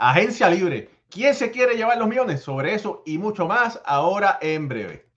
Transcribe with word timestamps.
Agencia 0.00 0.48
Libre. 0.48 0.90
¿Quién 1.10 1.34
se 1.34 1.50
quiere 1.50 1.74
llevar 1.74 1.98
los 1.98 2.06
millones? 2.06 2.40
Sobre 2.40 2.72
eso 2.72 3.02
y 3.04 3.18
mucho 3.18 3.48
más 3.48 3.80
ahora 3.84 4.38
en 4.40 4.68
breve. 4.68 5.07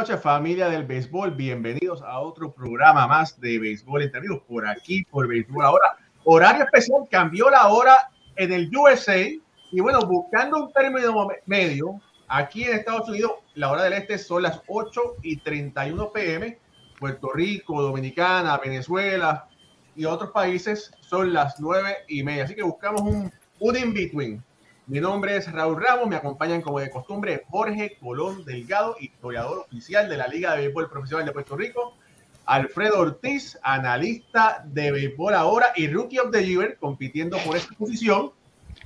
Noches 0.00 0.22
familia 0.22 0.70
del 0.70 0.86
béisbol, 0.86 1.32
bienvenidos 1.32 2.00
a 2.00 2.20
otro 2.20 2.50
programa 2.50 3.06
más 3.06 3.38
de 3.38 3.58
béisbol 3.58 4.00
entre 4.00 4.22
por 4.48 4.66
aquí, 4.66 5.04
por 5.04 5.28
béisbol 5.28 5.62
ahora. 5.62 5.94
Horario 6.24 6.64
especial, 6.64 7.02
cambió 7.10 7.50
la 7.50 7.68
hora 7.68 8.10
en 8.36 8.50
el 8.50 8.74
USA 8.74 9.18
y 9.18 9.80
bueno, 9.80 10.00
buscando 10.06 10.56
un 10.56 10.72
término 10.72 11.28
medio, 11.44 12.00
aquí 12.28 12.64
en 12.64 12.76
Estados 12.78 13.10
Unidos 13.10 13.32
la 13.56 13.70
hora 13.70 13.82
del 13.82 13.92
este 13.92 14.16
son 14.16 14.44
las 14.44 14.62
8 14.68 15.16
y 15.22 15.36
31 15.36 16.12
pm, 16.12 16.58
Puerto 16.98 17.32
Rico, 17.34 17.82
Dominicana, 17.82 18.56
Venezuela 18.56 19.48
y 19.94 20.06
otros 20.06 20.30
países 20.30 20.92
son 21.00 21.34
las 21.34 21.60
9 21.60 21.94
y 22.08 22.22
media, 22.22 22.44
así 22.44 22.54
que 22.54 22.62
buscamos 22.62 23.02
un, 23.02 23.30
un 23.58 23.76
in-between 23.76 24.42
mi 24.90 24.98
nombre 24.98 25.36
es 25.36 25.50
Raúl 25.52 25.80
Ramos, 25.80 26.08
me 26.08 26.16
acompañan 26.16 26.62
como 26.62 26.80
de 26.80 26.90
costumbre 26.90 27.44
Jorge 27.48 27.96
Colón 28.00 28.44
Delgado, 28.44 28.96
historiador 28.98 29.58
oficial 29.60 30.08
de 30.08 30.16
la 30.16 30.26
Liga 30.26 30.50
de 30.50 30.62
Béisbol 30.62 30.90
Profesional 30.90 31.24
de 31.24 31.30
Puerto 31.30 31.56
Rico, 31.56 31.96
Alfredo 32.44 32.98
Ortiz, 32.98 33.56
analista 33.62 34.64
de 34.66 34.90
béisbol 34.90 35.34
ahora 35.34 35.68
y 35.76 35.86
Rookie 35.86 36.18
of 36.18 36.32
the 36.32 36.44
Year, 36.44 36.76
compitiendo 36.80 37.38
por 37.38 37.56
esta 37.56 37.72
posición, 37.76 38.32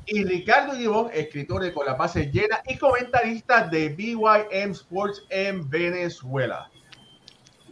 y 0.05 0.25
Ricardo 0.25 0.75
Gibón, 0.75 1.09
escritor 1.15 1.63
de 1.63 1.73
Con 1.73 1.87
la 1.87 1.95
Base 1.95 2.31
Llena 2.31 2.61
y 2.69 2.77
comentarista 2.77 3.67
de 3.67 3.89
BYM 3.89 4.73
Sports 4.73 5.25
en 5.31 5.71
Venezuela. 5.71 6.71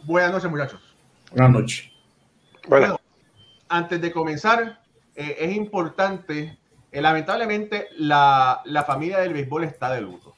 Buenas 0.05 0.31
noches, 0.31 0.49
muchachos. 0.49 0.81
Buenas 1.29 1.51
noches. 1.51 1.91
Bueno, 2.67 2.99
antes 3.69 4.01
de 4.01 4.11
comenzar, 4.11 4.81
eh, 5.15 5.35
es 5.37 5.55
importante 5.55 6.57
eh, 6.93 7.01
lamentablemente, 7.01 7.87
la, 7.97 8.61
la, 8.65 8.83
familia 8.83 9.17
del 9.19 9.33
béisbol 9.33 9.63
está 9.63 9.91
de 9.91 10.01
luto. 10.01 10.35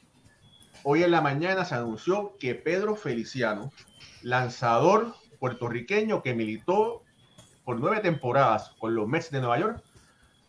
Hoy 0.84 1.04
en 1.04 1.12
la 1.12 1.20
mañana 1.20 1.66
se 1.66 1.76
anunció 1.76 2.38
que 2.40 2.56
Pedro 2.56 2.96
Feliciano, 2.96 3.74
lanzador 4.22 5.14
puertorriqueño 5.38 6.24
que 6.24 6.34
militó 6.34 7.04
por 7.66 7.80
nueve 7.80 8.00
temporadas 8.00 8.72
con 8.80 8.96
los 8.96 9.06
Mets 9.06 9.32
de 9.32 9.40
Nueva 9.40 9.60
York, 9.60 9.84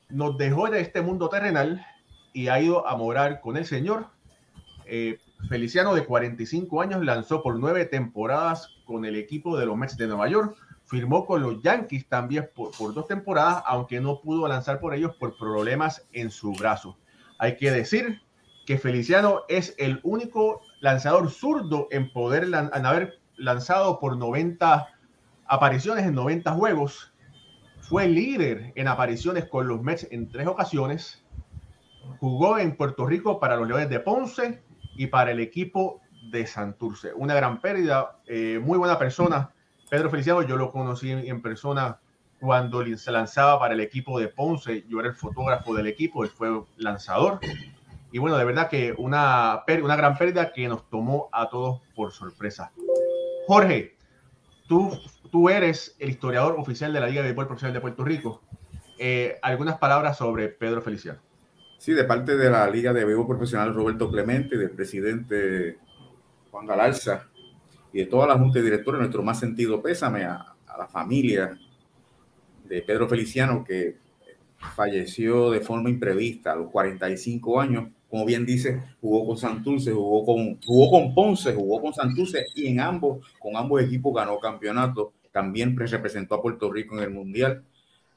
nos 0.09 0.39
dejó 0.39 0.71
de 0.71 0.81
este 0.81 1.03
mundo 1.03 1.29
terrenal 1.29 1.85
y 2.33 2.49
ha 2.49 2.61
ido 2.61 2.87
a 2.87 2.97
morar 2.97 3.41
con 3.41 3.57
el 3.57 3.67
Señor. 3.67 4.07
Eh, 4.85 5.19
Feliciano, 5.49 5.93
de 5.93 6.05
45 6.05 6.83
años, 6.83 7.05
lanzó 7.05 7.43
por 7.43 7.59
nueve 7.59 7.85
temporadas 7.85 8.69
con 8.85 9.05
el 9.05 9.17
equipo 9.17 9.59
de 9.59 9.67
los 9.67 9.77
Mets 9.77 9.97
de 9.97 10.07
Nueva 10.07 10.29
York 10.29 10.57
firmó 10.87 11.27
con 11.27 11.43
los 11.43 11.61
Yankees 11.63 12.09
también 12.09 12.49
por, 12.55 12.95
dos 12.95 13.07
temporadas, 13.07 13.63
aunque 13.67 14.01
no 14.01 14.21
pudo 14.21 14.47
lanzar 14.49 14.81
por 14.81 14.95
ellos 14.95 15.15
por 15.17 15.37
problemas 15.37 16.07
en 16.13 16.31
su 16.31 16.53
brazo. 16.53 16.97
Hay 17.39 17.57
que 17.57 17.71
decir 17.71 18.23
que 18.65 18.79
Feliciano 18.79 19.43
es 19.49 19.75
el 19.79 20.01
único 20.05 20.63
lanzador 20.81 21.31
zurdo 21.31 21.89
en 21.91 22.13
poder 22.13 22.45
en 22.45 22.87
haber 22.87 23.21
lanzado 23.37 23.99
por 23.99 24.17
90 24.17 24.87
apariciones 25.47 26.07
en 26.07 26.15
90 26.15 26.53
juegos. 26.53 27.13
Fue 27.81 28.09
líder 28.09 28.73
en 28.75 28.89
apariciones 28.89 29.45
con 29.47 29.69
los 29.69 29.83
Mets 29.83 30.09
en 30.11 30.29
tres 30.29 30.47
ocasiones. 30.47 31.25
Jugó 32.21 32.59
en 32.59 32.77
Puerto 32.77 33.07
Rico 33.07 33.39
para 33.39 33.57
los 33.57 33.69
Leones 33.69 33.89
de 33.89 34.01
Ponce 34.01 34.63
y 34.97 35.09
para 35.09 35.33
el 35.33 35.41
equipo 35.41 36.01
de 36.31 36.47
Santurce. 36.47 37.13
Una 37.15 37.35
gran 37.35 37.61
pérdida, 37.61 38.19
eh, 38.27 38.61
muy 38.63 38.79
buena 38.79 38.99
persona 38.99 39.53
Pedro 39.89 40.11
Feliciano, 40.11 40.43
yo 40.43 40.57
lo 40.57 40.73
conocí 40.73 41.11
en, 41.11 41.41
persona 41.41 41.99
cuando 42.41 42.85
se 42.97 43.13
lanzaba 43.13 43.59
para 43.59 43.75
el 43.75 43.81
equipo 43.81 44.19
de 44.19 44.29
Ponce. 44.29 44.85
Yo 44.89 44.99
era 45.01 45.11
el 45.11 45.15
fotógrafo 45.15 45.75
del 45.75 45.87
equipo, 45.87 46.25
él 46.25 46.31
fue 46.31 46.49
lanzador. 46.77 47.39
Y 48.11 48.19
bueno, 48.19 48.37
de 48.37 48.45
verdad 48.45 48.69
que 48.69 48.95
una, 48.99 49.63
una 49.83 49.97
gran 49.97 50.17
pérdida 50.17 50.53
que 50.53 50.69
nos 50.69 50.89
tomó 50.89 51.29
a 51.33 51.49
todos 51.49 51.83
por 51.95 52.13
sorpresa. 52.13 52.73
Jorge, 53.47 53.97
tú, 54.69 54.99
tú 55.31 55.49
eres 55.49 55.95
el 55.99 56.11
historiador 56.11 56.57
oficial 56.59 56.93
de 56.93 57.01
la 57.01 57.07
Liga 57.07 57.23
de 57.23 57.29
Béisbol 57.29 57.47
Profesional 57.47 57.75
de 57.75 57.81
Puerto 57.81 58.05
Rico. 58.05 58.43
Eh, 58.99 59.39
algunas 59.43 59.79
palabras 59.79 60.17
sobre 60.17 60.49
Pedro 60.49 60.83
Feliciano. 60.83 61.21
Sí, 61.79 61.93
de 61.93 62.05
parte 62.05 62.37
de 62.37 62.51
la 62.51 62.69
Liga 62.69 62.93
de 62.93 63.05
Béisbol 63.05 63.27
Profesional 63.27 63.75
Roberto 63.75 64.11
Clemente, 64.11 64.57
del 64.57 64.71
presidente 64.71 65.79
Juan 66.51 66.67
Galarza, 66.67 67.29
y 67.97 68.01
de 68.01 68.07
toda 68.07 68.27
la 68.27 68.39
Junta 68.39 68.59
de 68.59 68.65
Directores, 68.67 68.99
nuestro 68.99 69.23
más 69.23 69.41
sentido 69.41 69.81
pésame 69.81 70.25
a, 70.25 70.53
la 70.77 70.87
familia 70.87 71.59
de 72.69 72.83
Pedro 72.83 73.09
Feliciano, 73.09 73.65
que 73.65 73.97
falleció 74.75 75.51
de 75.51 75.61
forma 75.61 75.89
imprevista 75.89 76.53
a 76.53 76.57
los 76.57 76.71
45 76.71 77.59
años. 77.59 77.89
Como 78.11 78.27
bien 78.27 78.45
dice, 78.45 78.83
jugó 79.01 79.27
con 79.27 79.39
Santurce, 79.39 79.93
jugó 79.93 80.27
con, 80.27 80.61
jugó 80.61 80.91
con 80.91 81.15
Ponce, 81.15 81.55
jugó 81.55 81.81
con 81.81 81.95
Santurce 81.95 82.45
y 82.55 82.67
en 82.67 82.81
ambos, 82.81 83.27
con 83.39 83.57
ambos 83.57 83.81
equipos 83.81 84.15
ganó 84.15 84.39
campeonato. 84.39 85.15
También 85.33 85.75
representó 85.75 86.35
a 86.35 86.43
Puerto 86.43 86.71
Rico 86.71 86.99
en 86.99 87.05
el 87.05 87.11
Mundial 87.11 87.65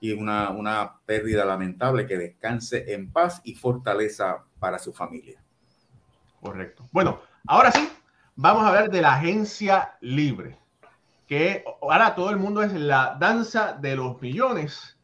y 0.02 0.12
una, 0.12 0.50
una 0.50 1.00
pérdida 1.06 1.46
lamentable. 1.46 2.06
Que 2.06 2.18
descanse 2.18 2.94
en 2.94 3.14
paz 3.14 3.40
y 3.46 3.56
fortaleza 3.56 4.44
para 4.60 4.78
su 4.78 4.92
familia. 4.92 5.42
Correcto. 6.42 6.90
Bueno, 6.92 7.22
ahora 7.48 7.72
sí, 7.72 7.88
vamos 8.42 8.64
a 8.64 8.70
hablar 8.70 8.90
de 8.90 9.02
la 9.02 9.16
agencia 9.16 9.98
libre, 10.00 10.58
que 11.28 11.66
ahora 11.82 12.16
todo 12.16 12.30
el 12.30 12.38
mundo 12.38 12.64
es 12.64 12.72
la 12.72 13.18
danza 13.20 13.74
de 13.74 13.98
los 13.98 14.22
millones. 14.22 14.98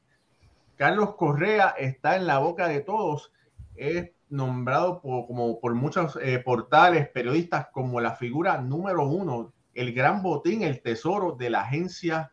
Carlos 0.78 1.16
Correa 1.16 1.76
está 1.78 2.16
en 2.16 2.28
la 2.28 2.38
boca 2.38 2.70
de 2.70 2.80
todos, 2.80 3.34
es 3.76 4.10
nombrado 4.30 5.02
por, 5.02 5.28
como 5.28 5.60
por 5.60 5.76
muchos 5.76 6.18
eh, 6.22 6.40
portales, 6.40 7.10
periodistas, 7.10 7.68
como 7.74 8.00
la 8.00 8.16
figura 8.16 8.62
número 8.62 9.06
uno, 9.06 9.52
el 9.74 9.94
gran 9.94 10.24
botín, 10.24 10.64
el 10.64 10.82
tesoro 10.82 11.34
de 11.34 11.50
la 11.50 11.64
agencia 11.64 12.32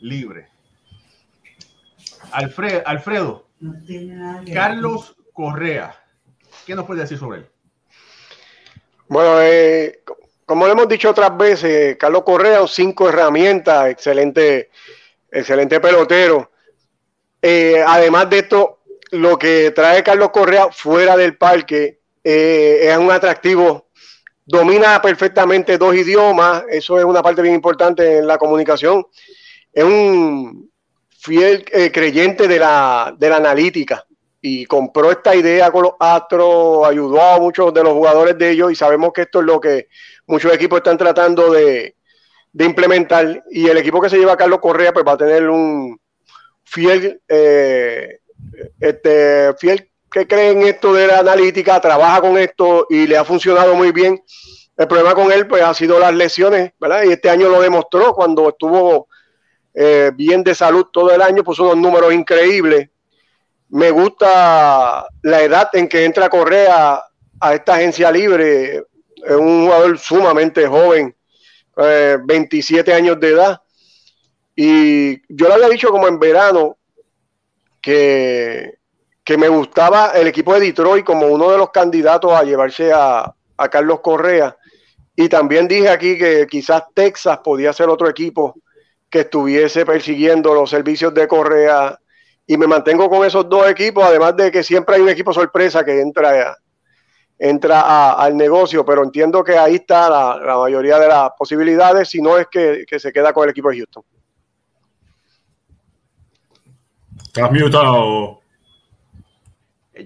libre. 0.00 0.48
Alfredo, 2.32 2.82
Alfredo 2.86 3.48
Carlos 4.54 5.14
Correa, 5.34 5.94
¿qué 6.64 6.74
nos 6.74 6.86
puede 6.86 7.02
decir 7.02 7.18
sobre 7.18 7.40
él? 7.40 7.50
Bueno, 9.08 9.40
eh, 9.40 10.02
como 10.48 10.64
lo 10.64 10.72
hemos 10.72 10.88
dicho 10.88 11.10
otras 11.10 11.36
veces, 11.36 11.98
Carlos 11.98 12.22
Correa, 12.22 12.66
cinco 12.66 13.06
herramientas, 13.06 13.90
excelente, 13.90 14.70
excelente 15.30 15.78
pelotero. 15.78 16.52
Eh, 17.42 17.84
además 17.86 18.30
de 18.30 18.38
esto, 18.38 18.78
lo 19.10 19.38
que 19.38 19.72
trae 19.72 20.02
Carlos 20.02 20.30
Correa 20.30 20.68
fuera 20.72 21.18
del 21.18 21.36
parque 21.36 22.00
eh, 22.24 22.78
es 22.80 22.96
un 22.96 23.10
atractivo. 23.10 23.90
Domina 24.46 25.02
perfectamente 25.02 25.76
dos 25.76 25.94
idiomas, 25.94 26.64
eso 26.70 26.98
es 26.98 27.04
una 27.04 27.22
parte 27.22 27.42
bien 27.42 27.54
importante 27.54 28.16
en 28.16 28.26
la 28.26 28.38
comunicación. 28.38 29.06
Es 29.70 29.84
un 29.84 30.72
fiel 31.10 31.62
eh, 31.72 31.92
creyente 31.92 32.48
de 32.48 32.58
la, 32.58 33.14
de 33.18 33.28
la 33.28 33.36
analítica 33.36 34.07
y 34.40 34.66
compró 34.66 35.10
esta 35.10 35.34
idea 35.34 35.70
con 35.70 35.82
los 35.82 35.92
Astros, 35.98 36.86
ayudó 36.86 37.20
a 37.20 37.38
muchos 37.38 37.74
de 37.74 37.82
los 37.82 37.92
jugadores 37.92 38.38
de 38.38 38.50
ellos 38.50 38.72
y 38.72 38.76
sabemos 38.76 39.12
que 39.12 39.22
esto 39.22 39.40
es 39.40 39.46
lo 39.46 39.60
que 39.60 39.88
muchos 40.26 40.52
equipos 40.52 40.78
están 40.78 40.98
tratando 40.98 41.52
de, 41.52 41.94
implementar 42.60 43.44
y 43.50 43.68
el 43.68 43.78
equipo 43.78 44.00
que 44.00 44.10
se 44.10 44.18
lleva 44.18 44.32
a 44.32 44.36
Carlos 44.36 44.58
Correa 44.58 44.92
pues 44.92 45.06
va 45.06 45.12
a 45.12 45.16
tener 45.16 45.48
un 45.48 46.00
fiel 46.64 47.20
eh, 47.28 48.18
este 48.80 49.54
fiel 49.54 49.90
que 50.10 50.26
cree 50.26 50.50
en 50.50 50.62
esto 50.62 50.92
de 50.92 51.06
la 51.06 51.18
analítica, 51.18 51.80
trabaja 51.80 52.20
con 52.20 52.38
esto 52.38 52.86
y 52.88 53.06
le 53.06 53.16
ha 53.16 53.24
funcionado 53.24 53.74
muy 53.74 53.92
bien. 53.92 54.22
El 54.76 54.88
problema 54.88 55.14
con 55.14 55.30
él 55.30 55.46
pues 55.46 55.62
ha 55.62 55.74
sido 55.74 55.98
las 55.98 56.14
lesiones, 56.14 56.72
¿verdad? 56.80 57.02
Y 57.04 57.12
este 57.12 57.28
año 57.28 57.48
lo 57.48 57.60
demostró 57.60 58.14
cuando 58.14 58.48
estuvo 58.48 59.08
eh, 59.74 60.10
bien 60.14 60.42
de 60.42 60.54
salud 60.54 60.86
todo 60.92 61.12
el 61.12 61.20
año, 61.20 61.44
puso 61.44 61.64
unos 61.64 61.76
números 61.76 62.12
increíbles. 62.12 62.88
Me 63.70 63.90
gusta 63.90 65.06
la 65.22 65.42
edad 65.42 65.68
en 65.74 65.88
que 65.88 66.04
entra 66.04 66.30
Correa 66.30 67.02
a 67.40 67.54
esta 67.54 67.74
agencia 67.74 68.10
libre. 68.10 68.76
Es 68.76 69.36
un 69.36 69.66
jugador 69.66 69.98
sumamente 69.98 70.66
joven, 70.66 71.14
27 71.76 72.90
eh, 72.90 72.94
años 72.94 73.20
de 73.20 73.28
edad. 73.28 73.60
Y 74.56 75.20
yo 75.32 75.48
le 75.48 75.54
había 75.54 75.68
dicho 75.68 75.90
como 75.90 76.08
en 76.08 76.18
verano 76.18 76.78
que, 77.80 78.78
que 79.22 79.38
me 79.38 79.48
gustaba 79.48 80.12
el 80.14 80.26
equipo 80.26 80.54
de 80.54 80.60
Detroit 80.60 81.04
como 81.04 81.26
uno 81.26 81.50
de 81.50 81.58
los 81.58 81.70
candidatos 81.70 82.32
a 82.32 82.42
llevarse 82.42 82.92
a, 82.92 83.32
a 83.56 83.68
Carlos 83.68 84.00
Correa. 84.00 84.56
Y 85.14 85.28
también 85.28 85.68
dije 85.68 85.88
aquí 85.88 86.16
que 86.16 86.46
quizás 86.48 86.84
Texas 86.94 87.38
podía 87.44 87.72
ser 87.72 87.88
otro 87.88 88.08
equipo 88.08 88.54
que 89.10 89.20
estuviese 89.20 89.84
persiguiendo 89.84 90.54
los 90.54 90.70
servicios 90.70 91.12
de 91.12 91.26
Correa. 91.26 91.98
Y 92.50 92.56
me 92.56 92.66
mantengo 92.66 93.10
con 93.10 93.26
esos 93.26 93.46
dos 93.46 93.68
equipos, 93.68 94.02
además 94.02 94.34
de 94.34 94.50
que 94.50 94.62
siempre 94.62 94.96
hay 94.96 95.02
un 95.02 95.10
equipo 95.10 95.34
sorpresa 95.34 95.84
que 95.84 96.00
entra, 96.00 96.56
entra 97.38 98.14
al 98.14 98.34
negocio, 98.34 98.86
pero 98.86 99.04
entiendo 99.04 99.44
que 99.44 99.58
ahí 99.58 99.74
está 99.74 100.08
la, 100.08 100.56
mayoría 100.56 100.98
de 100.98 101.08
las 101.08 101.30
posibilidades, 101.38 102.08
si 102.08 102.22
no 102.22 102.38
es 102.38 102.46
que, 102.46 102.86
se 102.98 103.12
queda 103.12 103.34
con 103.34 103.44
el 103.44 103.50
equipo 103.50 103.68
de 103.68 103.76
Houston. 103.76 104.02
Estás 107.26 107.52
mutado. 107.52 108.40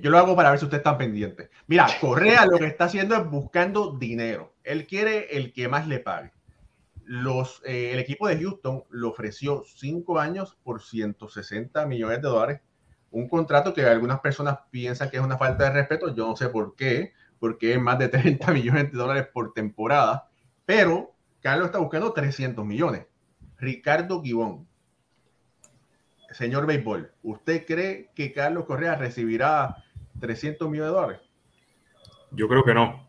Yo 0.01 0.11
lo 0.11 0.19
hago 0.19 0.35
para 0.35 0.51
ver 0.51 0.59
si 0.59 0.65
usted 0.65 0.79
está 0.79 0.99
pendiente. 0.99 1.49
Mira, 1.69 1.87
Correa 2.01 2.45
lo 2.45 2.59
que 2.59 2.67
está 2.67 2.87
haciendo 2.87 3.15
es 3.15 3.25
buscando 3.31 3.93
dinero. 3.93 4.55
Él 4.65 4.85
quiere 4.89 5.37
el 5.37 5.53
que 5.53 5.69
más 5.69 5.87
le 5.87 6.01
pague. 6.01 6.33
Los, 7.05 7.63
eh, 7.65 7.91
el 7.93 7.99
equipo 7.99 8.29
de 8.29 8.39
Houston 8.41 8.85
le 8.91 9.07
ofreció 9.07 9.65
cinco 9.67 10.19
años 10.19 10.57
por 10.63 10.83
160 10.83 11.87
millones 11.87 12.23
de 12.23 12.29
dólares. 12.29 12.61
Un 13.11 13.29
contrato 13.29 13.75
que 13.75 13.85
algunas 13.85 14.21
personas 14.21 14.59
piensan 14.71 15.11
que 15.11 15.17
es 15.17 15.23
una 15.23 15.37
falta 15.37 15.65
de 15.65 15.71
respeto. 15.73 16.15
Yo 16.15 16.27
no 16.27 16.37
sé 16.37 16.49
por 16.49 16.77
qué, 16.77 17.13
porque 17.39 17.75
es 17.75 17.81
más 17.81 17.99
de 17.99 18.09
30 18.09 18.51
millones 18.53 18.93
de 18.93 18.99
dólares 18.99 19.29
por 19.33 19.53
temporada. 19.53 20.29
Pero 20.65 21.13
Carlos 21.41 21.67
está 21.67 21.79
buscando 21.79 22.13
300 22.13 22.65
millones. 22.65 23.07
Ricardo 23.59 24.23
Gibón, 24.23 24.67
señor 26.31 26.67
béisbol, 26.67 27.13
¿usted 27.23 27.65
cree 27.67 28.11
que 28.15 28.33
Carlos 28.33 28.65
Correa 28.65 28.97
recibirá 28.97 29.85
300 30.21 30.69
millones 30.69 30.93
de 30.93 30.97
dólares? 30.97 31.21
Yo 32.31 32.49
creo 32.49 32.65
que 32.65 32.75
no. 32.75 33.09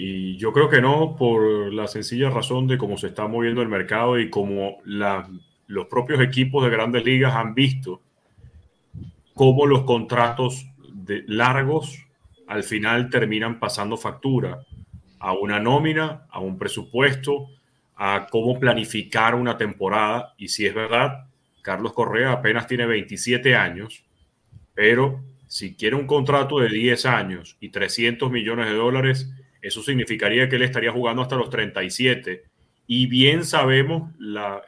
Y 0.00 0.36
yo 0.36 0.52
creo 0.52 0.68
que 0.70 0.80
no 0.80 1.16
por 1.16 1.74
la 1.74 1.88
sencilla 1.88 2.30
razón 2.30 2.68
de 2.68 2.78
cómo 2.78 2.96
se 2.96 3.08
está 3.08 3.26
moviendo 3.26 3.62
el 3.62 3.68
mercado 3.68 4.16
y 4.16 4.30
cómo 4.30 4.78
los 4.84 5.86
propios 5.86 6.20
equipos 6.20 6.62
de 6.62 6.70
grandes 6.70 7.04
ligas 7.04 7.34
han 7.34 7.52
visto 7.52 8.00
cómo 9.34 9.66
los 9.66 9.82
contratos 9.82 10.66
de 10.92 11.24
largos 11.26 12.06
al 12.46 12.62
final 12.62 13.10
terminan 13.10 13.58
pasando 13.58 13.96
factura 13.96 14.64
a 15.18 15.32
una 15.32 15.58
nómina, 15.58 16.26
a 16.30 16.38
un 16.38 16.58
presupuesto, 16.58 17.48
a 17.96 18.28
cómo 18.30 18.60
planificar 18.60 19.34
una 19.34 19.56
temporada. 19.56 20.34
Y 20.38 20.46
si 20.46 20.64
es 20.64 20.74
verdad, 20.74 21.26
Carlos 21.62 21.92
Correa 21.92 22.30
apenas 22.30 22.68
tiene 22.68 22.86
27 22.86 23.56
años, 23.56 24.04
pero 24.74 25.24
si 25.48 25.74
quiere 25.74 25.96
un 25.96 26.06
contrato 26.06 26.60
de 26.60 26.68
10 26.68 27.04
años 27.06 27.56
y 27.58 27.70
300 27.70 28.30
millones 28.30 28.66
de 28.66 28.74
dólares, 28.74 29.28
eso 29.62 29.82
significaría 29.82 30.48
que 30.48 30.56
él 30.56 30.62
estaría 30.62 30.92
jugando 30.92 31.22
hasta 31.22 31.36
los 31.36 31.50
37. 31.50 32.44
Y 32.86 33.06
bien 33.06 33.44
sabemos 33.44 34.12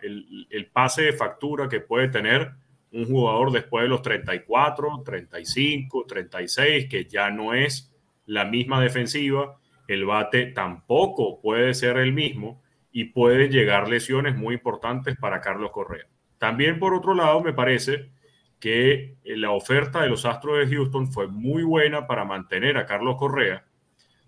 el, 0.02 0.46
el, 0.50 0.66
pase 0.66 1.02
de 1.02 1.12
factura 1.12 1.68
que 1.68 1.80
puede 1.80 2.08
tener 2.08 2.52
un 2.92 3.06
jugador 3.06 3.52
después 3.52 3.84
de 3.84 3.88
los 3.88 4.02
34, 4.02 5.02
35, 5.04 6.04
36, 6.06 6.88
que 6.88 7.06
ya 7.06 7.30
no 7.30 7.54
es 7.54 7.94
la 8.26 8.44
misma 8.44 8.80
defensiva. 8.82 9.58
El 9.88 10.04
bate 10.04 10.46
tampoco 10.46 11.40
puede 11.40 11.72
ser 11.74 11.96
el 11.96 12.12
mismo 12.12 12.62
y 12.92 13.04
pueden 13.04 13.50
llegar 13.50 13.88
lesiones 13.88 14.36
muy 14.36 14.54
importantes 14.54 15.16
para 15.16 15.40
Carlos 15.40 15.70
Correa. 15.70 16.06
También, 16.38 16.78
por 16.78 16.94
otro 16.94 17.14
lado, 17.14 17.40
me 17.42 17.52
parece 17.52 18.10
que 18.58 19.16
la 19.24 19.50
oferta 19.50 20.02
de 20.02 20.08
los 20.08 20.24
Astros 20.24 20.58
de 20.58 20.74
Houston 20.74 21.10
fue 21.10 21.28
muy 21.28 21.62
buena 21.62 22.06
para 22.06 22.24
mantener 22.24 22.76
a 22.76 22.86
Carlos 22.86 23.16
Correa. 23.16 23.64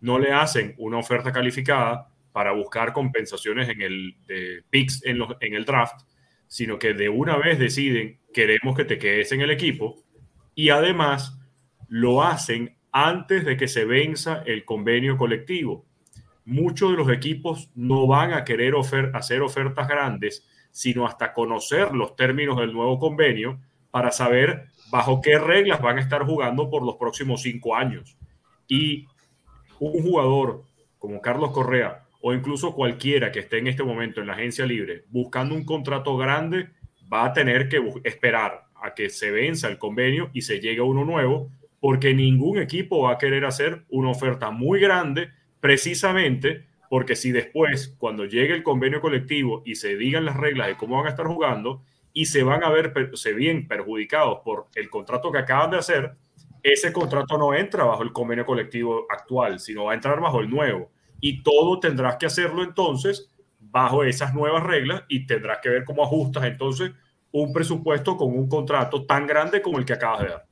No 0.03 0.19
le 0.19 0.33
hacen 0.33 0.75
una 0.77 0.99
oferta 0.99 1.33
calificada 1.33 2.13
para 2.33 2.53
buscar 2.53 2.93
compensaciones 2.93 3.71
en 3.71 3.81
el 3.81 4.65
picks 4.69 5.03
en, 5.05 5.55
el 5.55 5.65
draft, 5.65 6.03
sino 6.47 6.79
que 6.79 6.93
de 6.93 7.09
una 7.09 7.39
vez 7.39 7.59
deciden 7.59 8.21
queremos 8.35 8.77
que 8.77 8.85
te 8.85 8.99
quedes 8.99 9.33
en 9.33 9.41
el 9.41 9.51
equipo 9.51 10.03
y 10.55 10.69
además 10.69 11.39
lo 11.89 12.23
hacen 12.23 12.77
antes 12.91 13.47
de 13.47 13.57
que 13.57 13.69
se 13.69 13.87
venza 13.87 14.43
el 14.45 14.67
convenio 14.67 15.17
colectivo. 15.17 15.87
Muchos 16.45 16.91
de 16.91 16.99
los 16.99 17.11
equipos 17.11 17.71
no 17.75 18.07
van 18.07 18.35
a 18.35 18.45
querer 18.45 18.75
hacer 19.15 19.41
ofertas 19.41 19.89
grandes 19.89 20.47
sino 20.73 21.07
hasta 21.07 21.33
conocer 21.33 21.93
los 21.95 22.17
términos 22.17 22.59
del 22.59 22.73
nuevo 22.73 22.99
convenio 22.99 23.61
para 23.91 24.11
saber 24.11 24.69
bajo 24.91 25.21
qué 25.21 25.39
reglas 25.39 25.81
van 25.81 25.99
a 25.99 26.01
estar 26.01 26.25
jugando 26.25 26.69
por 26.71 26.83
los 26.83 26.97
próximos 26.97 27.43
cinco 27.43 27.77
años. 27.77 28.17
Y 28.67 29.07
un 29.91 30.03
jugador 30.03 30.63
como 30.99 31.21
Carlos 31.21 31.51
Correa 31.51 32.05
o 32.21 32.33
incluso 32.33 32.75
cualquiera 32.75 33.33
que 33.33 33.41
esté 33.41 33.59
en 33.59 33.67
este 33.67 33.83
momento 33.83 34.21
en 34.21 34.29
la 34.29 34.35
agencia 34.35 34.65
libre 34.65 35.05
buscando 35.11 35.55
un 35.55 35.65
contrato 35.65 36.17
grande, 36.17 36.69
va 37.13 37.25
a 37.25 37.33
tener 37.33 37.69
que 37.69 37.83
esperar 38.05 38.67
a 38.77 38.95
que 38.95 39.11
se 39.11 39.31
venza 39.31 39.69
el 39.69 39.79
convenio 39.79 40.31
y 40.33 40.43
se 40.43 40.61
llegue 40.61 40.81
a 40.81 40.85
uno 40.85 41.05
nuevo, 41.05 41.51
porque 41.81 42.15
ningún 42.15 42.59
equipo 42.59 43.03
va 43.03 43.13
a 43.13 43.19
querer 43.19 43.45
hacer 43.45 43.85
una 43.89 44.11
oferta 44.11 44.51
muy 44.51 44.81
grande 44.81 45.31
precisamente 45.61 46.67
porque 46.89 47.17
si 47.17 47.33
después, 47.33 47.95
cuando 47.99 48.27
llegue 48.27 48.55
el 48.55 48.63
convenio 48.63 49.01
colectivo 49.01 49.63
y 49.65 49.77
se 49.77 49.97
digan 49.97 50.27
las 50.27 50.37
reglas 50.37 50.69
de 50.69 50.77
cómo 50.77 50.99
van 50.99 51.07
a 51.07 51.11
estar 51.11 51.27
jugando 51.27 51.83
y 52.13 52.27
se 52.27 52.43
van 52.43 52.63
a 52.63 52.71
ver 52.71 52.93
se 53.15 53.33
bien 53.33 53.67
perjudicados 53.67 54.41
por 54.45 54.67
el 54.75 54.91
contrato 54.91 55.33
que 55.33 55.39
acaban 55.39 55.71
de 55.71 55.79
hacer, 55.79 56.13
ese 56.63 56.93
contrato 56.93 57.37
no 57.39 57.55
entra 57.55 57.85
bajo 57.85 58.03
el 58.03 58.13
convenio 58.13 58.47
colectivo 58.47 59.07
actual, 59.11 59.59
sino 59.59 59.85
va 59.85 59.93
a 59.93 59.95
entrar 59.95 60.21
bajo 60.21 60.41
el 60.41 60.51
nuevo. 60.51 60.91
Y 61.21 61.43
todo 61.43 61.81
tendrás 61.81 62.17
que 62.17 62.27
hacerlo 62.27 62.63
entonces 62.63 63.31
bajo 63.59 64.05
esas 64.05 64.35
nuevas 64.35 64.63
reglas 64.63 65.05
y 65.09 65.27
tendrás 65.27 65.59
que 65.63 65.71
ver 65.71 65.85
cómo 65.85 66.05
ajustas 66.05 66.45
entonces 66.45 66.93
un 67.33 67.53
presupuesto 67.53 68.17
con 68.17 68.37
un 68.37 68.49
contrato 68.49 69.07
tan 69.07 69.27
grande 69.27 69.63
como 69.63 69.79
el 69.79 69.85
que 69.85 69.95
acabas 69.95 70.21
de 70.21 70.29
dar. 70.29 70.47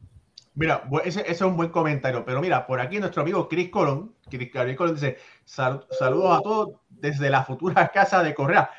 Mira, 0.55 0.83
ese, 1.05 1.31
es 1.31 1.41
un 1.43 1.57
buen 1.57 1.71
comentario, 1.71 2.25
pero 2.25 2.41
mira, 2.41 2.67
por 2.67 2.81
aquí 2.81 2.99
nuestro 2.99 3.23
amigo 3.23 3.49
Chris 3.49 3.71
Colón, 3.71 4.15
Chris, 4.29 4.51
Colón 4.77 4.95
dice, 4.95 5.19
saludos 5.45 6.39
a 6.39 6.43
todos 6.43 6.69
desde 6.89 7.31
la 7.31 7.45
futura 7.45 7.89
casa 7.95 8.23
de 8.23 8.35
Correa. 8.35 8.71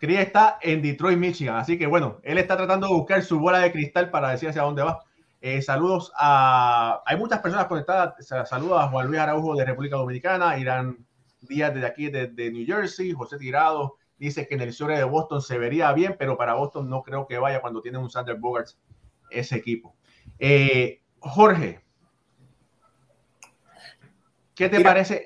Chris 0.00 0.18
está 0.18 0.58
en 0.60 0.82
Detroit, 0.82 1.18
Michigan, 1.18 1.56
así 1.56 1.78
que 1.78 1.86
bueno, 1.86 2.20
él 2.22 2.38
está 2.38 2.56
tratando 2.56 2.86
de 2.86 2.94
buscar 2.94 3.22
su 3.22 3.38
bola 3.38 3.60
de 3.60 3.72
cristal 3.72 4.10
para 4.10 4.30
decir 4.30 4.48
hacia 4.48 4.62
dónde 4.62 4.82
va. 4.82 5.00
Eh, 5.48 5.62
saludos 5.62 6.12
a... 6.14 7.02
Hay 7.06 7.16
muchas 7.16 7.40
personas 7.40 7.66
conectadas. 7.68 8.26
Saludos 8.48 8.82
a 8.82 8.88
Juan 8.88 9.06
Luis 9.06 9.18
Araujo 9.18 9.54
de 9.56 9.64
República 9.64 9.96
Dominicana, 9.96 10.58
Irán 10.58 11.06
Díaz 11.40 11.72
desde 11.72 11.86
aquí, 11.86 12.10
desde 12.10 12.50
New 12.50 12.66
Jersey, 12.66 13.12
José 13.12 13.38
Tirado 13.38 13.96
dice 14.18 14.46
que 14.46 14.56
en 14.56 14.60
el 14.60 14.72
sur 14.72 14.90
de 14.90 15.04
Boston 15.04 15.40
se 15.40 15.56
vería 15.56 15.90
bien, 15.92 16.16
pero 16.18 16.36
para 16.36 16.54
Boston 16.54 16.90
no 16.90 17.02
creo 17.02 17.26
que 17.26 17.38
vaya 17.38 17.62
cuando 17.62 17.80
tiene 17.80 17.96
un 17.96 18.10
Sander 18.10 18.36
Bogarts 18.36 18.78
ese 19.30 19.56
equipo. 19.56 19.96
Eh, 20.38 21.00
Jorge, 21.20 21.80
¿qué 24.54 24.68
te 24.68 24.80
parece 24.80 25.24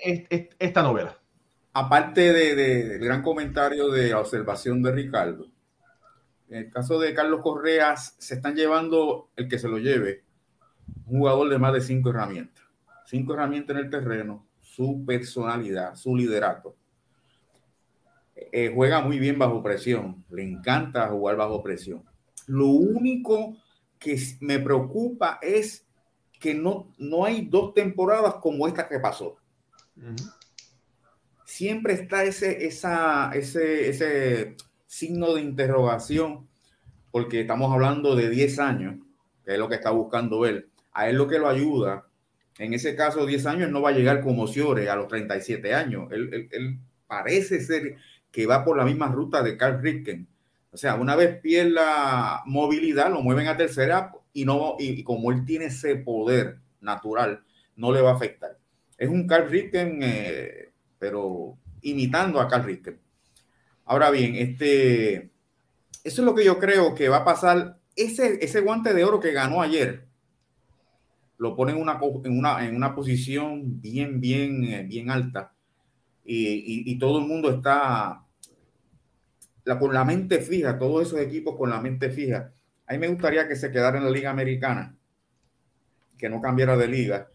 esta 0.59 0.83
novela? 0.83 1.19
Aparte 1.73 2.33
del 2.33 2.99
gran 3.01 3.23
comentario 3.23 3.91
de 3.91 4.15
observación 4.15 4.83
de 4.83 4.93
Ricardo, 4.93 5.47
en 6.53 6.59
el 6.59 6.71
caso 6.71 6.99
de 6.99 7.15
Carlos 7.15 7.41
Correas, 7.41 8.15
se 8.19 8.35
están 8.35 8.55
llevando 8.55 9.31
el 9.37 9.49
que 9.49 9.59
se 9.59 9.69
lo 9.69 9.79
lleve, 9.79 10.23
un 11.07 11.21
jugador 11.21 11.49
de 11.49 11.59
más 11.59 11.73
de 11.73 11.81
cinco 11.81 12.11
herramientas. 12.11 12.63
Cinco 13.07 13.33
herramientas 13.33 13.75
en 13.75 13.85
el 13.85 13.91
terreno, 13.91 14.47
su 14.61 15.03
personalidad, 15.07 15.95
su 15.95 16.15
liderato. 16.15 16.77
Eh, 18.35 18.71
juega 18.75 19.01
muy 19.01 19.19
bien 19.19 19.39
bajo 19.39 19.63
presión, 19.63 20.27
le 20.29 20.43
encanta 20.43 21.09
jugar 21.09 21.37
bajo 21.37 21.63
presión. 21.63 22.05
Lo 22.47 22.67
único 22.67 23.57
que 23.99 24.21
me 24.41 24.59
preocupa 24.59 25.39
es 25.41 25.87
que 26.39 26.53
no, 26.53 26.93
no 26.99 27.25
hay 27.25 27.47
dos 27.47 27.73
temporadas 27.73 28.35
como 28.43 28.69
esta 28.69 28.87
que 28.87 28.99
pasó. 28.99 29.39
Siempre 31.47 31.95
está 31.95 32.25
ese, 32.25 32.67
esa, 32.67 33.31
ese, 33.33 33.89
ese 33.89 34.57
signo 34.93 35.33
de 35.33 35.41
interrogación, 35.41 36.47
porque 37.11 37.41
estamos 37.41 37.73
hablando 37.73 38.15
de 38.15 38.29
10 38.29 38.59
años, 38.59 38.97
que 39.43 39.53
es 39.53 39.59
lo 39.59 39.67
que 39.67 39.77
está 39.77 39.91
buscando 39.91 40.45
él. 40.45 40.67
A 40.93 41.09
él 41.09 41.17
lo 41.17 41.27
que 41.27 41.39
lo 41.39 41.49
ayuda, 41.49 42.07
en 42.59 42.75
ese 42.75 42.95
caso 42.95 43.25
10 43.25 43.47
años, 43.47 43.71
no 43.71 43.81
va 43.81 43.89
a 43.89 43.95
llegar 43.95 44.21
como 44.21 44.47
Ciore 44.47 44.91
a 44.91 44.97
los 44.97 45.09
37 45.09 45.75
años. 45.75 46.13
Él, 46.13 46.47
él, 46.53 46.79
parece 47.07 47.63
ser 47.63 47.97
que 48.31 48.45
va 48.45 48.65
por 48.65 48.77
la 48.77 48.85
misma 48.85 49.09
ruta 49.09 49.43
de 49.43 49.57
Carl 49.57 49.81
Ripken. 49.81 50.29
O 50.71 50.77
sea, 50.77 50.97
una 50.97 51.17
vez 51.17 51.41
pierda 51.41 52.43
movilidad, 52.45 53.11
lo 53.11 53.23
mueven 53.23 53.49
a 53.49 53.57
tercera 53.57 54.13
y, 54.35 54.45
no, 54.45 54.77
y, 54.79 55.03
como 55.05 55.33
él 55.33 55.47
tiene 55.47 55.67
ese 55.67 55.97
poder 55.97 56.59
natural, 56.83 57.43
no 57.77 57.93
le 57.93 58.03
va 58.03 58.11
a 58.11 58.15
afectar. 58.17 58.59
es 58.99 59.09
un 59.09 59.27
Carl 59.27 59.49
Ritten, 59.49 60.01
eh, 60.03 60.71
pero 60.99 61.57
imitando 61.81 62.41
a 62.41 62.49
Carl 62.49 62.65
Ritten. 62.65 63.01
Ahora 63.85 64.11
bien, 64.11 64.37
este, 64.37 65.33
eso 66.05 66.23
es 66.23 66.25
lo 66.25 66.35
que 66.35 66.45
yo 66.45 66.59
creo 66.59 66.95
que 66.95 67.09
va 67.09 67.19
a 67.19 67.25
pasar. 67.25 67.79
Ese, 67.95 68.43
ese 68.43 68.61
guante 68.61 68.95
de 68.95 69.05
oro 69.05 69.21
que 69.21 69.33
ganó 69.33 69.61
ayer, 69.61 70.07
lo 71.43 71.57
pone 71.57 71.73
en 71.73 71.79
una, 71.79 71.99
en 72.25 72.39
una, 72.39 72.67
en 72.67 72.77
una 72.77 72.95
posición 72.95 73.81
bien, 73.81 74.21
bien, 74.21 74.65
eh, 74.65 74.85
bien 74.85 75.11
alta. 75.11 75.53
Y, 76.25 76.99
todo 76.99 77.19
el 77.19 77.27
mundo 77.27 77.51
está 77.51 78.25
con 79.81 79.93
la 79.93 80.05
mente 80.05 80.41
fija, 80.41 80.79
todos 80.79 81.09
esos 81.09 81.19
equipos 81.19 81.57
con 81.57 81.69
la 81.71 81.81
mente 81.81 82.11
fija. 82.11 82.53
A 82.87 82.93
mí 82.93 82.99
me 82.99 83.09
gustaría 83.09 83.49
que 83.49 83.57
se 83.57 83.73
quedara 83.73 83.99
en 83.99 84.05
la 84.05 84.11
Liga 84.11 84.31
Americana, 84.31 84.97
que 86.17 86.29
no 86.29 86.41
cambiara 86.41 86.77
de 86.77 86.87
liga. 86.87 87.29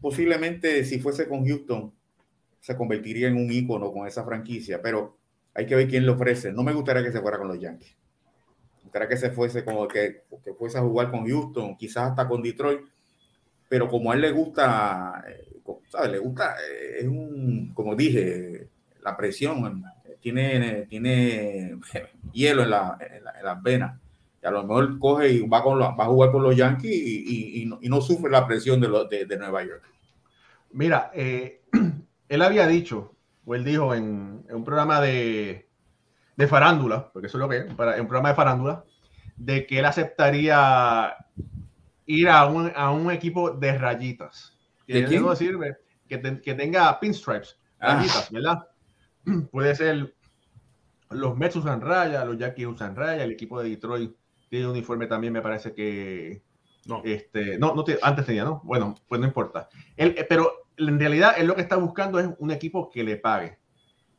Posiblemente 0.00 0.84
si 0.84 1.00
fuese 1.00 1.28
con 1.28 1.44
Houston, 1.44 1.92
se 2.60 2.76
convertiría 2.76 3.26
en 3.26 3.36
un 3.36 3.50
ícono 3.50 3.92
con 3.92 4.06
esa 4.06 4.24
franquicia, 4.24 4.80
pero 4.80 5.18
hay 5.56 5.66
que 5.66 5.74
ver 5.74 5.88
quién 5.88 6.04
lo 6.04 6.12
ofrece. 6.12 6.52
No 6.52 6.62
me 6.62 6.72
gustaría 6.72 7.02
que 7.02 7.12
se 7.12 7.20
fuera 7.20 7.38
con 7.38 7.48
los 7.48 7.58
Yankees. 7.58 7.96
Me 8.76 8.82
gustaría 8.84 9.08
que 9.08 9.16
se 9.16 9.30
fuese 9.30 9.64
como 9.64 9.88
que, 9.88 10.24
que 10.44 10.52
fuese 10.54 10.78
a 10.78 10.82
jugar 10.82 11.10
con 11.10 11.26
Houston, 11.26 11.76
quizás 11.76 12.10
hasta 12.10 12.28
con 12.28 12.42
Detroit, 12.42 12.80
pero 13.68 13.88
como 13.88 14.12
a 14.12 14.14
él 14.14 14.20
le 14.20 14.32
gusta, 14.32 15.24
eh, 15.26 15.56
¿sabes? 15.88 16.12
Le 16.12 16.18
gusta, 16.18 16.56
eh, 16.56 16.98
es 17.00 17.06
un, 17.06 17.72
como 17.74 17.96
dije, 17.96 18.68
la 19.02 19.16
presión, 19.16 19.82
tiene, 20.20 20.86
tiene 20.86 21.78
hielo 22.32 22.62
en, 22.64 22.70
la, 22.70 22.98
las 23.42 23.62
venas. 23.62 23.98
A 24.42 24.50
lo 24.50 24.62
mejor 24.62 24.98
coge 24.98 25.30
y 25.30 25.40
va, 25.40 25.62
con 25.62 25.80
va 25.80 25.96
a 25.98 26.06
jugar 26.06 26.30
con 26.30 26.42
los 26.42 26.54
Yankees 26.54 26.92
y, 26.92 27.66
no, 27.66 28.00
sufre 28.00 28.30
la 28.30 28.46
presión 28.46 28.80
de, 28.80 29.24
de, 29.24 29.36
Nueva 29.38 29.64
York. 29.64 29.82
Mira, 30.72 31.10
eh, 31.14 31.62
él 32.28 32.42
había 32.42 32.66
dicho, 32.68 33.15
o 33.46 33.54
él 33.54 33.64
dijo 33.64 33.94
en, 33.94 34.44
un 34.50 34.64
programa 34.64 35.00
de, 35.00 35.68
de, 36.36 36.46
farándula, 36.48 37.10
porque 37.12 37.28
eso 37.28 37.38
es 37.38 37.40
lo 37.40 37.48
que 37.48 37.58
es, 37.58 37.74
para, 37.74 38.00
un 38.00 38.08
programa 38.08 38.30
de 38.30 38.34
farándula, 38.34 38.84
de 39.36 39.66
que 39.66 39.78
él 39.78 39.84
aceptaría 39.84 41.16
ir 42.06 42.28
a 42.28 42.46
un, 42.46 42.72
a 42.74 42.90
un 42.90 43.10
equipo 43.10 43.52
de 43.52 43.78
rayitas. 43.78 44.52
Que 44.86 45.02
no 45.18 45.34
sirve 45.34 45.76
que, 46.08 46.20
que, 46.40 46.54
tenga 46.54 46.98
pinstripes, 47.00 47.56
ah. 47.80 47.96
rayitas, 47.96 48.30
¿verdad? 48.30 48.68
Puede 49.50 49.74
ser 49.74 50.14
los 51.10 51.36
Mets 51.36 51.56
usan 51.56 51.80
raya, 51.80 52.24
los 52.24 52.36
Yankees 52.36 52.66
usan 52.66 52.96
raya, 52.96 53.22
el 53.22 53.30
equipo 53.30 53.62
de 53.62 53.70
Detroit 53.70 54.12
tiene 54.48 54.66
un 54.66 54.72
uniforme 54.72 55.06
también, 55.06 55.32
me 55.32 55.42
parece 55.42 55.72
que 55.72 56.42
no, 56.86 57.02
este, 57.04 57.58
no, 57.58 57.74
no 57.74 57.84
antes 58.02 58.26
tenía, 58.26 58.44
¿no? 58.44 58.60
Bueno, 58.64 58.94
pues 59.08 59.20
no 59.20 59.26
importa. 59.26 59.68
Él, 59.96 60.14
eh, 60.16 60.26
pero 60.28 60.65
en 60.76 60.98
realidad 60.98 61.34
él 61.38 61.46
lo 61.46 61.54
que 61.54 61.62
está 61.62 61.76
buscando 61.76 62.18
es 62.18 62.28
un 62.38 62.50
equipo 62.50 62.90
que 62.90 63.04
le 63.04 63.16
pague. 63.16 63.58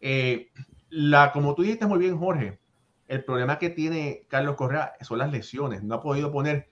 Eh, 0.02 0.50
la, 0.90 1.32
como 1.32 1.56
tú 1.56 1.64
dijiste 1.64 1.86
muy 1.86 2.00
bien, 2.00 2.18
Jorge, 2.18 2.60
el 3.08 3.24
problema 3.24 3.60
que 3.60 3.70
tiene 3.70 4.26
Carlos 4.28 4.56
Correa 4.56 4.94
son 5.02 5.20
las 5.20 5.32
lesiones. 5.32 5.84
No 5.84 5.96
ha 5.96 6.02
podido 6.02 6.32
poner 6.32 6.70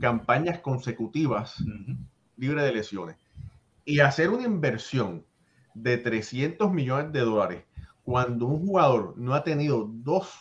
campañas 0.00 0.60
consecutivas 0.60 1.62
libre 2.36 2.62
de 2.62 2.72
lesiones. 2.72 3.16
Y 3.84 4.00
hacer 4.00 4.30
una 4.30 4.44
inversión 4.44 5.24
de 5.74 5.98
300 5.98 6.72
millones 6.72 7.12
de 7.12 7.20
dólares 7.20 7.64
cuando 8.02 8.46
un 8.46 8.66
jugador 8.66 9.14
no 9.16 9.34
ha 9.34 9.44
tenido 9.44 9.88
dos 9.90 10.32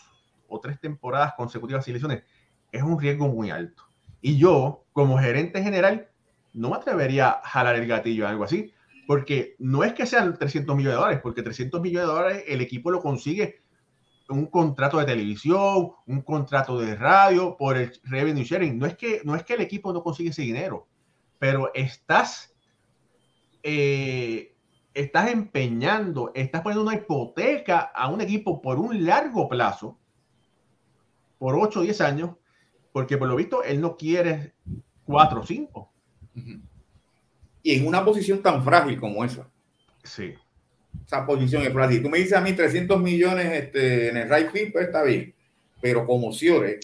o 0.47 0.59
tres 0.59 0.79
temporadas 0.79 1.33
consecutivas 1.35 1.85
sin 1.85 1.95
lesiones 1.95 2.23
es 2.71 2.83
un 2.83 2.99
riesgo 2.99 3.27
muy 3.27 3.49
alto. 3.49 3.83
Y 4.21 4.37
yo, 4.37 4.85
como 4.93 5.17
gerente 5.17 5.63
general, 5.63 6.09
no 6.53 6.69
me 6.69 6.77
atrevería 6.77 7.29
a 7.29 7.47
jalar 7.47 7.75
el 7.75 7.87
gatillo 7.87 8.25
o 8.25 8.27
algo 8.27 8.43
así, 8.43 8.73
porque 9.07 9.55
no 9.59 9.83
es 9.83 9.93
que 9.93 10.05
sean 10.05 10.37
300 10.37 10.75
millones 10.75 10.95
de 10.95 11.01
dólares, 11.01 11.19
porque 11.21 11.43
300 11.43 11.81
millones 11.81 12.07
de 12.07 12.13
dólares 12.13 12.43
el 12.47 12.61
equipo 12.61 12.91
lo 12.91 13.01
consigue 13.01 13.61
un 14.29 14.47
contrato 14.47 14.97
de 14.97 15.05
televisión, 15.05 15.91
un 16.07 16.21
contrato 16.21 16.79
de 16.79 16.95
radio, 16.95 17.55
por 17.57 17.77
el 17.77 17.91
revenue 18.03 18.43
sharing. 18.43 18.77
No 18.79 18.85
es 18.85 18.95
que, 18.95 19.21
no 19.23 19.35
es 19.35 19.43
que 19.43 19.53
el 19.53 19.61
equipo 19.61 19.93
no 19.93 20.03
consigue 20.03 20.31
ese 20.31 20.41
dinero, 20.41 20.87
pero 21.37 21.71
estás, 21.73 22.55
eh, 23.61 24.55
estás 24.93 25.29
empeñando, 25.29 26.31
estás 26.33 26.61
poniendo 26.61 26.83
una 26.89 26.95
hipoteca 26.95 27.79
a 27.79 28.09
un 28.09 28.21
equipo 28.21 28.61
por 28.61 28.79
un 28.79 29.05
largo 29.05 29.47
plazo, 29.47 29.99
por 31.37 31.55
8 31.55 31.79
o 31.79 31.83
10 31.83 32.01
años, 32.01 32.31
porque 32.91 33.17
por 33.17 33.27
lo 33.27 33.35
visto 33.35 33.61
él 33.63 33.81
no 33.81 33.97
quiere 33.97 34.55
4 35.05 35.41
o 35.41 35.45
5 35.45 35.91
y 37.65 37.73
en 37.73 37.87
una 37.87 38.05
posición 38.05 38.43
tan 38.43 38.63
frágil 38.63 38.99
como 38.99 39.25
esa. 39.25 39.49
Sí. 40.03 40.35
Esa 41.03 41.25
posición 41.25 41.63
es 41.63 41.73
frágil. 41.73 42.03
Tú 42.03 42.11
me 42.11 42.19
dices 42.19 42.33
a 42.33 42.41
mí 42.41 42.53
300 42.53 43.01
millones 43.01 43.51
este, 43.51 44.09
en 44.09 44.17
el 44.17 44.29
right 44.29 44.51
field, 44.51 44.71
pues 44.71 44.85
está 44.85 45.01
bien. 45.01 45.33
Pero 45.81 46.05
como 46.05 46.31
Ciore, 46.31 46.79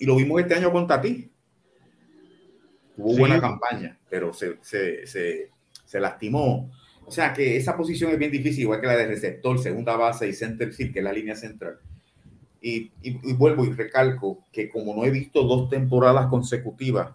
y 0.00 0.06
lo 0.06 0.16
vimos 0.16 0.40
este 0.40 0.56
año 0.56 0.72
con 0.72 0.88
Tati, 0.88 1.30
tuvo 2.96 3.18
buena 3.18 3.40
campaña, 3.40 3.96
pero 4.08 4.34
se, 4.34 4.58
se, 4.62 5.06
se, 5.06 5.52
se, 5.84 6.00
lastimó. 6.00 6.72
O 7.06 7.12
sea 7.12 7.32
que 7.32 7.56
esa 7.56 7.76
posición 7.76 8.10
es 8.10 8.18
bien 8.18 8.32
difícil, 8.32 8.62
igual 8.62 8.80
que 8.80 8.88
la 8.88 8.96
de 8.96 9.06
receptor, 9.06 9.60
segunda 9.60 9.94
base 9.94 10.28
y 10.28 10.32
center 10.32 10.72
field, 10.72 10.92
que 10.92 10.98
es 10.98 11.04
la 11.04 11.12
línea 11.12 11.36
central. 11.36 11.78
Y, 12.60 12.90
y, 13.00 13.30
y 13.30 13.32
vuelvo 13.34 13.64
y 13.64 13.70
recalco 13.70 14.44
que 14.50 14.68
como 14.68 14.92
no 14.92 15.04
he 15.04 15.10
visto 15.10 15.44
dos 15.44 15.70
temporadas 15.70 16.26
consecutivas 16.26 17.12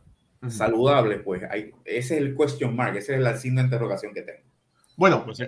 saludable, 0.51 1.19
pues 1.19 1.43
ese 1.43 1.73
es 1.85 2.11
el 2.11 2.35
question 2.35 2.75
mark, 2.75 2.97
ese 2.97 3.15
es 3.15 3.25
el 3.25 3.37
signo 3.37 3.61
de 3.61 3.65
interrogación 3.65 4.13
que 4.13 4.21
tengo. 4.21 4.43
Bueno, 4.97 5.25
pues 5.25 5.39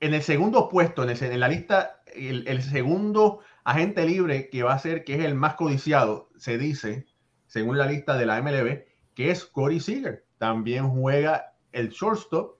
en 0.00 0.14
el 0.14 0.22
segundo 0.22 0.68
puesto, 0.68 1.02
en, 1.02 1.10
en 1.10 1.40
la 1.40 1.48
lista, 1.48 2.02
el, 2.14 2.62
segundo 2.62 3.40
agente 3.64 4.06
libre 4.06 4.48
que 4.48 4.62
va 4.62 4.74
a 4.74 4.78
ser, 4.78 5.04
que 5.04 5.14
es 5.14 5.24
el 5.24 5.34
más 5.34 5.54
codiciado, 5.54 6.30
se 6.36 6.56
dice, 6.56 7.06
según 7.46 7.76
la 7.76 7.86
lista 7.86 8.16
de 8.16 8.26
la 8.26 8.40
MLB, 8.40 8.84
que 9.14 9.30
es 9.30 9.44
Corey 9.44 9.80
Seager. 9.80 10.24
También 10.38 10.88
juega 10.88 11.54
el 11.72 11.90
shortstop, 11.90 12.56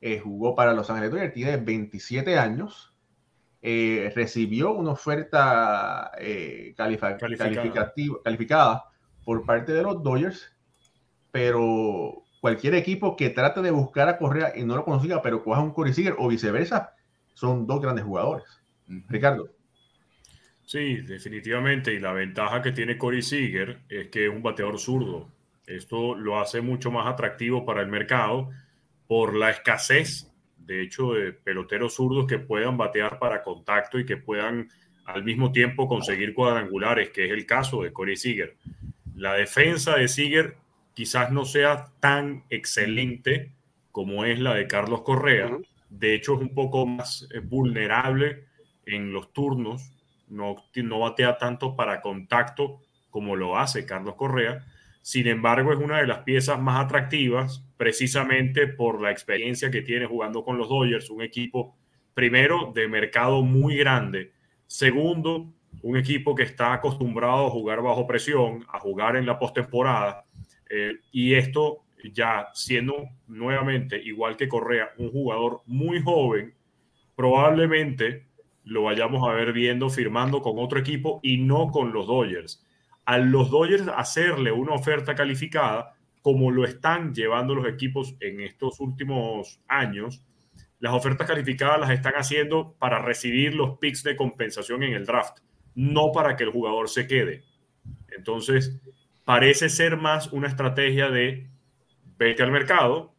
eh, 0.00 0.18
jugó 0.18 0.54
para 0.54 0.72
Los 0.72 0.88
Ángeles 0.88 1.10
Dodgers, 1.10 1.34
tiene 1.34 1.56
27 1.58 2.38
años, 2.38 2.96
eh, 3.60 4.10
recibió 4.14 4.72
una 4.72 4.92
oferta 4.92 6.12
eh, 6.18 6.74
calificada 6.76 8.84
por 9.24 9.44
parte 9.44 9.72
de 9.72 9.82
los 9.82 10.02
Dodgers 10.02 10.56
pero 11.30 12.24
cualquier 12.40 12.74
equipo 12.74 13.16
que 13.16 13.30
trate 13.30 13.62
de 13.62 13.70
buscar 13.70 14.08
a 14.08 14.18
Correa 14.18 14.52
y 14.56 14.64
no 14.64 14.76
lo 14.76 14.84
consiga, 14.84 15.22
pero 15.22 15.42
coja 15.42 15.60
un 15.60 15.72
Corey 15.72 15.92
Seager 15.92 16.14
o 16.18 16.28
viceversa, 16.28 16.94
son 17.34 17.66
dos 17.66 17.80
grandes 17.80 18.04
jugadores. 18.04 18.44
Ricardo. 19.08 19.50
Sí, 20.64 20.96
definitivamente. 20.96 21.94
Y 21.94 21.98
la 21.98 22.12
ventaja 22.12 22.62
que 22.62 22.72
tiene 22.72 22.98
Corey 22.98 23.22
Seager 23.22 23.80
es 23.88 24.08
que 24.08 24.26
es 24.26 24.32
un 24.32 24.42
bateador 24.42 24.78
zurdo. 24.78 25.28
Esto 25.66 26.14
lo 26.14 26.40
hace 26.40 26.60
mucho 26.60 26.90
más 26.90 27.06
atractivo 27.06 27.64
para 27.64 27.80
el 27.80 27.88
mercado 27.88 28.50
por 29.06 29.34
la 29.34 29.50
escasez, 29.50 30.30
de 30.58 30.82
hecho, 30.82 31.14
de 31.14 31.32
peloteros 31.32 31.94
zurdos 31.94 32.26
que 32.26 32.38
puedan 32.38 32.76
batear 32.76 33.18
para 33.18 33.42
contacto 33.42 33.98
y 33.98 34.04
que 34.04 34.18
puedan 34.18 34.68
al 35.06 35.24
mismo 35.24 35.52
tiempo 35.52 35.88
conseguir 35.88 36.34
cuadrangulares, 36.34 37.10
que 37.10 37.24
es 37.24 37.30
el 37.30 37.46
caso 37.46 37.82
de 37.82 37.92
Corey 37.92 38.16
Seager. 38.16 38.56
La 39.14 39.34
defensa 39.34 39.96
de 39.96 40.08
Seager 40.08 40.56
quizás 40.98 41.30
no 41.30 41.44
sea 41.44 41.92
tan 42.00 42.42
excelente 42.50 43.52
como 43.92 44.24
es 44.24 44.40
la 44.40 44.54
de 44.54 44.66
Carlos 44.66 45.02
Correa. 45.02 45.56
De 45.88 46.12
hecho, 46.12 46.34
es 46.34 46.40
un 46.40 46.52
poco 46.52 46.86
más 46.86 47.28
eh, 47.32 47.38
vulnerable 47.38 48.46
en 48.84 49.12
los 49.12 49.32
turnos, 49.32 49.92
no, 50.26 50.56
no 50.74 50.98
batea 50.98 51.38
tanto 51.38 51.76
para 51.76 52.00
contacto 52.00 52.80
como 53.10 53.36
lo 53.36 53.56
hace 53.56 53.86
Carlos 53.86 54.16
Correa. 54.16 54.66
Sin 55.00 55.28
embargo, 55.28 55.72
es 55.72 55.78
una 55.78 55.98
de 55.98 56.08
las 56.08 56.24
piezas 56.24 56.60
más 56.60 56.84
atractivas 56.84 57.64
precisamente 57.76 58.66
por 58.66 59.00
la 59.00 59.12
experiencia 59.12 59.70
que 59.70 59.82
tiene 59.82 60.06
jugando 60.06 60.42
con 60.42 60.58
los 60.58 60.68
Dodgers, 60.68 61.10
un 61.10 61.22
equipo 61.22 61.76
primero 62.12 62.72
de 62.74 62.88
mercado 62.88 63.42
muy 63.42 63.76
grande, 63.76 64.32
segundo, 64.66 65.46
un 65.80 65.96
equipo 65.96 66.34
que 66.34 66.42
está 66.42 66.72
acostumbrado 66.72 67.46
a 67.46 67.50
jugar 67.50 67.82
bajo 67.82 68.04
presión, 68.04 68.66
a 68.68 68.80
jugar 68.80 69.14
en 69.14 69.26
la 69.26 69.38
postemporada 69.38 70.24
eh, 70.68 70.94
y 71.12 71.34
esto 71.34 71.84
ya 72.12 72.48
siendo 72.54 73.08
nuevamente, 73.26 74.00
igual 74.02 74.36
que 74.36 74.48
Correa, 74.48 74.90
un 74.98 75.10
jugador 75.10 75.62
muy 75.66 76.00
joven, 76.02 76.54
probablemente 77.16 78.26
lo 78.64 78.84
vayamos 78.84 79.28
a 79.28 79.32
ver 79.32 79.52
viendo 79.52 79.88
firmando 79.88 80.42
con 80.42 80.58
otro 80.58 80.78
equipo 80.78 81.20
y 81.22 81.38
no 81.38 81.70
con 81.70 81.92
los 81.92 82.06
Dodgers. 82.06 82.64
A 83.04 83.18
los 83.18 83.50
Dodgers 83.50 83.88
hacerle 83.88 84.52
una 84.52 84.74
oferta 84.74 85.14
calificada, 85.14 85.94
como 86.20 86.50
lo 86.50 86.64
están 86.64 87.14
llevando 87.14 87.54
los 87.54 87.66
equipos 87.66 88.16
en 88.20 88.40
estos 88.40 88.80
últimos 88.80 89.60
años, 89.66 90.24
las 90.80 90.92
ofertas 90.92 91.26
calificadas 91.26 91.80
las 91.80 91.90
están 91.90 92.14
haciendo 92.14 92.76
para 92.78 93.00
recibir 93.00 93.54
los 93.54 93.78
picks 93.78 94.02
de 94.02 94.14
compensación 94.14 94.82
en 94.82 94.92
el 94.92 95.06
draft, 95.06 95.38
no 95.74 96.12
para 96.12 96.36
que 96.36 96.44
el 96.44 96.50
jugador 96.50 96.88
se 96.88 97.06
quede. 97.06 97.42
Entonces, 98.16 98.80
parece 99.28 99.68
ser 99.68 99.98
más 99.98 100.32
una 100.32 100.48
estrategia 100.48 101.10
de 101.10 101.50
vete 102.16 102.42
al 102.42 102.50
mercado, 102.50 103.14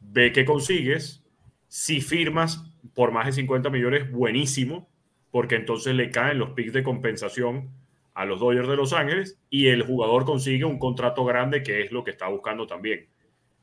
ve 0.00 0.32
qué 0.32 0.44
consigues 0.44 1.24
Si 1.68 2.00
firmas 2.00 2.64
por 2.92 3.12
más 3.12 3.26
de 3.26 3.32
50 3.34 3.70
millones, 3.70 4.10
buenísimo, 4.10 4.90
porque 5.30 5.54
entonces 5.54 5.94
le 5.94 6.10
caen 6.10 6.40
los 6.40 6.50
picks 6.50 6.72
de 6.72 6.82
compensación 6.82 7.70
a 8.14 8.24
los 8.24 8.40
Dodgers 8.40 8.66
de 8.66 8.74
Los 8.74 8.92
Ángeles 8.92 9.38
y 9.48 9.68
el 9.68 9.82
jugador 9.82 10.24
consigue 10.24 10.64
un 10.64 10.80
contrato 10.80 11.24
grande 11.24 11.62
que 11.62 11.82
es 11.82 11.92
lo 11.92 12.02
que 12.02 12.10
está 12.10 12.26
buscando 12.26 12.66
también. 12.66 13.06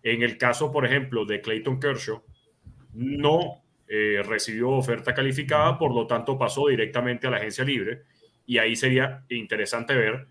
En 0.02 0.24
el 0.24 0.38
caso, 0.38 0.72
por 0.72 0.86
ejemplo, 0.86 1.26
de 1.26 1.42
Clayton 1.42 1.78
Kershaw, 1.78 2.24
no 2.94 3.64
eh, 3.90 4.24
recibió 4.26 4.70
oferta 4.70 5.14
calificada, 5.14 5.78
por 5.78 5.94
lo 5.94 6.08
tanto 6.08 6.38
pasó 6.38 6.70
directamente 6.70 7.28
a 7.28 7.32
la 7.32 7.38
agencia 7.38 7.66
libre 7.66 8.04
y 8.46 8.60
ahí 8.60 8.78
sería 8.78 9.26
interesante 9.28 9.94
ver 9.94 10.28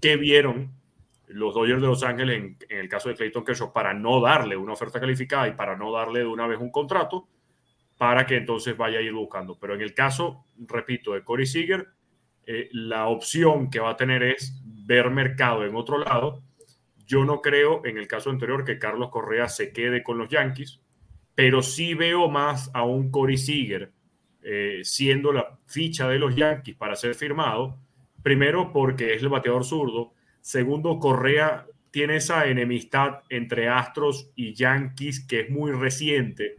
qué 0.00 0.16
vieron 0.16 0.82
los 1.28 1.54
Dodgers 1.54 1.80
de 1.80 1.86
Los 1.88 2.02
Ángeles 2.02 2.56
en, 2.68 2.78
el 2.78 2.88
caso 2.88 3.08
de 3.08 3.14
Clayton 3.14 3.44
Kershaw 3.44 3.72
para 3.72 3.94
no 3.94 4.20
darle 4.20 4.56
una 4.56 4.72
oferta 4.74 5.00
calificada 5.00 5.48
y 5.48 5.52
para 5.52 5.76
no 5.76 5.92
darle 5.92 6.20
de 6.20 6.26
una 6.26 6.46
vez 6.46 6.58
un 6.58 6.70
contrato 6.70 7.28
para 7.96 8.26
que 8.26 8.36
entonces 8.36 8.76
vaya 8.76 8.98
a 8.98 9.02
ir 9.02 9.12
buscando. 9.12 9.58
Pero 9.58 9.74
en 9.74 9.80
el 9.80 9.94
caso, 9.94 10.46
repito, 10.58 11.12
de 11.12 11.22
Corey 11.22 11.46
Seager, 11.46 11.88
eh, 12.46 12.68
la 12.72 13.06
opción 13.06 13.70
que 13.70 13.80
va 13.80 13.90
a 13.90 13.96
tener 13.96 14.22
es 14.22 14.60
ver 14.64 15.10
mercado 15.10 15.64
en 15.64 15.74
otro 15.76 15.98
lado. 15.98 16.42
Yo 17.06 17.24
no 17.24 17.40
creo, 17.40 17.84
en 17.84 17.98
el 17.98 18.06
caso 18.06 18.30
anterior, 18.30 18.64
que 18.64 18.78
Carlos 18.78 19.10
Correa 19.10 19.48
se 19.48 19.72
quede 19.72 20.02
con 20.02 20.18
los 20.18 20.28
Yankees, 20.28 20.80
pero 21.34 21.62
sí 21.62 21.94
veo 21.94 22.28
más 22.28 22.70
a 22.74 22.82
un 22.84 23.10
Corey 23.10 23.36
Seager 23.36 23.92
eh, 24.42 24.80
siendo 24.82 25.32
la 25.32 25.58
ficha 25.66 26.08
de 26.08 26.18
los 26.18 26.34
Yankees 26.34 26.76
para 26.76 26.96
ser 26.96 27.14
firmado. 27.14 27.78
Primero, 28.22 28.72
porque 28.72 29.14
es 29.14 29.22
el 29.22 29.28
bateador 29.28 29.64
zurdo. 29.64 30.12
Segundo, 30.44 30.98
Correa 30.98 31.64
tiene 31.90 32.16
esa 32.16 32.44
enemistad 32.44 33.22
entre 33.30 33.70
Astros 33.70 34.30
y 34.36 34.52
Yankees 34.52 35.26
que 35.26 35.40
es 35.40 35.50
muy 35.50 35.72
reciente. 35.72 36.56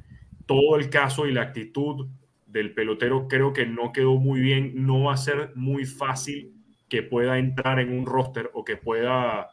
Todo 0.48 0.76
el 0.76 0.90
caso 0.90 1.28
y 1.28 1.32
la 1.32 1.44
actitud 1.44 2.08
del 2.48 2.74
pelotero 2.74 3.28
creo 3.28 3.54
que 3.54 3.68
no 3.68 3.94
quedó 3.94 4.16
muy 4.18 4.40
bien. 4.40 4.88
No 4.88 5.04
va 5.04 5.14
a 5.14 5.18
ser 5.18 5.52
muy 5.54 5.86
fácil 5.86 6.52
que 6.90 7.04
pueda 7.04 7.38
entrar 7.38 7.80
en 7.80 7.96
un 7.96 8.08
roster 8.08 8.50
o 8.56 8.66
que 8.66 8.76
pueda 8.76 9.52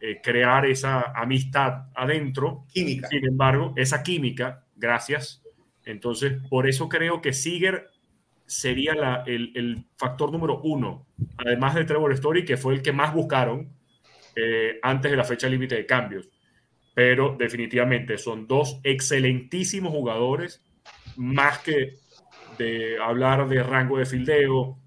eh, 0.00 0.20
crear 0.22 0.66
esa 0.66 1.10
amistad 1.10 1.88
adentro. 1.96 2.66
Química. 2.72 3.08
Sin 3.08 3.26
embargo, 3.26 3.72
esa 3.74 4.04
química, 4.04 4.64
gracias. 4.76 5.42
Entonces, 5.84 6.34
por 6.48 6.68
eso 6.68 6.88
creo 6.88 7.20
que 7.20 7.32
Seager 7.32 7.88
sería 8.46 8.94
la, 8.94 9.24
el, 9.26 9.52
el, 9.54 9.86
factor 9.96 10.30
número 10.30 10.60
uno, 10.62 11.06
además 11.36 11.74
de 11.74 11.84
Trevor 11.84 12.12
Story, 12.12 12.44
que 12.44 12.56
fue 12.56 12.74
el 12.74 12.82
que 12.82 12.92
más 12.92 13.14
buscaron 13.14 13.72
eh, 14.36 14.78
antes 14.82 15.10
de 15.10 15.16
la 15.16 15.24
fecha 15.24 15.48
límite 15.48 15.76
de 15.76 15.86
cambios. 15.86 16.28
Pero 16.94 17.36
definitivamente 17.38 18.18
son 18.18 18.46
dos 18.46 18.80
excelentísimos 18.84 19.92
jugadores, 19.92 20.62
más 21.16 21.58
que 21.58 21.96
de 22.58 22.98
hablar 23.00 23.48
de 23.48 23.62
rango 23.62 23.98
de 23.98 24.06
fildeo, 24.06 24.78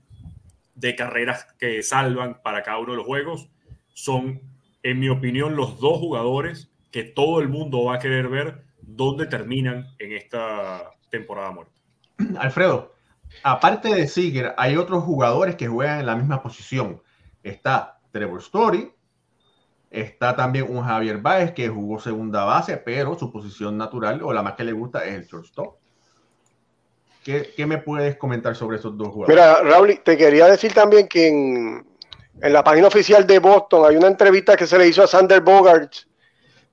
de 0.76 0.96
carreras 0.96 1.48
que 1.60 1.82
salvan 1.82 2.42
para 2.44 2.64
cada 2.64 2.78
uno 2.78 2.92
de 2.92 2.98
los 2.98 3.06
juegos, 3.06 3.50
son, 3.94 4.42
en 4.84 5.00
mi 5.00 5.10
opinión, 5.10 5.56
los 5.56 5.80
dos 5.80 5.98
jugadores 5.98 6.72
que 6.92 7.04
todo 7.04 7.42
el 7.42 7.50
mundo 7.50 7.84
va 7.84 7.96
a 7.96 8.00
querer 8.00 8.30
ver 8.30 8.64
dónde 8.82 9.26
terminan 9.26 9.88
en 10.00 10.14
esta 10.14 10.92
temporada 11.10 11.52
muerta. 11.52 11.74
Alfredo, 12.40 12.96
aparte 13.44 13.94
de 13.94 14.08
Seager, 14.08 14.54
hay 14.58 14.76
otros 14.78 15.04
jugadores 15.04 15.56
que 15.56 15.68
juegan 15.68 16.00
en 16.00 16.06
la 16.06 16.16
misma 16.16 16.42
posición. 16.42 17.02
Está 17.44 18.00
Trevor 18.12 18.40
Story, 18.40 18.92
está 19.90 20.36
también 20.36 20.66
un 20.70 20.84
Javier 20.84 21.18
Baez 21.20 21.52
que 21.52 21.70
jugó 21.70 22.00
segunda 22.00 22.44
base, 22.46 22.78
pero 22.78 23.18
su 23.18 23.32
posición 23.32 23.78
natural 23.78 24.22
o 24.24 24.34
la 24.34 24.44
más 24.44 24.54
que 24.54 24.64
le 24.64 24.74
gusta 24.74 25.06
es 25.06 25.16
el 25.16 25.26
shortstop. 25.26 25.76
¿Qué, 27.24 27.54
¿Qué, 27.56 27.66
me 27.66 27.78
puedes 27.80 28.16
comentar 28.16 28.56
sobre 28.56 28.78
esos 28.78 28.98
dos 28.98 29.10
jugadores? 29.10 29.36
Mira, 29.36 29.62
Raúl, 29.62 30.00
te 30.02 30.16
quería 30.16 30.48
decir 30.48 30.74
también 30.74 31.10
que 31.10 31.28
en, 31.28 31.86
en, 32.42 32.54
la 32.54 32.64
página 32.64 32.88
oficial 32.88 33.28
de 33.28 33.40
Boston 33.40 33.86
hay 33.86 33.98
una 33.98 34.08
entrevista 34.08 34.56
que 34.56 34.66
se 34.66 34.78
le 34.78 34.88
hizo 34.88 35.04
a 35.04 35.08
Sander 35.08 35.42
Bogart, 35.42 35.92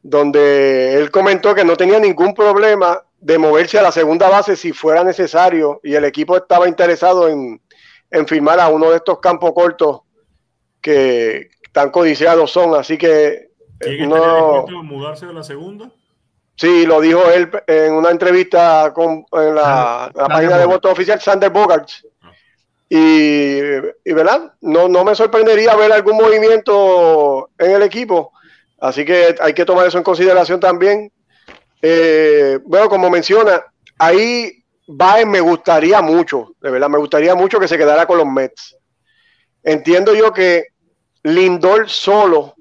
donde 0.01 0.95
él 0.95 1.11
comentó 1.11 1.55
que 1.57 1.65
no 1.65 1.77
tenía 1.77 1.99
ningún 1.99 2.35
problema 2.35 3.03
de 3.25 3.39
moverse 3.39 3.79
a 3.79 3.83
la 3.83 3.91
segunda 3.91 4.29
base 4.29 4.55
si 4.55 4.75
fuera 4.75 5.03
necesario 5.03 5.81
y 5.83 5.95
el 5.95 6.05
equipo 6.05 6.37
estaba 6.37 6.69
interesado 6.69 7.27
en, 7.27 7.59
en 8.11 8.29
firmar 8.29 8.61
a 8.61 8.69
uno 8.69 8.91
de 8.91 8.97
estos 8.97 9.19
campos 9.19 9.53
cortos 9.55 10.03
que 10.83 11.49
tan 11.73 11.91
codiciados 11.91 12.51
son. 12.51 12.75
Así 12.75 12.99
que 12.99 13.49
no. 14.07 14.67
mudarse 14.83 15.25
de 15.25 15.33
la 15.33 15.43
segunda? 15.43 15.91
Sí, 16.55 16.85
lo 16.85 17.01
dijo 17.01 17.31
él 17.31 17.51
en 17.67 17.95
una 17.95 18.11
entrevista 18.11 18.93
con, 18.95 19.25
en 19.33 19.55
la, 19.55 20.13
la 20.15 20.27
página 20.27 20.59
de 20.59 20.67
voto 20.67 20.91
oficial, 20.91 21.19
Sander 21.19 21.49
Bogart. 21.49 21.89
Ah. 22.21 22.31
Y, 22.91 23.59
y, 24.05 24.13
¿verdad? 24.13 24.53
No, 24.61 24.87
no 24.87 25.03
me 25.03 25.15
sorprendería 25.15 25.75
ver 25.77 25.91
algún 25.93 26.19
movimiento 26.19 27.49
en 27.59 27.71
el 27.71 27.83
equipo. 27.83 28.33
Así 28.79 29.03
que 29.07 29.35
hay 29.41 29.55
que 29.55 29.65
tomar 29.65 29.87
eso 29.87 29.97
en 29.97 30.05
consideración 30.05 30.61
también. 30.61 31.11
Eh, 31.87 32.61
bueno, 32.65 32.89
como 32.89 33.11
menciona, 33.11 33.63
ahí 33.99 34.65
Baez 34.87 35.27
me 35.27 35.41
gustaría 35.41 36.01
mucho, 36.01 36.55
de 36.63 36.71
verdad, 36.71 36.89
me 36.89 36.97
gustaría 36.97 37.35
mucho 37.35 37.61
que 37.61 37.69
se 37.69 37.77
quedara 37.77 38.07
con 38.07 38.17
los 38.17 38.27
Mets. 38.27 38.79
Entiendo 39.63 40.15
yo 40.15 40.33
que 40.33 40.69
Lindor 41.25 41.91
solo 41.91 42.55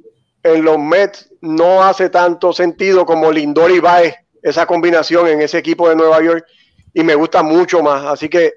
en 0.43 0.65
los 0.65 0.77
Mets 0.77 1.29
no 1.39 1.81
hace 1.81 2.09
tanto 2.09 2.51
sentido 2.51 3.05
como 3.05 3.31
Lindor 3.31 3.71
y 3.71 3.79
Baez, 3.79 4.13
esa 4.41 4.65
combinación 4.65 5.29
en 5.29 5.41
ese 5.41 5.59
equipo 5.59 5.87
de 5.87 5.95
Nueva 5.95 6.21
York, 6.21 6.45
y 6.93 7.01
me 7.01 7.15
gusta 7.15 7.43
mucho 7.43 7.81
más. 7.81 8.03
Así 8.03 8.27
que, 8.27 8.55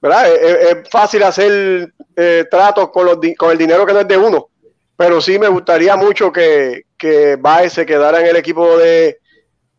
¿verdad? 0.00 0.32
Es, 0.32 0.88
fácil 0.88 1.24
hacer 1.24 1.92
eh, 2.14 2.44
tratos 2.48 2.90
con, 2.90 3.04
los, 3.04 3.18
con 3.36 3.50
el 3.50 3.58
dinero 3.58 3.84
que 3.84 3.94
no 3.94 3.98
es 3.98 4.06
de 4.06 4.16
uno, 4.16 4.46
pero 4.96 5.20
sí 5.20 5.40
me 5.40 5.48
gustaría 5.48 5.96
mucho 5.96 6.30
que, 6.30 6.82
que 6.96 7.34
Baez 7.34 7.72
se 7.72 7.84
quedara 7.84 8.20
en 8.20 8.26
el 8.26 8.36
equipo 8.36 8.78
de, 8.78 9.18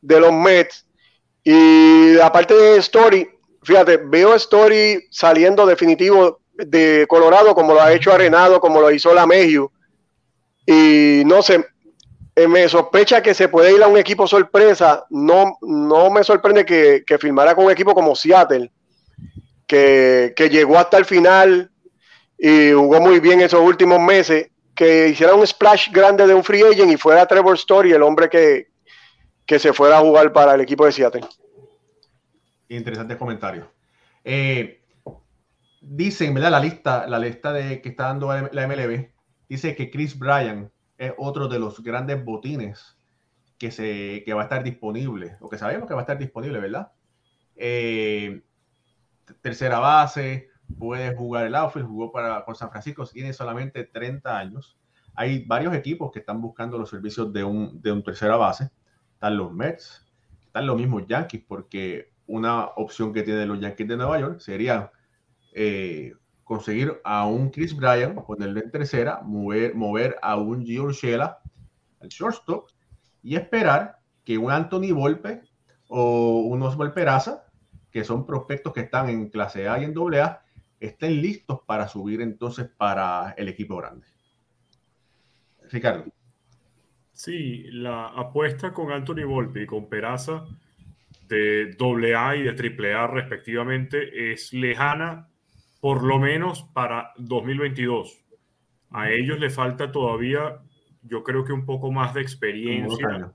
de 0.02 0.20
los 0.20 0.34
Mets. 0.34 0.86
Y 1.44 2.20
aparte 2.20 2.54
de 2.54 2.78
Story, 2.78 3.30
fíjate, 3.64 3.98
veo 3.98 4.36
Story 4.36 5.08
saliendo 5.10 5.66
definitivo 5.66 6.42
de 6.54 7.06
Colorado 7.08 7.56
como 7.56 7.74
lo 7.74 7.82
ha 7.82 7.94
hecho 7.94 8.12
Arenado, 8.12 8.60
como 8.60 8.82
lo 8.82 8.92
hizo 8.92 9.14
la 9.14 9.26
Mejiu. 9.26 9.72
Y 10.66 11.24
no 11.26 11.42
sé, 11.42 11.66
eh, 12.36 12.48
me 12.48 12.70
sospecha 12.70 13.22
que 13.22 13.34
se 13.34 13.50
puede 13.50 13.74
ir 13.74 13.84
a 13.84 13.88
un 13.88 13.98
equipo 13.98 14.28
sorpresa. 14.28 15.06
No, 15.10 15.58
no 15.62 16.10
me 16.10 16.24
sorprende 16.24 16.66
que, 16.66 17.04
que 17.06 17.18
firmara 17.18 17.56
con 17.56 17.66
un 17.66 17.72
equipo 17.72 17.94
como 17.94 18.16
Seattle, 18.16 18.72
que, 19.66 20.34
que, 20.36 20.50
llegó 20.50 20.78
hasta 20.78 20.98
el 20.98 21.06
final 21.06 21.72
y 22.38 22.72
jugó 22.72 23.02
muy 23.02 23.20
bien 23.20 23.42
esos 23.42 23.62
últimos 23.62 24.00
meses. 24.00 24.50
Que 24.76 25.10
hiciera 25.10 25.34
un 25.34 25.46
splash 25.46 25.92
grande 25.92 26.26
de 26.26 26.34
un 26.34 26.44
free 26.44 26.62
agent 26.62 26.92
y 26.92 26.96
fuera 26.96 27.26
Trevor 27.26 27.56
Story, 27.56 27.92
el 27.92 28.04
hombre 28.04 28.30
que, 28.30 28.68
que 29.50 29.58
se 29.58 29.74
fuera 29.74 29.98
a 29.98 30.02
jugar 30.02 30.32
para 30.32 30.54
el 30.54 30.62
equipo 30.62 30.86
de 30.86 30.92
Seattle. 30.92 31.26
Interesantes 32.68 33.18
comentarios. 33.18 33.66
Eh, 34.24 34.84
dicen, 35.82 36.36
¿verdad? 36.36 36.52
La 36.52 36.60
lista, 36.60 37.08
la 37.08 37.18
lista 37.18 37.52
de 37.52 37.82
que 37.82 37.90
está 37.90 38.04
dando 38.04 38.32
la 38.32 38.68
MLB, 38.68 39.10
dice 39.50 39.76
que 39.76 39.90
Chris 39.90 40.20
Bryan 40.20 40.72
es 41.00 41.14
otro 41.18 41.48
de 41.48 41.58
los 41.58 41.82
grandes 41.82 42.24
botines 42.24 42.96
que, 43.58 43.72
se, 43.72 44.22
que 44.24 44.34
va 44.36 44.42
a 44.42 44.44
estar 44.44 44.64
disponible, 44.64 45.36
o 45.40 45.50
que 45.50 45.58
sabemos 45.58 45.88
que 45.88 45.96
va 45.96 46.02
a 46.02 46.04
estar 46.04 46.20
disponible, 46.20 46.60
¿verdad? 46.60 46.92
Eh, 47.56 48.44
tercera 49.42 49.80
base, 49.80 50.50
puede 50.78 51.16
jugar 51.16 51.48
el 51.48 51.56
outfield, 51.56 51.88
jugó 51.88 52.12
para, 52.12 52.46
por 52.46 52.56
San 52.56 52.70
Francisco, 52.70 53.04
tiene 53.08 53.34
solamente 53.34 53.84
30 53.84 54.38
años. 54.38 54.78
Hay 55.16 55.44
varios 55.46 55.74
equipos 55.74 56.12
que 56.12 56.20
están 56.20 56.40
buscando 56.40 56.78
los 56.78 56.92
servicios 56.92 57.34
de 57.34 57.44
un, 57.44 57.82
de 57.82 57.92
un 57.92 58.04
tercera 58.04 58.38
base. 58.38 58.70
Están 59.20 59.36
los 59.36 59.52
Mets, 59.52 60.08
están 60.46 60.66
los 60.66 60.78
mismos 60.78 61.04
Yankees, 61.06 61.44
porque 61.46 62.14
una 62.26 62.68
opción 62.78 63.12
que 63.12 63.24
tienen 63.24 63.50
los 63.50 63.60
Yankees 63.60 63.90
de 63.90 63.98
Nueva 63.98 64.18
York 64.18 64.40
sería 64.40 64.94
eh, 65.54 66.14
conseguir 66.46 67.02
a 67.04 67.26
un 67.26 67.50
Chris 67.50 67.76
Bryan, 67.76 68.16
ponerlo 68.16 68.62
en 68.62 68.72
tercera, 68.72 69.20
mover, 69.22 69.76
mover 69.76 70.16
a 70.22 70.38
un 70.38 70.66
Gio 70.66 70.84
Urshela 70.84 71.42
al 72.00 72.08
shortstop 72.08 72.70
y 73.22 73.36
esperar 73.36 74.00
que 74.24 74.38
un 74.38 74.54
Anthony 74.54 74.94
Volpe 74.94 75.42
o 75.90 76.40
unos 76.44 76.78
Volperaza, 76.78 77.44
que 77.92 78.06
son 78.06 78.26
prospectos 78.26 78.72
que 78.72 78.80
están 78.80 79.10
en 79.10 79.28
clase 79.28 79.68
A 79.68 79.80
y 79.80 79.84
en 79.84 79.94
doble 79.94 80.22
A, 80.22 80.46
estén 80.80 81.22
listos 81.22 81.60
para 81.66 81.90
subir 81.90 82.22
entonces 82.22 82.70
para 82.70 83.34
el 83.38 83.50
equipo 83.50 83.76
grande. 83.76 84.08
Ricardo. 85.70 86.06
Sí, 87.20 87.64
la 87.72 88.08
apuesta 88.08 88.72
con 88.72 88.94
Anthony 88.94 89.26
Volpe 89.26 89.64
y 89.64 89.66
con 89.66 89.90
Peraza 89.90 90.46
de 91.28 91.74
doble 91.78 92.16
A 92.16 92.38
y 92.38 92.44
de 92.44 92.54
triple 92.54 92.94
A 92.94 93.08
respectivamente 93.08 94.32
es 94.32 94.54
lejana 94.54 95.28
por 95.82 96.02
lo 96.02 96.18
menos 96.18 96.64
para 96.74 97.12
2022. 97.18 98.24
A 98.92 99.12
ellos 99.12 99.38
le 99.38 99.50
falta 99.50 99.92
todavía, 99.92 100.60
yo 101.02 101.22
creo 101.26 101.44
que 101.44 101.52
un 101.52 101.66
poco 101.66 101.92
más 101.92 102.14
de 102.14 102.22
experiencia 102.22 103.34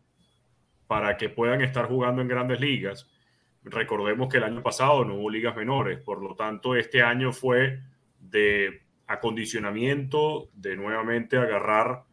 para 0.86 1.18
que 1.18 1.28
puedan 1.28 1.60
estar 1.60 1.86
jugando 1.86 2.22
en 2.22 2.28
grandes 2.28 2.60
ligas. 2.60 3.06
recordemos 3.64 4.30
que 4.30 4.38
el 4.38 4.44
año 4.44 4.62
pasado 4.62 5.04
no 5.04 5.16
hubo 5.16 5.28
ligas 5.28 5.54
menores, 5.54 5.98
por 5.98 6.22
lo 6.22 6.34
tanto 6.34 6.74
este 6.74 7.02
año 7.02 7.34
fue 7.34 7.80
de 8.18 8.80
acondicionamiento, 9.06 10.48
de 10.54 10.74
nuevamente 10.74 11.36
agarrar, 11.36 12.04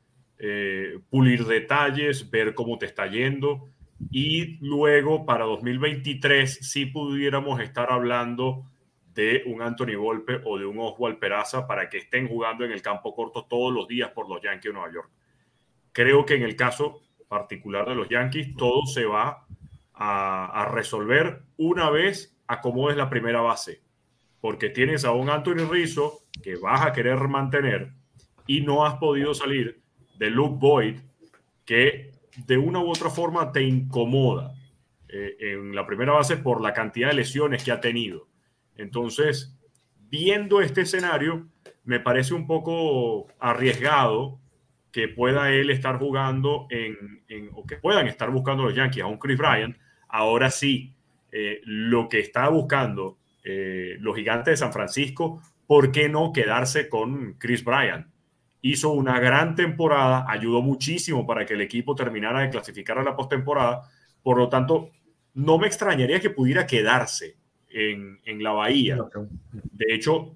eh, 0.44 1.00
pulir 1.10 1.46
detalles, 1.46 2.32
ver 2.32 2.56
cómo 2.56 2.80
te 2.80 2.88
está 2.88 3.06
yendo 3.06 3.70
y 4.10 4.58
luego 4.66 5.26
para 5.26 5.46
2023 5.46 6.60
sí 6.68 6.88
pudiéramos 6.88 7.62
estar 7.62 7.92
hablando 7.92 8.66
de 9.14 9.44
un 9.46 9.62
Anthony 9.62 9.96
Volpe 9.98 10.42
o 10.46 10.58
de 10.58 10.66
un 10.66 10.80
Oswald 10.80 11.20
Peraza 11.20 11.68
para 11.68 11.90
que 11.90 12.00
estén 12.00 12.28
jugando 12.28 12.66
en 12.66 12.72
el 12.72 12.82
campo 12.82 13.14
corto 13.14 13.46
todos 13.46 13.72
los 13.72 13.88
días 13.88 14.10
por 14.12 14.28
los 14.28 14.42
Yankees 14.42 14.72
de 14.72 14.74
Nueva 14.74 14.92
York. 14.92 15.10
Creo 15.92 16.26
que 16.26 16.36
en 16.36 16.44
el 16.44 16.56
caso 16.56 17.02
particular 17.28 17.88
de 17.88 17.96
los 17.96 18.10
Yankees 18.10 18.56
todo 18.56 18.86
se 18.86 19.06
va 19.06 19.46
a, 19.94 20.70
resolver 20.74 21.44
una 21.58 21.92
vez 21.92 22.36
acomodes 22.48 22.98
la 22.98 23.10
primera 23.10 23.42
base, 23.42 23.84
porque 24.40 24.70
tienes 24.70 25.06
a 25.06 25.12
un 25.12 25.30
Anthony 25.30 25.70
Rizzo 25.70 26.24
que 26.42 26.56
vas 26.56 26.82
a 26.82 26.92
querer 26.92 27.20
mantener 27.28 27.92
y 28.48 28.62
no 28.62 28.84
has 28.86 28.96
podido 28.96 29.36
salir 29.36 29.81
de 30.22 30.30
Luke 30.30 30.58
Boyd 30.60 31.00
que 31.66 32.12
de 32.46 32.56
una 32.56 32.80
u 32.80 32.92
otra 32.92 33.10
forma 33.10 33.52
te 33.52 33.64
incomoda 33.64 34.54
eh, 35.10 35.36
en 35.40 35.74
la 35.74 35.88
primera 35.88 36.14
base 36.14 36.38
por 36.38 36.62
la 36.62 36.74
cantidad 36.74 37.08
de 37.08 37.16
lesiones 37.16 37.64
que 37.64 37.72
ha 37.72 37.82
tenido. 37.82 38.28
Entonces, 38.76 39.58
viendo 40.12 40.62
este 40.62 40.82
escenario, 40.82 41.48
me 41.86 42.00
parece 42.00 42.36
un 42.36 42.46
poco 42.46 43.30
arriesgado 43.40 44.40
que 44.92 45.08
pueda 45.08 45.52
él 45.52 45.72
estar 45.72 45.98
jugando 45.98 46.68
en, 46.70 47.50
o 47.56 47.66
que 47.66 47.78
puedan 47.78 48.06
estar 48.06 48.30
buscando 48.30 48.64
los 48.64 48.76
Yankees 48.76 49.04
a 49.04 49.08
un 49.08 49.18
Chris 49.18 49.40
Bryant. 49.40 49.76
Ahora 50.08 50.52
sí, 50.52 50.94
eh, 51.32 51.62
lo 51.64 52.08
que 52.10 52.20
está 52.20 52.48
buscando 52.50 53.18
eh, 53.44 53.96
los 54.00 54.16
gigantes 54.16 54.52
de 54.52 54.58
San 54.58 54.72
Francisco, 54.72 55.42
¿por 55.66 55.92
qué 55.92 56.10
no 56.10 56.32
quedarse 56.32 56.90
con 56.90 57.34
Chris 57.40 57.64
Bryant? 57.64 58.11
Hizo 58.62 58.92
una 58.92 59.20
gran 59.20 59.56
temporada, 59.56 60.26
ayudó 60.28 60.62
muchísimo 60.62 61.26
para 61.26 61.46
que 61.46 61.56
el 61.56 61.62
equipo 61.62 61.96
terminara 61.96 62.42
de 62.42 62.50
clasificar 62.50 63.00
a 63.00 63.04
la 63.04 63.16
postemporada. 63.16 63.84
Por 64.22 64.38
lo 64.38 64.50
tanto, 64.50 64.92
no 65.34 65.58
me 65.58 65.68
extrañaría 65.68 66.20
que 66.20 66.30
pudiera 66.30 66.68
quedarse 66.68 67.38
en, 67.70 68.20
en 68.26 68.44
la 68.44 68.52
Bahía. 68.52 68.98
De 69.72 69.94
hecho, 69.94 70.36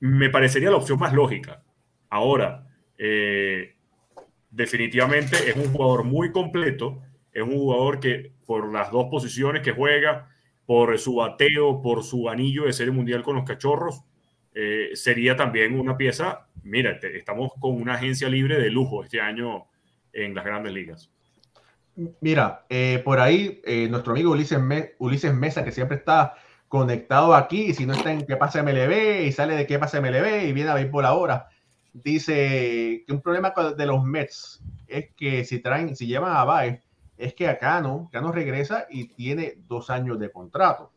me 0.00 0.30
parecería 0.30 0.70
la 0.70 0.78
opción 0.78 0.98
más 0.98 1.12
lógica. 1.12 1.62
Ahora, 2.10 2.66
eh, 2.98 3.76
definitivamente 4.50 5.36
es 5.48 5.56
un 5.56 5.72
jugador 5.72 6.04
muy 6.04 6.32
completo, 6.32 7.02
es 7.32 7.42
un 7.42 7.52
jugador 7.52 8.00
que 8.00 8.32
por 8.44 8.72
las 8.72 8.90
dos 8.90 9.06
posiciones 9.10 9.62
que 9.62 9.72
juega, 9.72 10.28
por 10.66 10.98
su 10.98 11.16
bateo, 11.16 11.80
por 11.82 12.02
su 12.02 12.28
anillo 12.28 12.64
de 12.64 12.72
serie 12.72 12.92
mundial 12.92 13.22
con 13.22 13.36
los 13.36 13.44
cachorros, 13.44 14.02
eh, 14.54 14.90
sería 14.94 15.36
también 15.36 15.78
una 15.78 15.96
pieza, 15.96 16.46
mira, 16.62 16.98
estamos 17.02 17.52
con 17.58 17.80
una 17.80 17.94
agencia 17.94 18.28
libre 18.28 18.58
de 18.58 18.70
lujo 18.70 19.02
este 19.02 19.20
año 19.20 19.66
en 20.12 20.34
las 20.34 20.44
grandes 20.44 20.72
ligas. 20.72 21.10
Mira, 22.20 22.64
eh, 22.68 23.00
por 23.04 23.20
ahí 23.20 23.60
eh, 23.64 23.88
nuestro 23.88 24.12
amigo 24.12 24.32
Ulises, 24.32 24.58
Ulises 24.98 25.34
Mesa, 25.34 25.64
que 25.64 25.72
siempre 25.72 25.98
está 25.98 26.34
conectado 26.68 27.34
aquí, 27.34 27.66
y 27.66 27.74
si 27.74 27.84
no 27.84 27.92
está 27.92 28.12
en 28.12 28.26
qué 28.26 28.36
pasa 28.36 28.62
MLB 28.62 29.26
y 29.26 29.32
sale 29.32 29.54
de 29.54 29.66
qué 29.66 29.78
pasa 29.78 30.00
MLB 30.00 30.46
y 30.46 30.52
viene 30.52 30.70
a 30.70 30.90
por 30.90 31.04
ahora, 31.04 31.48
dice 31.92 33.04
que 33.06 33.12
un 33.12 33.20
problema 33.20 33.52
de 33.76 33.86
los 33.86 34.02
Mets 34.02 34.62
es 34.88 35.10
que 35.14 35.44
si 35.44 35.58
traen, 35.58 35.94
si 35.96 36.06
llevan 36.06 36.34
a 36.34 36.44
Baez, 36.44 36.80
es 37.18 37.34
que 37.34 37.46
acá 37.46 37.80
no, 37.80 38.08
Cano 38.10 38.32
regresa 38.32 38.86
y 38.90 39.08
tiene 39.08 39.58
dos 39.68 39.90
años 39.90 40.18
de 40.18 40.30
contrato, 40.30 40.92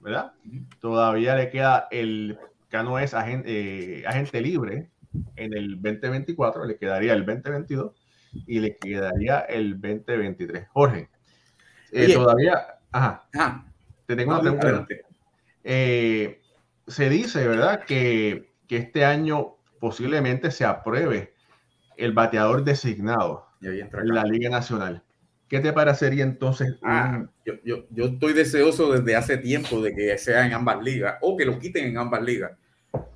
¿verdad? 0.00 0.32
Todavía 0.80 1.34
le 1.34 1.50
queda 1.50 1.88
el 1.90 2.38
Cano 2.68 2.98
es 2.98 3.14
agente, 3.14 4.00
eh, 4.00 4.06
agente 4.06 4.40
libre 4.40 4.90
en 5.36 5.54
el 5.54 5.80
2024, 5.80 6.64
le 6.64 6.76
quedaría 6.76 7.14
el 7.14 7.24
2022 7.24 7.92
y 8.46 8.60
le 8.60 8.76
quedaría 8.76 9.40
el 9.40 9.80
2023. 9.80 10.68
Jorge, 10.68 11.08
eh, 11.92 12.12
todavía, 12.12 12.78
ajá, 12.92 13.26
te 14.06 14.16
tengo 14.16 14.38
una 14.38 14.58
pregunta. 14.58 14.94
Eh, 15.64 16.40
se 16.86 17.08
dice, 17.08 17.46
¿verdad?, 17.46 17.84
que, 17.84 18.52
que, 18.66 18.76
este 18.76 19.04
año 19.04 19.56
posiblemente 19.80 20.50
se 20.50 20.64
apruebe 20.64 21.34
el 21.96 22.12
bateador 22.12 22.64
designado 22.64 23.46
en 23.60 24.14
la 24.14 24.24
Liga 24.24 24.50
Nacional. 24.50 25.02
¿Qué 25.48 25.60
te 25.60 25.72
parecería 25.72 26.24
entonces? 26.24 26.76
Ah, 26.82 27.26
yo, 27.44 27.54
yo, 27.64 27.86
yo, 27.90 28.04
estoy 28.06 28.34
deseoso 28.34 28.92
desde 28.92 29.16
hace 29.16 29.38
tiempo 29.38 29.80
de 29.80 29.94
que 29.94 30.18
sea 30.18 30.46
en 30.46 30.52
ambas 30.52 30.82
ligas 30.82 31.16
o 31.22 31.36
que 31.36 31.46
lo 31.46 31.58
quiten 31.58 31.86
en 31.86 31.96
ambas 31.96 32.22
ligas. 32.22 32.52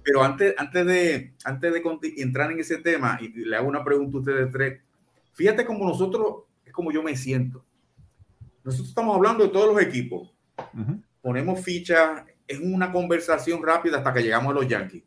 Pero 0.03 0.23
antes, 0.23 0.55
antes, 0.59 0.87
de, 0.87 1.33
antes 1.45 1.73
de 1.73 1.83
entrar 2.19 2.51
en 2.51 2.61
ese 2.61 2.79
tema, 2.79 3.19
y 3.21 3.29
le 3.29 3.57
hago 3.57 3.69
una 3.69 3.85
pregunta 3.85 4.17
a 4.17 4.21
ustedes 4.21 4.53
tres, 4.53 4.81
Fíjate 5.33 5.65
como 5.65 5.87
nosotros, 5.87 6.45
es 6.65 6.73
como 6.73 6.93
yo 6.93 7.03
me 7.03 7.17
siento. 7.17 7.65
Nosotros 8.65 8.91
estamos 8.91 9.17
hablando 9.17 9.45
de 9.45 9.51
todos 9.51 9.75
los 9.75 9.83
equipos. 9.83 10.31
Ponemos 11.21 11.61
ficha, 11.61 12.25
es 12.47 12.61
una 12.61 12.93
conversación 12.93 13.63
rápida 13.63 13.99
hasta 13.99 14.13
que 14.13 14.23
llegamos 14.23 14.53
a 14.53 14.61
los 14.61 14.69
Yankees. 14.69 15.03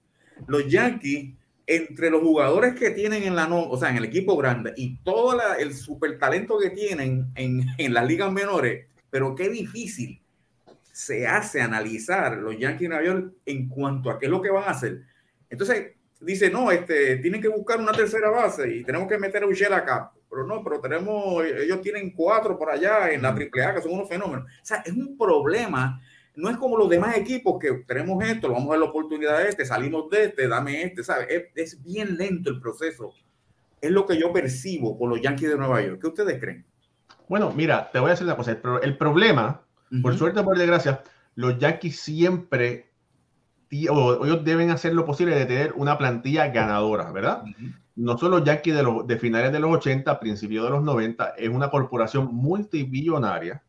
Los 0.47 0.67
Yankees, 0.67 1.35
entre 1.67 2.09
los 2.09 2.21
jugadores 2.21 2.75
que 2.75 2.91
tienen 2.91 3.23
en 3.23 3.35
la 3.35 3.47
no, 3.47 3.69
o 3.69 3.77
sea, 3.77 3.89
en 3.89 3.97
el 3.97 4.05
equipo 4.05 4.37
grande 4.37 4.73
y 4.75 4.97
todo 4.97 5.39
el 5.57 5.73
super 5.73 6.19
talento 6.19 6.59
que 6.59 6.69
tienen 6.69 7.31
en, 7.35 7.65
en 7.77 7.93
las 7.93 8.05
ligas 8.05 8.31
menores, 8.31 8.87
pero 9.09 9.35
qué 9.35 9.49
difícil 9.49 10.21
se 10.91 11.27
hace 11.27 11.61
analizar 11.61 12.37
los 12.37 12.57
Yankees 12.57 12.81
de 12.81 12.87
Nueva 12.89 13.03
York 13.03 13.33
en 13.45 13.67
cuanto 13.67 14.09
a 14.09 14.19
qué 14.19 14.25
es 14.25 14.31
lo 14.31 14.41
que 14.41 14.51
van 14.51 14.63
a 14.63 14.71
hacer. 14.71 15.01
Entonces, 15.49 15.93
dice, 16.19 16.49
no, 16.49 16.71
este, 16.71 17.17
tienen 17.17 17.41
que 17.41 17.47
buscar 17.47 17.79
una 17.79 17.91
tercera 17.91 18.29
base 18.29 18.69
y 18.75 18.83
tenemos 18.83 19.07
que 19.07 19.17
meter 19.17 19.43
a 19.43 19.47
Uchel 19.47 19.73
acá 19.73 20.11
pero 20.35 20.45
no, 20.45 20.61
pero 20.61 20.81
tenemos, 20.81 21.45
ellos 21.45 21.79
tienen 21.81 22.11
cuatro 22.11 22.59
por 22.59 22.69
allá 22.69 23.09
en 23.09 23.21
la 23.21 23.29
AAA, 23.29 23.75
que 23.75 23.81
son 23.81 23.93
unos 23.93 24.09
fenómenos. 24.09 24.43
O 24.43 24.65
sea, 24.65 24.83
es 24.85 24.91
un 24.91 25.17
problema. 25.17 26.01
No 26.35 26.49
es 26.49 26.57
como 26.57 26.77
los 26.77 26.89
demás 26.89 27.17
equipos 27.17 27.57
que 27.59 27.71
tenemos 27.87 28.23
esto, 28.23 28.51
vamos 28.51 28.67
a 28.67 28.71
ver 28.71 28.79
la 28.79 28.85
oportunidad 28.85 29.39
de 29.39 29.49
este, 29.49 29.65
salimos 29.65 30.09
de 30.09 30.25
este, 30.25 30.47
dame 30.47 30.83
este, 30.83 31.03
¿sabes? 31.03 31.27
Es, 31.55 31.81
bien 31.83 32.17
lento 32.17 32.49
el 32.49 32.59
proceso. 32.59 33.13
Es 33.81 33.91
lo 33.91 34.05
que 34.05 34.19
yo 34.19 34.33
percibo 34.33 34.97
por 34.97 35.09
los 35.09 35.21
Yankees 35.21 35.49
de 35.49 35.57
Nueva 35.57 35.81
York. 35.81 35.99
¿Qué 36.01 36.07
ustedes 36.07 36.39
creen? 36.39 36.65
Bueno, 37.29 37.51
mira, 37.55 37.89
te 37.91 37.99
voy 37.99 38.09
a 38.09 38.11
decir 38.11 38.25
una 38.25 38.35
cosa. 38.35 38.59
El, 38.81 38.97
problema, 38.97 39.61
por 40.01 40.17
suerte 40.17 40.39
o 40.41 40.45
por 40.45 40.57
desgracia, 40.57 41.03
los 41.35 41.57
Yankees 41.57 41.99
siempre, 41.99 42.91
ellos 43.69 44.43
deben 44.43 44.71
hacer 44.71 44.93
lo 44.93 45.05
posible 45.05 45.35
de 45.35 45.45
tener 45.45 45.73
una 45.73 45.97
plantilla 45.97 46.47
ganadora, 46.47 47.11
¿verdad? 47.11 47.43
no 47.95 48.17
solo 48.17 48.43
Yankees 48.43 48.75
de, 48.75 48.83
los, 48.83 49.07
de 49.07 49.17
finales 49.17 49.51
de 49.51 49.59
los 49.59 49.71
80, 49.71 50.19
principios 50.19 50.65
de 50.65 50.69
los 50.69 50.83
90, 50.83 51.35
es 51.37 51.49
una 51.49 51.69
corporación 51.69 52.33
multibillonaria 52.33 53.63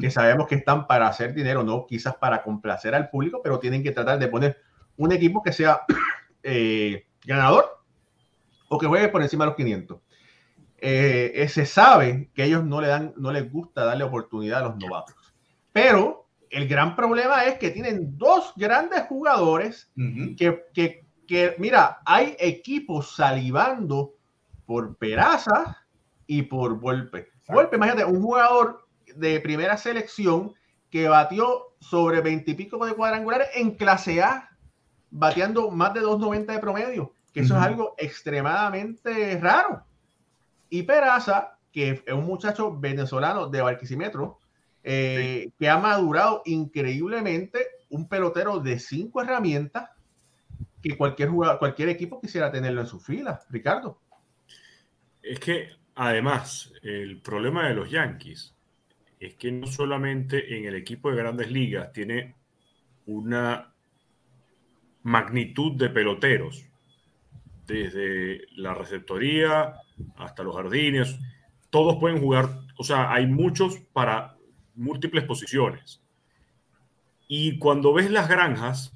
que 0.00 0.10
sabemos 0.10 0.46
que 0.46 0.54
están 0.54 0.86
para 0.86 1.08
hacer 1.08 1.34
dinero, 1.34 1.62
no 1.62 1.86
quizás 1.86 2.14
para 2.16 2.42
complacer 2.42 2.94
al 2.94 3.10
público, 3.10 3.40
pero 3.42 3.58
tienen 3.58 3.82
que 3.82 3.92
tratar 3.92 4.18
de 4.18 4.28
poner 4.28 4.58
un 4.96 5.12
equipo 5.12 5.42
que 5.42 5.52
sea 5.52 5.82
eh, 6.42 7.06
ganador 7.24 7.82
o 8.68 8.78
que 8.78 8.86
juegue 8.86 9.08
por 9.08 9.22
encima 9.22 9.44
de 9.44 9.50
los 9.50 9.56
500. 9.56 9.98
Eh, 10.82 11.46
se 11.50 11.66
sabe 11.66 12.30
que 12.34 12.44
ellos 12.44 12.64
no 12.64 12.80
le 12.80 12.88
dan, 12.88 13.12
no 13.16 13.32
les 13.32 13.50
gusta 13.52 13.84
darle 13.84 14.04
oportunidad 14.04 14.60
a 14.60 14.68
los 14.68 14.76
novatos, 14.78 15.34
pero 15.72 16.28
el 16.48 16.66
gran 16.66 16.96
problema 16.96 17.44
es 17.44 17.58
que 17.58 17.70
tienen 17.70 18.16
dos 18.16 18.54
grandes 18.56 19.02
jugadores 19.02 19.92
que, 20.36 20.64
que 20.72 21.04
que, 21.30 21.54
mira, 21.58 22.00
hay 22.04 22.34
equipos 22.40 23.14
salivando 23.14 24.14
por 24.66 24.96
Peraza 24.96 25.86
y 26.26 26.42
por 26.42 26.80
Volpe. 26.80 27.28
Volpe, 27.46 27.76
imagínate, 27.76 28.04
un 28.04 28.20
jugador 28.20 28.84
de 29.16 29.40
primera 29.40 29.76
selección 29.76 30.54
que 30.90 31.08
batió 31.08 31.74
sobre 31.80 32.20
20 32.20 32.50
y 32.50 32.54
pico 32.54 32.84
de 32.84 32.94
cuadrangulares 32.94 33.48
en 33.54 33.72
clase 33.72 34.22
A, 34.22 34.50
bateando 35.10 35.70
más 35.70 35.94
de 35.94 36.00
2.90 36.00 36.46
de 36.46 36.58
promedio, 36.58 37.12
que 37.32 37.40
eso 37.40 37.56
es 37.56 37.62
algo 37.62 37.94
extremadamente 37.96 39.38
raro. 39.40 39.84
Y 40.68 40.82
Peraza, 40.82 41.56
que 41.72 42.02
es 42.04 42.12
un 42.12 42.24
muchacho 42.24 42.76
venezolano 42.76 43.48
de 43.48 43.62
Barquisimetro, 43.62 44.38
eh, 44.82 45.50
que 45.58 45.68
ha 45.68 45.78
madurado 45.78 46.42
increíblemente, 46.44 47.66
un 47.90 48.08
pelotero 48.08 48.60
de 48.60 48.78
cinco 48.78 49.22
herramientas, 49.22 49.90
que 50.82 50.96
cualquier 50.96 51.28
jugador, 51.28 51.58
cualquier 51.58 51.88
equipo 51.90 52.20
quisiera 52.20 52.50
tenerlo 52.50 52.80
en 52.80 52.86
su 52.86 53.00
fila, 53.00 53.40
Ricardo. 53.50 54.00
Es 55.22 55.38
que 55.38 55.68
además 55.94 56.72
el 56.82 57.20
problema 57.20 57.68
de 57.68 57.74
los 57.74 57.90
Yankees 57.90 58.54
es 59.20 59.34
que 59.36 59.52
no 59.52 59.66
solamente 59.66 60.56
en 60.56 60.64
el 60.64 60.74
equipo 60.74 61.10
de 61.10 61.16
grandes 61.16 61.52
ligas 61.52 61.92
tiene 61.92 62.34
una 63.06 63.74
magnitud 65.02 65.76
de 65.76 65.90
peloteros, 65.90 66.66
desde 67.66 68.46
la 68.56 68.74
receptoría 68.74 69.74
hasta 70.16 70.42
los 70.42 70.56
jardines, 70.56 71.18
todos 71.68 71.98
pueden 71.98 72.20
jugar, 72.20 72.48
o 72.76 72.82
sea, 72.82 73.12
hay 73.12 73.26
muchos 73.26 73.78
para 73.92 74.36
múltiples 74.74 75.24
posiciones. 75.24 76.02
Y 77.28 77.58
cuando 77.58 77.92
ves 77.92 78.10
las 78.10 78.28
granjas, 78.28 78.92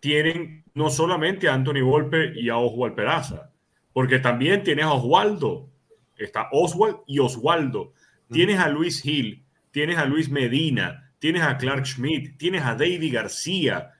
tienen 0.00 0.64
no 0.74 0.90
solamente 0.90 1.48
a 1.48 1.54
Anthony 1.54 1.82
Volpe 1.82 2.32
y 2.34 2.48
a 2.48 2.56
Oswald 2.56 2.94
Peraza, 2.94 3.52
porque 3.92 4.18
también 4.18 4.64
tienes 4.64 4.86
a 4.86 4.94
Oswaldo. 4.94 5.68
Está 6.16 6.48
Oswald 6.50 6.98
y 7.06 7.18
Oswaldo. 7.18 7.92
Tienes 8.30 8.58
a 8.58 8.68
Luis 8.68 9.04
Hill, 9.04 9.44
tienes 9.70 9.98
a 9.98 10.04
Luis 10.04 10.30
Medina, 10.30 11.12
tienes 11.18 11.42
a 11.42 11.56
Clark 11.56 11.84
Schmidt, 11.84 12.36
tienes 12.38 12.62
a 12.62 12.74
David 12.74 13.12
García, 13.12 13.92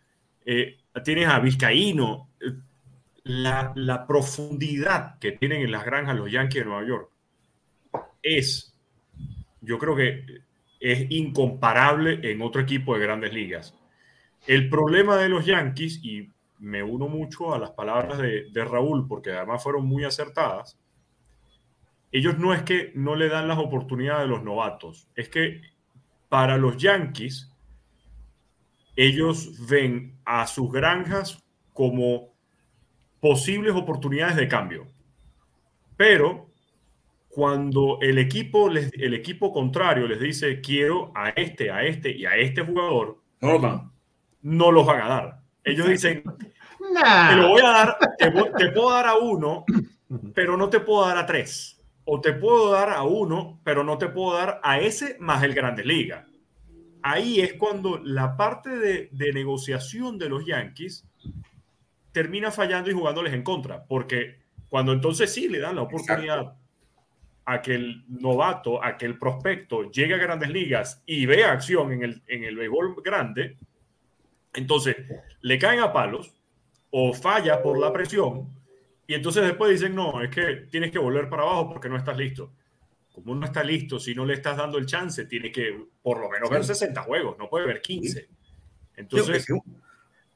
eh, 0.45 0.79
tienes 1.05 1.29
a 1.29 1.41
Vizcaíno. 1.41 2.29
La, 3.25 3.73
la 3.75 4.07
profundidad 4.07 5.19
que 5.19 5.33
tienen 5.33 5.63
en 5.63 5.73
las 5.73 5.85
granjas 5.85 6.17
los 6.17 6.31
Yankees 6.31 6.63
de 6.63 6.65
Nueva 6.65 6.87
York 6.87 7.11
es, 8.23 8.75
yo 9.61 9.79
creo 9.79 9.95
que 9.95 10.25
es 10.81 11.11
incomparable 11.11 12.21
en 12.23 12.41
otro 12.43 12.63
equipo 12.63 12.95
de 12.95 13.03
grandes 13.03 13.33
ligas. 13.33 13.75
El 14.47 14.71
problema 14.71 15.17
de 15.17 15.29
los 15.29 15.45
Yankees, 15.45 16.01
y 16.03 16.31
me 16.59 16.83
uno 16.83 17.09
mucho 17.09 17.55
a 17.55 17.59
las 17.59 17.71
palabras 17.71 18.19
de, 18.19 18.65
Raúl, 18.65 19.07
porque 19.07 19.33
además 19.33 19.63
fueron 19.63 19.87
muy 19.87 20.05
acertadas, 20.05 20.79
ellos 22.13 22.39
no 22.39 22.53
es 22.53 22.63
que 22.63 22.93
no 22.95 23.15
le 23.15 23.29
dan 23.29 23.49
las 23.49 23.59
oportunidades 23.59 24.25
a 24.25 24.29
los 24.29 24.43
novatos, 24.43 25.09
es 25.15 25.29
que 25.29 25.61
para 26.29 26.57
los 26.57 26.77
Yankees, 26.77 27.53
ellos 28.97 29.67
ven 29.69 30.19
a 30.25 30.47
sus 30.47 30.71
granjas 30.71 31.43
como 31.73 32.35
posibles 33.21 33.75
oportunidades 33.75 34.37
de 34.37 34.49
cambio. 34.49 34.87
Pero 35.97 36.51
cuando 37.29 37.99
el 38.01 38.19
equipo, 38.19 38.69
el 38.69 39.15
equipo 39.15 39.53
contrario 39.53 40.07
les 40.07 40.21
dice 40.21 40.61
quiero 40.61 41.13
a 41.15 41.31
este, 41.31 41.71
a 41.71 41.85
este 41.85 42.11
y 42.17 42.27
a 42.27 42.37
este 42.37 42.63
jugador, 42.63 43.19
no 43.41 43.53
lo 43.53 43.59
dan. 43.59 43.93
No 44.43 44.71
los 44.71 44.87
van 44.87 45.03
a 45.03 45.09
dar. 45.09 45.41
Ellos 45.65 45.89
dicen, 45.89 46.23
te 46.23 47.37
lo 47.37 47.49
voy 47.49 47.61
a 47.61 47.71
dar, 47.71 47.99
te, 48.19 48.31
te, 48.31 48.71
puedo 48.71 48.91
dar 48.91 49.07
a 49.07 49.17
uno, 49.17 49.65
pero 50.35 50.57
no 50.57 50.69
te 50.69 50.81
puedo 50.81 51.07
dar 51.07 51.19
a 51.19 51.27
tres. 51.27 51.80
O 52.13 52.21
te 52.21 52.33
puedo 52.33 52.73
dar 52.73 52.91
a 52.91 53.05
uno, 53.05 53.61
pero 53.63 53.85
no 53.85 53.97
te 53.97 54.09
puedo 54.09 54.37
dar 54.37 54.61
a 54.65 54.81
ese 54.81 55.17
más 55.21 55.45
el 55.45 55.55
Grandes 55.55 55.87
Liga. 55.87 56.27
Ahí 57.03 57.39
es 57.39 57.53
cuando 57.53 57.99
la 57.99 58.37
parte 58.37 58.69
de, 58.69 59.11
de 59.13 59.33
negociación 59.33 60.19
de 60.19 60.29
los 60.29 60.45
Yankees 60.45 61.07
termina 62.11 62.51
fallando 62.51 62.91
y 62.91 62.95
jugándoles 62.95 63.33
en 63.33 63.45
contra, 63.45 63.85
porque 63.85 64.41
cuando 64.69 64.93
entonces 64.93 65.33
sí 65.33 65.49
le 65.49 65.61
dan 65.61 65.77
la 65.77 65.83
oportunidad 65.83 66.57
a 67.45 67.63
que 67.63 67.77
el 67.77 68.05
novato, 68.09 68.83
a 68.83 68.97
que 68.97 69.07
el 69.07 69.17
prospecto 69.17 69.89
llegue 69.93 70.15
a 70.15 70.19
grandes 70.19 70.51
ligas 70.51 71.05
y 71.07 71.27
vea 71.27 71.53
acción 71.53 71.93
en 71.93 72.03
el, 72.03 72.23
en 72.27 72.43
el 72.43 72.57
béisbol 72.57 73.03
grande, 73.05 73.57
entonces 74.53 74.97
le 75.43 75.59
caen 75.61 75.79
a 75.79 75.93
palos 75.93 76.35
o 76.91 77.13
falla 77.13 77.63
por 77.63 77.79
la 77.79 77.93
presión 77.93 78.60
y 79.11 79.15
entonces 79.15 79.43
después 79.43 79.73
dicen, 79.73 79.93
no, 79.97 80.23
es 80.23 80.31
que 80.31 80.69
tienes 80.71 80.93
que 80.93 80.99
volver 81.01 81.29
para 81.29 81.43
abajo 81.43 81.69
porque 81.69 81.89
no 81.89 81.97
estás 81.97 82.17
listo. 82.17 82.53
Como 83.13 83.35
no 83.35 83.45
está 83.45 83.65
listo, 83.65 83.99
si 83.99 84.15
no 84.15 84.25
le 84.25 84.35
estás 84.35 84.57
dando 84.57 84.79
el 84.79 84.87
chance, 84.87 85.25
tiene 85.25 85.51
que 85.51 85.85
por 86.01 86.21
lo 86.21 86.31
menos 86.31 86.49
ver 86.49 86.65
60 86.65 87.03
juegos, 87.03 87.37
no 87.37 87.51
puede 87.51 87.67
ver 87.67 87.81
15. 87.81 88.29
Entonces... 88.95 89.49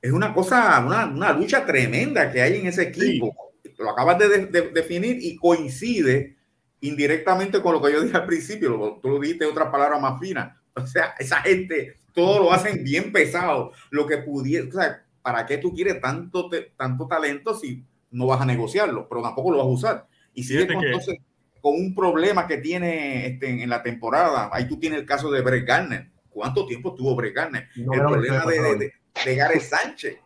Es 0.03 0.11
una 0.11 0.35
cosa, 0.35 0.85
una, 0.85 1.07
una 1.07 1.33
lucha 1.33 1.65
tremenda 1.65 2.33
que 2.33 2.43
hay 2.43 2.57
en 2.57 2.67
ese 2.67 2.83
equipo. 2.83 3.33
Lo 3.79 3.91
acabas 3.91 4.19
de, 4.19 4.47
de 4.47 4.63
definir 4.71 5.19
y 5.21 5.37
coincide 5.37 6.37
indirectamente 6.81 7.63
con 7.63 7.75
lo 7.75 7.81
que 7.81 7.93
yo 7.93 8.03
dije 8.03 8.17
al 8.17 8.27
principio, 8.27 8.99
tú 9.01 9.09
lo 9.09 9.21
dijiste 9.21 9.47
otra 9.47 9.71
palabra 9.71 10.01
más 10.01 10.19
fina. 10.19 10.61
O 10.75 10.85
sea, 10.85 11.15
esa 11.21 11.43
gente, 11.43 11.99
todo 12.13 12.41
lo 12.41 12.53
hacen 12.53 12.83
bien 12.83 13.13
pesado. 13.13 13.71
Lo 13.91 14.05
que 14.05 14.19
pudiera, 14.19 14.67
o 14.69 14.73
sea, 14.73 15.07
¿para 15.23 15.47
qué 15.47 15.59
tú 15.59 15.73
quieres 15.73 16.01
tanto, 16.01 16.51
tanto 16.77 17.07
talento 17.07 17.55
si 17.55 17.85
no 18.15 18.27
vas 18.27 18.41
a 18.41 18.47
negociarlo? 18.47 19.09
Pero 19.09 19.23
tampoco 19.23 19.51
lo 19.51 19.59
vas 19.59 19.67
a 19.67 19.71
usar. 19.71 20.09
Y 20.33 20.45
si 20.45 20.57
entonces 20.57 21.19
con 21.61 21.75
un 21.75 21.95
problema 21.95 22.47
que 22.47 22.59
tiene 22.59 23.27
este, 23.27 23.63
en 23.63 23.71
la 23.71 23.83
temporada, 23.83 24.51
ahí 24.53 24.69
tú 24.69 24.79
tienes 24.79 25.01
el 25.01 25.07
caso 25.07 25.31
de 25.31 25.41
Brett 25.41 25.67
Garner. 25.67 26.11
¿Cuánto 26.29 26.67
tiempo 26.67 26.95
tuvo 26.95 27.15
Brett 27.15 27.35
Garner? 27.35 27.69
el 27.75 27.87
problema 27.87 28.45
de, 28.45 28.93
de, 29.25 29.35
Gary 29.35 29.61
Sánchez. 29.61 30.19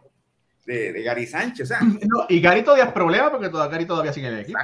De, 0.67 1.03
Gary 1.03 1.27
Sánchez. 1.27 1.65
O 1.65 1.67
sea, 1.67 1.81
y 2.29 2.41
Gary 2.41 2.63
todavía 2.63 2.87
es 2.87 2.93
problema 2.93 3.31
porque 3.31 3.49
todavía, 3.49 3.73
Gary 3.73 3.87
todavía 3.87 4.13
sigue 4.13 4.29
en 4.29 4.35
el 4.35 4.41
equipo. 4.41 4.59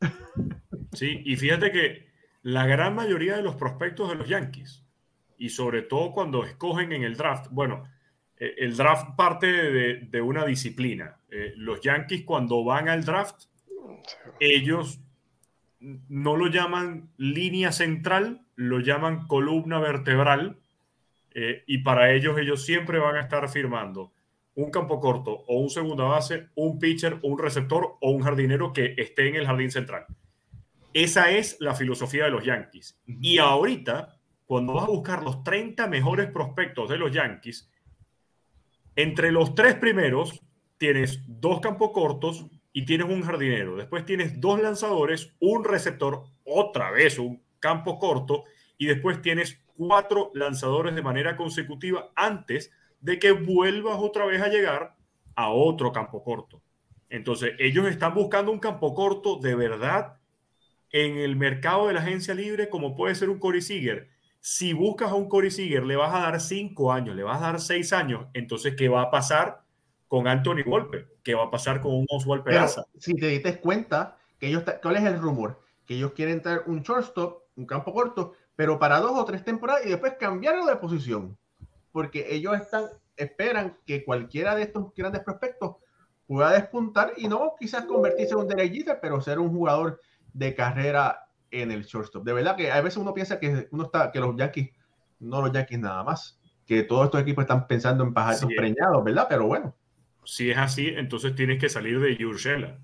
Sí, 0.94 1.22
y 1.26 1.36
fíjate 1.36 1.70
que 1.70 2.08
la 2.42 2.66
gran 2.66 2.94
mayoría 2.94 3.36
de 3.36 3.42
los 3.42 3.56
prospectos 3.56 4.08
de 4.08 4.14
los 4.14 4.26
Yankees, 4.26 4.84
y 5.36 5.50
sobre 5.50 5.82
todo 5.82 6.12
cuando 6.12 6.44
escogen 6.44 6.92
en 6.92 7.04
el 7.04 7.16
draft, 7.16 7.48
bueno, 7.50 7.84
eh, 8.36 8.54
el 8.58 8.76
draft 8.76 9.16
parte 9.16 9.46
de, 9.46 10.22
una 10.22 10.44
disciplina. 10.44 11.17
Eh, 11.30 11.52
los 11.56 11.80
Yankees 11.80 12.24
cuando 12.24 12.64
van 12.64 12.88
al 12.88 13.04
draft, 13.04 13.44
ellos 14.40 15.00
no 15.80 16.36
lo 16.36 16.48
llaman 16.48 17.10
línea 17.16 17.72
central, 17.72 18.42
lo 18.56 18.80
llaman 18.80 19.26
columna 19.26 19.78
vertebral, 19.78 20.58
eh, 21.34 21.62
y 21.66 21.78
para 21.78 22.12
ellos 22.12 22.38
ellos 22.38 22.64
siempre 22.64 22.98
van 22.98 23.16
a 23.16 23.20
estar 23.20 23.48
firmando 23.48 24.12
un 24.54 24.72
campo 24.72 24.98
corto 24.98 25.44
o 25.46 25.60
un 25.60 25.70
segunda 25.70 26.02
base, 26.04 26.48
un 26.56 26.80
pitcher, 26.80 27.20
un 27.22 27.38
receptor 27.38 27.96
o 28.00 28.10
un 28.10 28.22
jardinero 28.22 28.72
que 28.72 28.94
esté 28.98 29.28
en 29.28 29.36
el 29.36 29.46
jardín 29.46 29.70
central. 29.70 30.06
Esa 30.92 31.30
es 31.30 31.58
la 31.60 31.76
filosofía 31.76 32.24
de 32.24 32.30
los 32.30 32.44
Yankees. 32.44 32.98
Y 33.06 33.38
ahorita, 33.38 34.18
cuando 34.46 34.72
vas 34.72 34.84
a 34.84 34.90
buscar 34.90 35.22
los 35.22 35.44
30 35.44 35.86
mejores 35.86 36.28
prospectos 36.32 36.88
de 36.88 36.98
los 36.98 37.12
Yankees, 37.12 37.70
entre 38.96 39.30
los 39.30 39.54
tres 39.54 39.76
primeros 39.76 40.42
tienes 40.78 41.22
dos 41.26 41.60
campos 41.60 41.90
cortos 41.92 42.46
y 42.72 42.84
tienes 42.84 43.08
un 43.08 43.22
jardinero. 43.22 43.76
Después 43.76 44.04
tienes 44.04 44.40
dos 44.40 44.60
lanzadores, 44.60 45.34
un 45.40 45.64
receptor, 45.64 46.22
otra 46.44 46.90
vez 46.90 47.18
un 47.18 47.42
campo 47.58 47.98
corto, 47.98 48.44
y 48.78 48.86
después 48.86 49.20
tienes 49.20 49.60
cuatro 49.76 50.30
lanzadores 50.34 50.94
de 50.94 51.02
manera 51.02 51.36
consecutiva 51.36 52.10
antes 52.14 52.70
de 53.00 53.18
que 53.18 53.32
vuelvas 53.32 53.98
otra 53.98 54.26
vez 54.26 54.40
a 54.40 54.48
llegar 54.48 54.94
a 55.34 55.50
otro 55.50 55.92
campo 55.92 56.22
corto. 56.22 56.62
Entonces, 57.10 57.52
ellos 57.58 57.86
están 57.88 58.14
buscando 58.14 58.52
un 58.52 58.58
campo 58.58 58.94
corto 58.94 59.36
de 59.36 59.54
verdad 59.54 60.18
en 60.90 61.16
el 61.16 61.36
mercado 61.36 61.88
de 61.88 61.94
la 61.94 62.00
agencia 62.00 62.34
libre 62.34 62.68
como 62.68 62.94
puede 62.94 63.14
ser 63.14 63.30
un 63.30 63.38
Corey 63.38 63.60
Seager. 63.60 64.08
Si 64.40 64.72
buscas 64.72 65.10
a 65.10 65.14
un 65.14 65.28
Corey 65.28 65.50
Seager, 65.50 65.84
le 65.84 65.96
vas 65.96 66.14
a 66.14 66.20
dar 66.20 66.40
cinco 66.40 66.92
años, 66.92 67.16
le 67.16 67.22
vas 67.22 67.38
a 67.38 67.46
dar 67.46 67.60
seis 67.60 67.92
años. 67.92 68.26
Entonces, 68.34 68.74
¿qué 68.76 68.88
va 68.88 69.02
a 69.02 69.10
pasar 69.10 69.62
con 70.08 70.26
Anthony 70.26 70.64
Volpe? 70.66 71.06
¿Qué 71.22 71.34
va 71.34 71.44
a 71.44 71.50
pasar 71.50 71.80
con 71.80 71.94
un 71.94 72.06
Oswald 72.10 72.42
Peraza? 72.42 72.84
si 72.98 73.14
te 73.14 73.28
diste 73.28 73.60
cuenta, 73.60 74.16
que 74.38 74.48
ellos, 74.48 74.64
¿cuál 74.82 74.96
es 74.96 75.04
el 75.04 75.20
rumor? 75.20 75.60
Que 75.86 75.94
ellos 75.94 76.12
quieren 76.12 76.42
traer 76.42 76.62
un 76.66 76.82
shortstop, 76.82 77.42
un 77.56 77.66
campo 77.66 77.92
corto, 77.92 78.32
pero 78.56 78.78
para 78.78 78.98
dos 78.98 79.12
o 79.18 79.24
tres 79.24 79.44
temporadas 79.44 79.84
y 79.86 79.90
después 79.90 80.14
cambiarlo 80.18 80.66
de 80.66 80.76
posición. 80.76 81.38
Porque 81.92 82.26
ellos 82.30 82.56
están, 82.56 82.86
esperan 83.16 83.76
que 83.86 84.04
cualquiera 84.04 84.54
de 84.54 84.62
estos 84.62 84.92
grandes 84.94 85.22
prospectos 85.22 85.76
pueda 86.26 86.52
despuntar 86.52 87.12
y 87.16 87.28
no 87.28 87.54
quizás 87.58 87.84
convertirse 87.84 88.32
en 88.32 88.40
un 88.40 88.48
Derek 88.48 88.98
pero 89.00 89.20
ser 89.20 89.38
un 89.38 89.50
jugador 89.50 90.00
de 90.32 90.54
carrera 90.54 91.28
en 91.50 91.70
el 91.70 91.84
shortstop. 91.84 92.24
De 92.24 92.32
verdad 92.32 92.56
que 92.56 92.70
a 92.70 92.80
veces 92.80 92.98
uno 92.98 93.14
piensa 93.14 93.40
que 93.40 93.68
uno 93.70 93.84
está, 93.84 94.10
que 94.12 94.20
los 94.20 94.36
Yankees, 94.36 94.70
no 95.20 95.40
los 95.40 95.52
Yankees 95.52 95.78
nada 95.78 96.04
más, 96.04 96.38
que 96.66 96.82
todos 96.82 97.06
estos 97.06 97.22
equipos 97.22 97.42
están 97.42 97.66
pensando 97.66 98.04
en 98.04 98.12
pájaros 98.12 98.50
preñados, 98.54 99.02
¿verdad? 99.02 99.26
Pero 99.28 99.46
bueno. 99.46 99.74
Si 100.28 100.50
es 100.50 100.58
así, 100.58 100.88
entonces 100.88 101.34
tienes 101.34 101.58
que 101.58 101.70
salir 101.70 101.98
de 102.00 102.26
Urshela. 102.26 102.78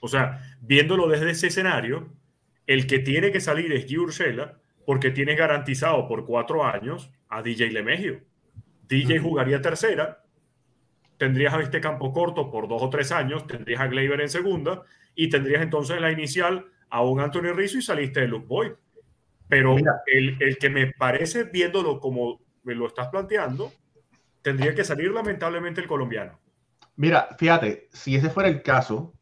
O 0.00 0.08
sea, 0.08 0.42
viéndolo 0.60 1.06
desde 1.06 1.30
ese 1.30 1.46
escenario, 1.46 2.12
el 2.66 2.88
que 2.88 2.98
tiene 2.98 3.30
que 3.30 3.38
salir 3.38 3.72
es 3.72 3.88
Urshela 3.96 4.58
porque 4.84 5.12
tiene 5.12 5.36
garantizado 5.36 6.08
por 6.08 6.26
cuatro 6.26 6.64
años 6.64 7.12
a 7.28 7.40
DJ 7.40 7.70
Lemegio. 7.70 8.20
DJ 8.88 9.20
jugaría 9.20 9.62
tercera, 9.62 10.24
tendrías 11.18 11.54
a 11.54 11.60
este 11.60 11.80
campo 11.80 12.12
corto 12.12 12.50
por 12.50 12.66
dos 12.66 12.82
o 12.82 12.90
tres 12.90 13.12
años, 13.12 13.46
tendrías 13.46 13.80
a 13.80 13.86
Gleyber 13.86 14.20
en 14.20 14.28
segunda 14.28 14.82
y 15.14 15.28
tendrías 15.28 15.62
entonces 15.62 16.00
la 16.00 16.10
inicial 16.10 16.66
a 16.90 17.02
un 17.02 17.20
Anthony 17.20 17.52
Rizzo 17.54 17.78
y 17.78 17.82
saliste 17.82 18.22
de 18.22 18.26
Luke 18.26 18.48
Boyd. 18.48 18.72
Pero 19.46 19.76
el, 19.78 20.36
el, 20.40 20.58
que 20.58 20.68
me 20.68 20.88
parece, 20.88 21.44
viéndolo 21.44 22.00
como 22.00 22.40
me 22.64 22.74
lo 22.74 22.88
estás 22.88 23.06
planteando, 23.06 23.70
tendría 24.44 24.74
que 24.74 24.84
salir 24.84 25.10
lamentablemente 25.10 25.80
el 25.80 25.86
colombiano. 25.86 26.38
Mira, 26.96 27.28
fíjate, 27.38 27.88
si 27.92 28.14
ese 28.14 28.28
fuera 28.28 28.48
el 28.48 28.62
caso, 28.62 29.14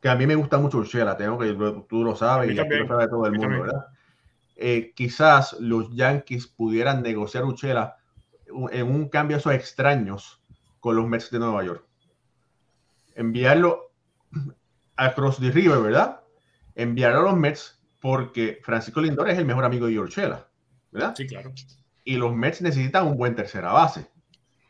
que 0.00 0.08
a 0.08 0.16
mí 0.16 0.26
me 0.26 0.34
gusta 0.34 0.58
mucho 0.58 0.78
Urshela, 0.78 1.16
tengo 1.16 1.38
que 1.38 1.54
tú 1.88 2.02
lo 2.02 2.16
sabes 2.16 2.50
y 2.50 2.54
lo 2.54 2.86
sabe 2.86 3.08
todo 3.08 3.26
el 3.26 3.32
mundo, 3.32 3.62
¿verdad? 3.62 3.86
Eh, 4.56 4.92
quizás 4.94 5.56
los 5.60 5.94
Yankees 5.94 6.48
pudieran 6.48 7.02
negociar 7.02 7.44
Urshela 7.44 7.96
en 8.46 8.86
un 8.88 9.08
cambio 9.08 9.36
a 9.36 9.40
esos 9.40 9.54
extraños 9.54 10.42
con 10.80 10.96
los 10.96 11.06
Mets 11.06 11.30
de 11.30 11.38
Nueva 11.38 11.64
York. 11.64 11.86
Enviarlo 13.14 13.92
Cross 15.14 15.38
the 15.38 15.52
River, 15.52 15.78
¿verdad? 15.78 16.22
Enviar 16.74 17.12
a 17.12 17.20
los 17.20 17.36
Mets 17.36 17.80
porque 18.00 18.58
Francisco 18.64 19.00
Lindor 19.00 19.30
es 19.30 19.38
el 19.38 19.44
mejor 19.46 19.64
amigo 19.64 19.86
de 19.86 19.98
Urshela, 19.98 20.48
¿verdad? 20.90 21.14
Sí, 21.16 21.26
claro. 21.26 21.52
Y 22.02 22.16
los 22.16 22.34
Mets 22.34 22.62
necesitan 22.62 23.06
un 23.06 23.16
buen 23.16 23.36
tercera 23.36 23.72
base, 23.72 24.10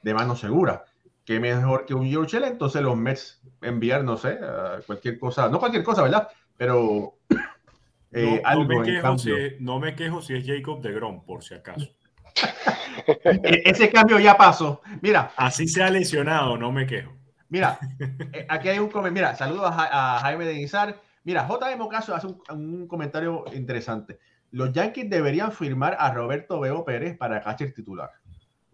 de 0.06 0.14
mano 0.14 0.36
segura. 0.36 0.84
Que 1.24 1.40
mejor 1.40 1.84
que 1.84 1.92
un 1.92 2.08
George 2.08 2.36
entonces 2.36 2.80
los 2.80 2.96
Mets 2.96 3.42
enviar, 3.60 4.04
no 4.04 4.16
sé, 4.16 4.38
cualquier 4.86 5.18
cosa, 5.18 5.48
no 5.48 5.58
cualquier 5.58 5.82
cosa, 5.82 6.02
¿verdad? 6.02 6.28
Pero 6.56 7.18
eh, 8.12 8.40
no, 8.40 8.64
me 8.64 8.82
quejo 8.84 9.18
si, 9.18 9.32
no 9.58 9.80
me 9.80 9.96
quejo 9.96 10.22
si 10.22 10.36
es 10.36 10.46
Jacob 10.46 10.80
de 10.80 10.92
Grom, 10.92 11.24
por 11.24 11.42
si 11.42 11.54
acaso. 11.54 11.88
E-, 13.24 13.62
ese 13.64 13.90
cambio 13.90 14.18
ya 14.20 14.36
pasó. 14.36 14.80
Mira. 15.02 15.32
Así 15.36 15.66
se 15.66 15.82
ha 15.82 15.90
lesionado, 15.90 16.56
no 16.56 16.70
me 16.70 16.86
quejo. 16.86 17.12
Mira, 17.48 17.78
eh, 18.32 18.46
aquí 18.48 18.68
hay 18.68 18.78
un 18.78 18.88
comentario. 18.88 19.26
Mira, 19.26 19.36
saludos 19.36 19.70
a, 19.70 20.20
Jaime 20.20 20.44
de 20.46 20.54
Guizar. 20.54 21.00
Mira, 21.24 21.48
JM 21.48 21.88
Caso 21.88 22.14
hace 22.14 22.28
un, 22.50 22.86
comentario 22.86 23.44
interesante. 23.52 24.20
Los 24.52 24.72
Yankees 24.72 25.10
deberían 25.10 25.50
firmar 25.50 25.96
a 25.98 26.12
Roberto 26.12 26.60
Beo 26.60 26.84
Pérez 26.84 27.18
para 27.18 27.40
catcher 27.40 27.74
titular. 27.74 28.12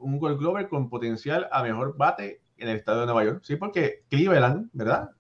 Un 0.02 0.18
Gold 0.18 0.38
Glover 0.38 0.68
con 0.68 0.88
potencial 0.88 1.48
a 1.50 1.62
mejor 1.62 1.96
bate 1.96 2.42
en 2.56 2.68
el 2.68 2.76
estado 2.76 3.00
de 3.00 3.06
Nueva 3.06 3.24
York. 3.24 3.40
Sí, 3.42 3.56
porque 3.56 4.04
Cleveland, 4.08 4.70
¿verdad? 4.72 5.10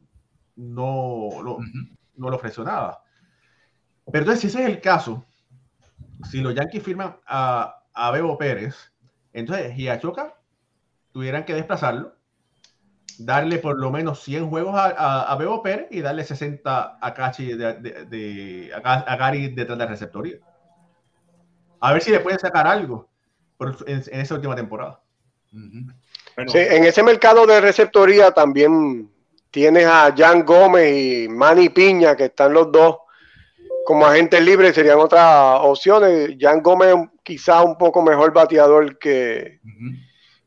No, 0.56 1.28
no 2.16 2.30
lo 2.30 2.36
ofreció 2.36 2.64
nada. 2.64 3.02
Pero 4.06 4.20
entonces, 4.20 4.40
si 4.40 4.46
ese 4.48 4.62
es 4.62 4.68
el 4.68 4.80
caso, 4.80 5.24
si 6.30 6.40
los 6.40 6.54
Yankees 6.54 6.82
firman 6.82 7.16
a, 7.26 7.82
a 7.92 8.10
Bebo 8.10 8.36
Pérez, 8.38 8.92
entonces 9.32 9.74
Hiachoka 9.76 10.36
tuvieran 11.12 11.44
que 11.44 11.54
desplazarlo, 11.54 12.14
darle 13.18 13.58
por 13.58 13.78
lo 13.78 13.90
menos 13.90 14.20
100 14.20 14.48
juegos 14.48 14.74
a, 14.74 15.22
a, 15.30 15.36
Bebo 15.36 15.62
Pérez 15.62 15.88
y 15.90 16.00
darle 16.00 16.24
60 16.24 16.98
a 17.00 17.14
Cachi 17.14 17.54
de, 17.54 17.74
de, 17.80 18.72
a, 18.74 19.16
Gary 19.16 19.48
detrás 19.48 19.78
de 19.78 19.84
la 19.84 19.90
receptoría. 19.90 20.36
A 21.80 21.92
ver 21.92 22.02
si 22.02 22.10
le 22.10 22.20
pueden 22.20 22.38
sacar 22.38 22.66
algo 22.66 23.11
en, 23.86 24.20
esa 24.20 24.34
última 24.34 24.54
temporada. 24.56 25.00
sí, 25.50 26.58
en 26.58 26.84
ese 26.84 27.02
mercado 27.02 27.46
de 27.46 27.60
receptoría 27.60 28.30
también 28.30 29.10
tienes 29.50 29.86
a 29.86 30.12
Jan 30.16 30.44
Gómez 30.44 30.96
y 30.96 31.28
Manny 31.28 31.68
Piña, 31.68 32.16
que 32.16 32.24
están 32.24 32.52
los 32.52 32.72
dos 32.72 32.96
como 33.84 34.06
agentes 34.06 34.42
libres, 34.42 34.74
serían 34.74 34.98
otras 34.98 35.58
opciones. 35.60 36.36
Jan 36.40 36.62
Gómez 36.62 36.94
quizá 37.22 37.62
un 37.62 37.76
poco 37.76 38.02
mejor 38.02 38.32
bateador 38.32 38.98
que, 38.98 39.60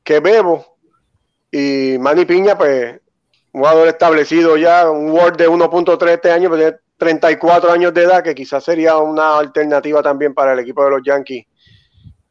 que 0.03 0.19
Bebo. 0.19 0.77
Y 1.51 1.97
Manny 1.99 2.25
Piña, 2.25 2.57
pues, 2.57 2.99
un 3.51 3.61
jugador 3.61 3.87
establecido 3.87 4.57
ya, 4.57 4.89
un 4.89 5.11
Word 5.11 5.37
de 5.37 5.49
1.3 5.49 6.09
este 6.09 6.31
año, 6.31 6.49
pero 6.49 6.61
tiene 6.61 6.77
34 6.97 7.71
años 7.71 7.93
de 7.93 8.03
edad, 8.03 8.23
que 8.23 8.35
quizás 8.35 8.63
sería 8.63 8.97
una 8.97 9.37
alternativa 9.37 10.01
también 10.01 10.33
para 10.33 10.53
el 10.53 10.59
equipo 10.59 10.83
de 10.83 10.89
los 10.89 11.01
Yankees, 11.05 11.45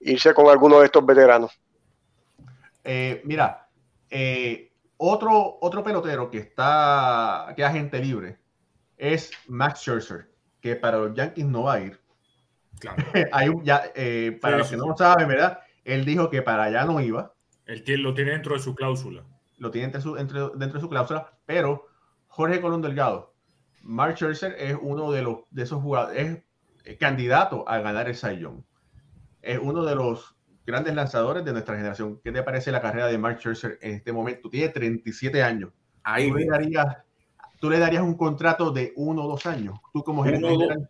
irse 0.05 0.35
con 0.35 0.49
alguno 0.49 0.81
de 0.81 0.87
estos 0.87 1.05
veteranos. 1.05 1.59
Eh, 2.85 3.23
mira, 3.25 3.69
eh, 4.11 4.73
otro, 4.97 5.59
otro 5.61 5.83
pelotero 5.83 6.31
que 6.31 6.39
está, 6.39 7.53
que 7.57 7.63
es 7.63 7.69
agente 7.69 7.99
libre, 7.99 8.39
es 8.97 9.31
Max 9.49 9.81
Scherzer, 9.81 10.31
que 10.61 10.77
para 10.77 10.99
los 10.99 11.15
Yankees 11.15 11.47
no 11.47 11.65
va 11.65 11.75
a 11.75 11.81
ir. 11.81 12.01
Claro. 12.79 13.03
Hay 13.33 13.49
un, 13.49 13.65
ya, 13.65 13.85
eh, 13.95 14.39
para 14.41 14.59
los 14.59 14.69
que 14.69 14.77
no 14.77 14.89
lo 14.89 14.97
saben, 14.97 15.29
¿verdad? 15.29 15.61
Él 15.85 16.05
dijo 16.05 16.31
que 16.31 16.43
para 16.43 16.65
allá 16.65 16.85
no 16.85 17.01
iba. 17.01 17.35
Él 17.67 17.83
lo 18.03 18.15
tiene 18.15 18.33
dentro 18.33 18.55
de 18.55 18.61
su 18.61 18.75
cláusula. 18.75 19.25
Lo 19.57 19.71
tiene 19.71 19.89
dentro, 19.89 20.15
dentro 20.51 20.75
de 20.75 20.81
su 20.81 20.89
cláusula, 20.89 21.33
pero 21.47 21.87
Jorge 22.29 22.61
Colón 22.61 22.83
Delgado, 22.83 23.35
Mark 23.83 24.17
Scherzer 24.17 24.55
es 24.59 24.77
uno 24.81 25.13
de, 25.13 25.23
los, 25.23 25.39
de 25.51 25.63
esos 25.63 25.81
jugadores, 25.81 26.43
es 26.85 26.99
candidato 26.99 27.67
a 27.69 27.79
ganar 27.79 28.09
el 28.09 28.17
Cy 28.17 28.37
Es 29.45 29.59
uno 29.61 29.85
de 29.85 29.95
los 29.95 30.35
grandes 30.67 30.95
lanzadores 30.95 31.45
de 31.45 31.53
nuestra 31.53 31.77
generación. 31.77 32.21
¿Qué 32.23 32.33
te 32.33 32.43
parece 32.43 32.73
la 32.73 32.81
carrera 32.81 33.07
de 33.07 33.19
Mark 33.19 33.39
Scherzer 33.39 33.79
en 33.83 33.95
este 33.95 34.13
momento? 34.13 34.49
Tiene 34.49 34.71
37 34.71 35.43
años. 35.43 35.71
Ahí 36.03 36.31
¿Tú, 36.31 36.37
le 36.37 36.47
darías, 36.47 36.97
tú 37.61 37.71
le 37.71 37.79
darías 37.79 38.03
un 38.03 38.17
contrato 38.17 38.71
de 38.71 38.93
uno 38.97 39.25
o 39.25 39.29
dos 39.29 39.47
años. 39.47 39.79
Tú 39.93 40.03
como 40.03 40.25
gerente 40.25 40.49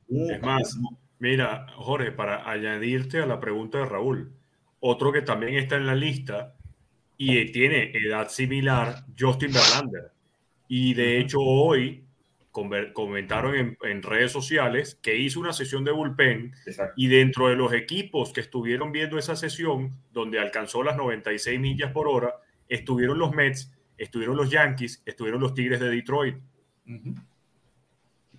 Es 0.09 0.43
más, 0.43 0.79
mira, 1.19 1.67
Jorge, 1.77 2.13
para 2.13 2.49
añadirte 2.49 3.21
a 3.21 3.27
la 3.27 3.41
pregunta 3.41 3.79
de 3.79 3.87
Raúl, 3.87 4.33
otro 4.81 5.13
que 5.13 5.23
también 5.23 5.55
está 5.55 5.77
en 5.77 5.87
la 5.87 5.95
lista 5.95 6.55
y 7.17 7.53
tiene 7.53 7.93
edad 7.95 8.29
similar, 8.29 9.05
Justin 9.19 9.53
Verlander. 9.53 10.13
Y 10.69 10.95
de 10.95 11.21
hecho 11.21 11.41
hoy 11.41 12.04
comentaron 12.93 13.77
en, 13.83 14.03
redes 14.03 14.31
sociales 14.31 14.97
que 15.03 15.17
hizo 15.17 15.41
una 15.41 15.53
sesión 15.53 15.83
de 15.83 15.91
bullpen 15.91 16.55
y 16.95 17.09
dentro 17.09 17.49
de 17.49 17.57
los 17.57 17.73
equipos 17.73 18.33
que 18.33 18.41
estuvieron 18.41 18.93
viendo 18.93 19.19
esa 19.19 19.35
sesión, 19.35 19.91
donde 20.13 20.39
alcanzó 20.39 20.85
las 20.85 20.97
96 20.97 21.59
millas 21.59 21.91
por 21.91 22.07
hora, 22.07 22.37
estuvieron 22.69 23.19
los 23.19 23.35
Mets, 23.35 23.75
estuvieron 23.99 24.37
los 24.37 24.51
Yankees, 24.51 25.03
estuvieron 25.05 25.41
los 25.41 25.53
Tigres 25.53 25.81
de 25.81 25.91
Detroit. 25.91 26.37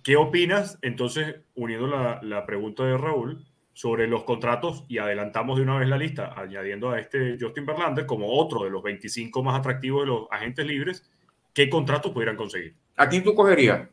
¿Qué 0.02 0.16
opinas? 0.16 0.78
Entonces, 0.80 1.36
uniendo 1.54 1.86
la, 1.86 2.18
la, 2.22 2.46
pregunta 2.46 2.84
de 2.84 2.96
Raúl 2.96 3.44
sobre 3.74 4.06
los 4.06 4.24
contratos 4.24 4.86
y 4.88 4.96
adelantamos 4.96 5.58
de 5.58 5.64
una 5.64 5.78
vez 5.78 5.88
la 5.88 5.98
lista, 5.98 6.32
añadiendo 6.34 6.90
a 6.90 7.00
este 7.00 7.36
Justin 7.38 7.66
Verlander 7.66 8.06
como 8.06 8.32
otro 8.32 8.64
de 8.64 8.70
los 8.70 8.82
25 8.82 9.42
más 9.42 9.58
atractivos 9.58 10.04
de 10.04 10.06
los 10.06 10.26
agentes 10.30 10.64
libres, 10.64 11.10
¿qué 11.52 11.68
contratos 11.68 12.12
pudieran 12.12 12.36
conseguir? 12.36 12.74
¿A 12.96 13.10
quién 13.10 13.22
tú 13.22 13.34
cogerías? 13.34 13.88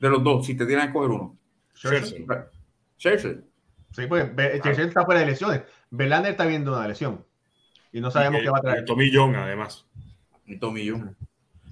De 0.00 0.08
los 0.08 0.24
dos, 0.24 0.46
si 0.46 0.56
te 0.56 0.66
tienen 0.66 0.88
que 0.88 0.92
coger 0.92 1.10
uno. 1.10 1.36
Scherzer. 1.74 3.44
Sí, 3.92 4.06
pues 4.06 4.30
Scherzer 4.58 4.88
está 4.88 5.04
fuera 5.04 5.20
de 5.20 5.26
lesiones. 5.26 5.62
Verlander 5.90 6.32
está 6.32 6.46
viendo 6.46 6.72
una 6.72 6.88
lesión. 6.88 7.24
Y 7.92 8.00
no 8.00 8.10
sabemos 8.10 8.40
qué 8.42 8.50
va 8.50 8.58
a 8.58 8.62
traer. 8.62 8.84
Tommy 8.84 9.10
John, 9.12 9.34
además. 9.36 9.84
Y 10.46 10.58
Tommy 10.58 10.88
John. 10.88 11.16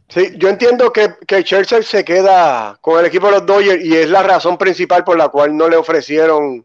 Sí, 0.09 0.33
yo 0.37 0.49
entiendo 0.49 0.93
que, 0.93 1.15
que 1.27 1.43
Scherzer 1.43 1.85
se 1.85 2.05
queda 2.05 2.79
con 2.81 2.99
el 2.99 3.07
equipo 3.07 3.27
de 3.27 3.33
los 3.33 3.47
Dodgers 3.47 3.85
y 3.85 3.95
es 3.95 4.09
la 4.09 4.23
razón 4.23 4.57
principal 4.57 5.05
por 5.05 5.19
la 5.19 5.29
cual 5.29 5.57
no 5.57 5.69
le 5.69 5.77
ofrecieron 5.77 6.65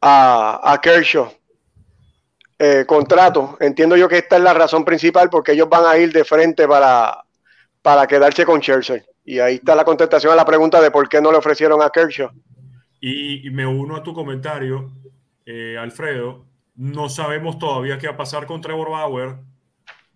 a, 0.00 0.72
a 0.72 0.80
Kershaw 0.80 1.32
eh, 2.58 2.84
contrato. 2.86 3.56
Entiendo 3.58 3.96
yo 3.96 4.08
que 4.08 4.18
esta 4.18 4.36
es 4.36 4.42
la 4.42 4.54
razón 4.54 4.84
principal 4.84 5.28
porque 5.28 5.52
ellos 5.52 5.68
van 5.68 5.86
a 5.86 5.96
ir 5.96 6.12
de 6.12 6.24
frente 6.24 6.68
para, 6.68 7.24
para 7.82 8.06
quedarse 8.06 8.44
con 8.44 8.60
Scherzer. 8.60 9.09
Y 9.30 9.38
ahí 9.38 9.54
está 9.54 9.76
la 9.76 9.84
contestación 9.84 10.32
a 10.32 10.36
la 10.36 10.44
pregunta 10.44 10.80
de 10.80 10.90
por 10.90 11.08
qué 11.08 11.20
no 11.20 11.30
le 11.30 11.38
ofrecieron 11.38 11.80
a 11.82 11.90
Kershaw. 11.90 12.32
Y, 13.00 13.48
me 13.50 13.64
uno 13.64 13.94
a 13.94 14.02
tu 14.02 14.12
comentario, 14.12 14.90
eh, 15.46 15.78
Alfredo. 15.78 16.46
No 16.74 17.08
sabemos 17.08 17.56
todavía 17.56 17.96
qué 17.96 18.08
va 18.08 18.14
a 18.14 18.16
pasar 18.16 18.44
con 18.46 18.60
Trevor 18.60 18.90
Bauer. 18.90 19.36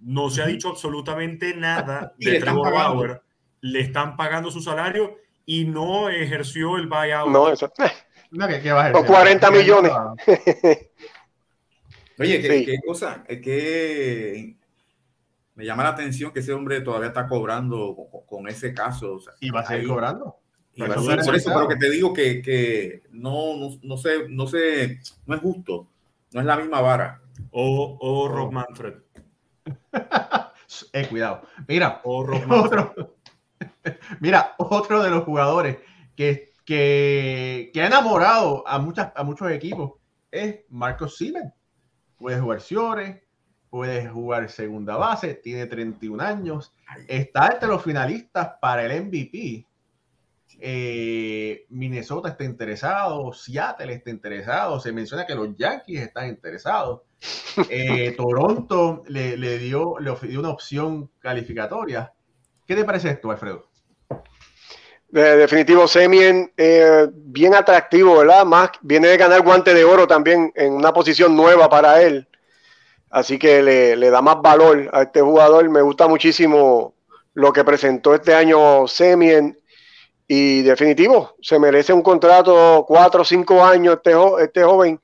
No 0.00 0.30
se 0.30 0.42
ha 0.42 0.46
dicho 0.46 0.68
absolutamente 0.68 1.54
nada 1.54 2.12
de 2.18 2.40
Trevor 2.40 2.72
Bauer. 2.72 3.22
Le 3.60 3.82
están 3.82 4.16
pagando 4.16 4.50
su 4.50 4.60
salario 4.60 5.16
y 5.46 5.64
no 5.64 6.08
ejerció 6.08 6.76
el 6.76 6.88
buyout. 6.88 7.30
No, 7.30 7.48
eso. 7.50 7.72
No, 8.32 8.48
¿qué, 8.48 8.72
va 8.72 8.86
a 8.86 8.92
40 8.92 9.50
millones. 9.52 9.92
Oye, 12.18 12.40
¿qué, 12.40 12.64
qué 12.64 12.78
cosa? 12.84 13.22
Que 13.22 14.56
me 15.54 15.64
llama 15.64 15.84
la 15.84 15.90
atención 15.90 16.32
que 16.32 16.40
ese 16.40 16.52
hombre 16.52 16.80
todavía 16.80 17.08
está 17.08 17.28
cobrando 17.28 17.96
con, 18.26 18.48
ese 18.48 18.74
caso. 18.74 19.18
y 19.40 19.50
va 19.50 19.60
a 19.60 19.66
seguir 19.66 19.88
cobrando. 19.88 20.40
por 20.76 21.36
eso, 21.36 21.52
pero 21.52 21.68
que 21.68 21.76
te 21.76 21.90
digo 21.90 22.12
que, 22.12 23.02
no, 23.12 23.70
no, 23.82 23.96
sé, 23.96 24.28
no 24.28 24.46
sé, 24.46 25.00
no 25.26 25.34
es 25.34 25.40
justo, 25.40 25.88
no 26.32 26.40
es 26.40 26.46
la 26.46 26.56
misma 26.56 26.80
vara. 26.80 27.20
O, 27.50 27.98
o 28.00 28.28
Rob 28.28 28.52
Manfred. 28.52 28.94
eh, 30.92 31.06
cuidado. 31.08 31.42
Mira, 31.68 32.00
otro, 32.04 33.16
mira, 34.20 34.54
otro 34.58 35.02
de 35.02 35.10
los 35.10 35.24
jugadores 35.24 35.78
que, 36.16 36.52
que, 36.64 37.70
que 37.72 37.82
ha 37.82 37.86
enamorado 37.86 38.66
a, 38.66 38.78
muchas, 38.78 39.12
a 39.14 39.22
muchos 39.22 39.50
equipos 39.50 39.92
es 40.30 40.60
Marcos 40.68 41.16
Siemens. 41.16 41.52
Puede 42.18 42.40
jugar 42.40 42.60
Ciores, 42.60 43.23
puede 43.74 44.06
jugar 44.06 44.48
segunda 44.50 44.96
base, 44.96 45.34
tiene 45.34 45.66
31 45.66 46.22
años, 46.22 46.72
está 47.08 47.48
entre 47.48 47.66
los 47.66 47.82
finalistas 47.82 48.52
para 48.60 48.84
el 48.84 49.06
MVP. 49.06 49.66
Eh, 50.60 51.66
Minnesota 51.70 52.28
está 52.28 52.44
interesado, 52.44 53.32
Seattle 53.32 53.92
está 53.92 54.10
interesado, 54.10 54.78
se 54.78 54.92
menciona 54.92 55.26
que 55.26 55.34
los 55.34 55.56
Yankees 55.56 56.02
están 56.02 56.28
interesados. 56.28 57.00
Eh, 57.68 58.12
Toronto 58.16 59.02
le, 59.08 59.58
dio, 59.58 59.98
le 59.98 60.10
ofreció 60.10 60.38
una 60.38 60.50
opción 60.50 61.10
calificatoria. 61.18 62.12
¿Qué 62.64 62.76
te 62.76 62.84
parece 62.84 63.10
esto, 63.10 63.32
Alfredo? 63.32 63.66
definitivo, 65.10 65.88
Semien, 65.88 66.52
eh, 66.56 67.08
bien 67.12 67.56
atractivo, 67.56 68.18
¿verdad? 68.18 68.44
Más 68.44 68.70
viene 68.82 69.08
de 69.08 69.16
ganar 69.16 69.42
guante 69.42 69.74
de 69.74 69.82
oro 69.82 70.06
también 70.06 70.52
en 70.54 70.74
una 70.74 70.92
posición 70.92 71.34
nueva 71.36 71.68
para 71.68 72.00
él. 72.00 72.28
Así 73.14 73.38
que 73.38 73.62
le, 73.62 74.10
da 74.10 74.20
más 74.20 74.42
valor 74.42 74.90
a 74.92 75.02
este 75.02 75.20
jugador. 75.20 75.70
Me 75.70 75.82
gusta 75.82 76.08
muchísimo 76.08 76.94
lo 77.34 77.52
que 77.52 77.62
presentó 77.62 78.12
este 78.12 78.34
año 78.34 78.88
Semien. 78.88 79.56
Y 80.26 80.62
definitivo, 80.62 81.36
se 81.40 81.60
merece 81.60 81.92
un 81.92 82.02
contrato 82.02 82.84
cuatro 82.88 83.22
o 83.22 83.24
cinco 83.24 83.64
años 83.64 83.98
este, 83.98 84.16
este 84.42 84.64
joven. 84.64 85.00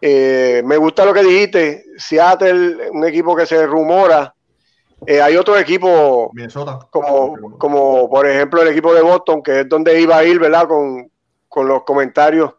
Eh, 0.00 0.62
me 0.64 0.76
gusta 0.76 1.04
lo 1.04 1.12
que 1.12 1.24
dijiste. 1.24 1.84
Seattle, 1.96 2.90
un 2.92 3.04
equipo 3.04 3.34
que 3.34 3.44
se 3.44 3.66
rumora. 3.66 4.32
Eh, 5.04 5.20
hay 5.20 5.36
otro 5.36 5.58
equipo 5.58 6.30
Como, 6.90 7.58
como 7.58 8.08
por 8.08 8.24
ejemplo 8.24 8.62
el 8.62 8.68
equipo 8.68 8.94
de 8.94 9.02
Boston, 9.02 9.42
que 9.42 9.60
es 9.62 9.68
donde 9.68 10.00
iba 10.00 10.16
a 10.16 10.22
ir, 10.22 10.38
¿verdad? 10.38 10.68
Con, 10.68 11.10
los 11.66 11.82
comentarios 11.82 12.54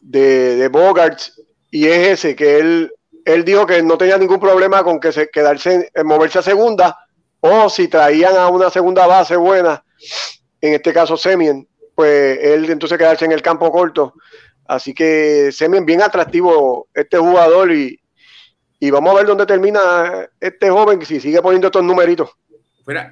de, 0.00 0.56
de 0.56 0.68
Bogarts. 0.68 1.42
Y 1.70 1.86
es 1.86 2.08
ese, 2.08 2.34
que 2.34 2.58
él, 2.58 2.92
él 3.26 3.44
dijo 3.44 3.66
que 3.66 3.82
no 3.82 3.98
tenía 3.98 4.16
ningún 4.16 4.38
problema 4.38 4.84
con 4.84 5.00
que 5.00 5.10
se 5.10 5.28
quedarse, 5.28 5.90
en 5.92 6.06
moverse 6.06 6.38
a 6.38 6.42
segunda, 6.42 6.96
o 7.40 7.68
si 7.68 7.88
traían 7.88 8.36
a 8.36 8.46
una 8.48 8.70
segunda 8.70 9.04
base 9.06 9.34
buena, 9.34 9.84
en 10.60 10.74
este 10.74 10.92
caso 10.92 11.16
Semien, 11.16 11.68
pues 11.96 12.38
él 12.40 12.70
entonces 12.70 12.96
quedarse 12.96 13.24
en 13.24 13.32
el 13.32 13.42
campo 13.42 13.72
corto. 13.72 14.14
Así 14.64 14.94
que 14.94 15.50
Semien 15.50 15.84
bien 15.84 16.02
atractivo 16.02 16.86
este 16.94 17.18
jugador 17.18 17.72
y, 17.72 18.00
vamos 18.92 19.12
a 19.12 19.16
ver 19.16 19.26
dónde 19.26 19.44
termina 19.44 20.28
este 20.38 20.70
joven 20.70 21.04
si 21.04 21.18
sigue 21.18 21.42
poniendo 21.42 21.66
estos 21.66 21.82
numeritos. 21.82 22.30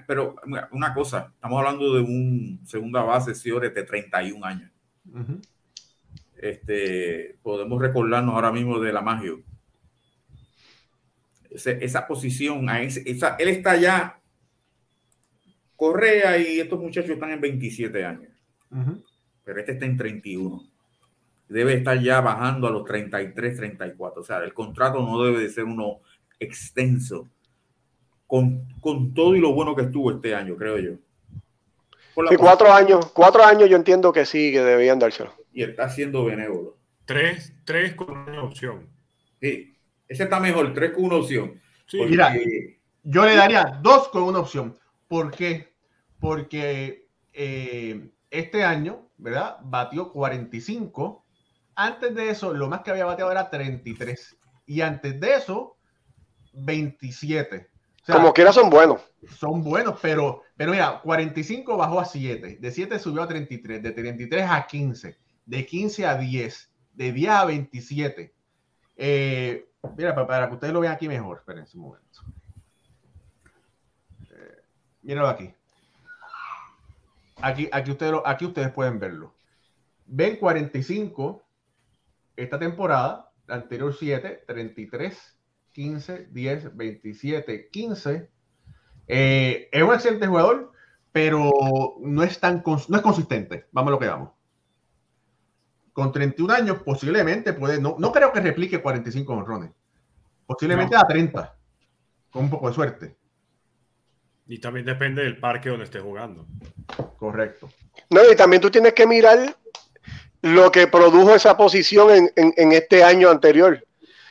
pero 0.07 0.37
una 0.71 0.95
cosa, 0.95 1.33
estamos 1.35 1.59
hablando 1.59 1.93
de 1.93 2.03
un 2.03 2.61
segunda 2.65 3.03
base, 3.03 3.35
señores, 3.35 3.75
de 3.75 3.83
31 3.83 4.47
años. 4.47 4.71
este, 6.37 7.37
podemos 7.43 7.83
recordarnos 7.83 8.37
ahora 8.37 8.53
mismo 8.53 8.79
de 8.79 8.93
la 8.93 9.01
magia. 9.01 9.33
Esa 11.55 12.07
posición, 12.07 12.69
esa, 12.69 13.37
él 13.37 13.49
está 13.49 13.77
ya 13.77 14.21
Correa 15.77 16.39
y 16.39 16.61
estos 16.61 16.81
muchachos 16.81 17.11
están 17.11 17.31
en 17.31 17.41
27 17.41 18.05
años, 18.05 18.33
pero 19.45 19.61
este 19.61 19.73
está 19.73 19.87
en 19.87 19.97
31. 19.97 20.63
Debe 21.49 21.75
estar 21.75 22.01
ya 22.01 22.21
bajando 22.21 22.67
a 22.67 22.71
los 22.71 22.85
33, 22.85 23.57
34. 23.57 24.23
O 24.23 24.25
sea, 24.25 24.39
el 24.39 24.55
contrato 24.55 25.03
no 25.03 25.23
debe 25.23 25.41
de 25.41 25.51
ser 25.51 25.65
uno 25.65 26.01
extenso 26.39 27.29
con, 28.27 28.67
todo 29.15 29.37
y 29.37 29.41
lo 29.41 29.53
bueno 29.53 29.75
que 29.75 29.83
estuvo 29.83 30.11
este 30.11 30.35
año, 30.35 30.57
creo 30.57 30.79
yo. 30.79 30.93
Sí, 32.29 32.37
cuatro 32.37 32.73
años, 32.73 33.07
cuatro 33.13 33.45
años 33.45 33.69
yo 33.69 33.77
entiendo 33.77 34.13
que 34.13 34.25
sí, 34.25 34.53
que 34.53 34.63
debían 34.63 34.99
dárselo. 34.99 35.35
Y 35.53 35.65
está 35.65 35.89
siendo 35.89 36.25
benévolo. 36.25 36.77
Tres, 37.05 37.53
tres 37.65 37.95
con 37.95 38.17
una 38.17 38.43
opción. 38.43 38.89
Sí, 39.41 39.74
ese 40.09 40.25
está 40.25 40.41
mejor, 40.41 40.73
tres 40.75 40.93
con 40.93 41.05
una 41.05 41.17
opción. 41.17 41.61
Mira, 41.93 42.35
yo 43.03 43.25
le 43.25 43.37
daría 43.37 43.79
dos 43.83 44.09
con 44.09 44.23
una 44.23 44.41
opción. 44.41 44.79
¿Por 45.09 45.31
qué? 45.31 45.75
Porque 46.19 47.09
eh, 47.33 48.11
este 48.31 48.65
año, 48.65 49.09
¿verdad? 49.19 49.59
Batió 49.63 50.13
45. 50.13 51.25
Antes 51.77 52.15
de 52.15 52.31
eso, 52.31 52.55
lo 52.55 52.69
más 52.69 52.81
que 52.81 52.91
había 52.91 53.05
bateado 53.05 53.31
era 53.31 53.51
33. 53.51 54.37
Y 54.67 54.81
antes 54.81 55.21
de 55.21 55.35
eso, 55.35 55.77
27. 56.53 57.69
Como 58.07 58.33
quiera 58.33 58.53
son 58.53 58.69
buenos. 58.69 59.01
Son 59.39 59.63
buenos, 59.63 59.99
pero, 60.01 60.43
pero 60.57 60.73
mira, 60.73 61.01
45 61.03 61.77
bajó 61.77 62.01
a 62.01 62.05
7, 62.05 62.59
de 62.61 62.71
7 62.71 62.99
subió 62.99 63.23
a 63.23 63.29
33, 63.29 63.83
de 63.83 63.91
33 63.93 64.47
a 64.47 64.67
15, 64.67 65.19
de 65.47 65.67
15 65.67 66.07
a 66.07 66.17
10, 66.17 66.71
de 66.93 67.13
10 67.13 67.31
a 67.31 67.45
27. 67.47 68.35
Eh, 68.97 69.69
mira, 69.97 70.15
para, 70.15 70.49
que 70.49 70.55
ustedes 70.55 70.73
lo 70.73 70.81
vean 70.81 70.95
aquí 70.95 71.09
mejor, 71.09 71.39
espérense 71.39 71.77
un 71.77 71.85
momento. 71.85 72.21
Míralo 75.03 75.29
aquí. 75.29 75.55
Aquí, 77.43 77.69
aquí, 77.71 77.91
ustedes, 77.91 78.15
aquí 78.25 78.47
ustedes 78.47 78.73
pueden 78.73 78.99
verlo. 78.99 79.35
Ven 80.07 80.37
45 80.37 81.43
esta 82.37 82.59
temporada, 82.59 83.31
la 83.47 83.57
anterior 83.57 83.95
7, 83.95 84.45
33, 84.47 85.39
15, 85.73 86.29
10, 86.31 86.77
27, 86.77 87.69
15. 87.71 88.31
es 89.07 89.83
un 89.83 89.95
excelente 89.95 90.27
jugador, 90.27 90.73
pero 91.13 91.53
no 92.01 92.23
es 92.23 92.41
tan 92.41 92.63
no 92.65 92.97
es 92.97 93.03
consistente. 93.03 93.67
Vamos 93.73 93.89
a 93.89 93.93
lo 93.93 93.99
que 93.99 94.09
vamos. 94.09 94.31
Con 95.95 96.13
31 96.13 96.53
años, 96.53 96.83
posiblemente 96.85 97.55
puede, 97.55 97.81
no, 97.81 97.97
no 97.99 98.13
creo 98.13 98.33
que 98.33 98.41
replique 98.41 98.83
45 98.83 99.33
honrones. 99.33 99.71
Posiblemente 100.45 100.97
a 100.97 101.07
30, 101.07 101.57
con 102.31 102.45
un 102.45 102.51
poco 102.51 102.69
de 102.69 102.75
suerte. 102.75 103.17
Y 104.47 104.59
también 104.59 104.85
depende 104.85 105.23
del 105.23 105.39
parque 105.39 105.71
donde 105.71 105.85
esté 105.85 106.01
jugando. 106.01 106.47
Correcto. 107.17 107.71
No, 108.11 108.21
y 108.31 108.37
también 108.37 108.61
tú 108.61 108.71
tienes 108.71 108.93
que 108.93 109.07
mirar 109.07 109.57
lo 110.43 110.71
que 110.71 110.89
produjo 110.89 111.35
esa 111.35 111.57
posición 111.57 112.31
en, 112.37 112.73
este 112.73 113.03
año 113.03 113.31
anterior. 113.31 113.83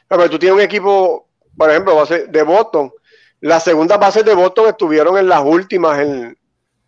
A 0.09 0.17
tú 0.29 0.37
tienes 0.37 0.57
un 0.57 0.61
equipo, 0.61 1.27
por 1.57 1.71
ejemplo, 1.71 1.95
base 1.95 2.27
de 2.27 2.43
Boston. 2.43 2.91
Las 3.39 3.63
segundas 3.63 3.99
bases 3.99 4.23
de 4.23 4.35
Boston 4.35 4.67
estuvieron 4.67 5.17
en 5.17 5.27
las 5.27 5.41
últimas 5.43 5.99
en, 5.99 6.37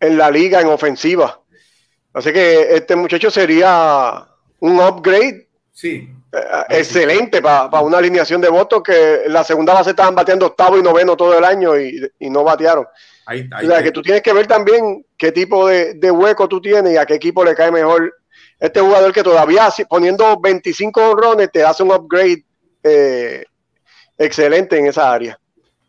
la 0.00 0.30
liga 0.30 0.60
en 0.60 0.68
ofensiva. 0.68 1.40
Así 2.12 2.32
que 2.32 2.76
este 2.76 2.94
muchacho 2.94 3.30
sería 3.30 4.28
un 4.60 4.80
upgrade. 4.80 5.48
Sí. 5.72 6.08
Eh, 6.32 6.40
excelente 6.70 7.42
para 7.42 7.80
una 7.80 7.98
alineación 7.98 8.40
de 8.40 8.48
Boston 8.48 8.82
que 8.82 9.22
la 9.26 9.44
segunda 9.44 9.74
base 9.74 9.90
estaban 9.90 10.14
bateando 10.14 10.46
octavo 10.46 10.78
y 10.78 10.82
noveno 10.82 11.16
todo 11.16 11.36
el 11.36 11.44
año 11.44 11.78
y, 11.78 12.00
y 12.18 12.30
no 12.30 12.44
batearon 12.44 12.86
o 13.28 13.66
sea, 13.66 13.82
que 13.82 13.90
tú 13.90 14.02
tienes 14.02 14.22
que 14.22 14.32
ver 14.32 14.46
también 14.46 15.04
qué 15.16 15.32
tipo 15.32 15.66
de, 15.68 16.10
hueco 16.10 16.48
tú 16.48 16.60
tienes 16.60 16.92
y 16.92 16.96
a 16.96 17.06
qué 17.06 17.14
equipo 17.14 17.44
le 17.44 17.54
cae 17.54 17.72
mejor 17.72 18.14
este 18.58 18.80
jugador 18.80 19.12
que 19.12 19.22
todavía 19.22 19.68
poniendo 19.88 20.38
25 20.40 21.10
honrones 21.10 21.50
te 21.50 21.64
hace 21.64 21.82
un 21.82 21.90
upgrade 21.90 22.44
eh, 22.82 23.44
excelente 24.16 24.78
en 24.78 24.86
esa 24.86 25.12
área. 25.12 25.38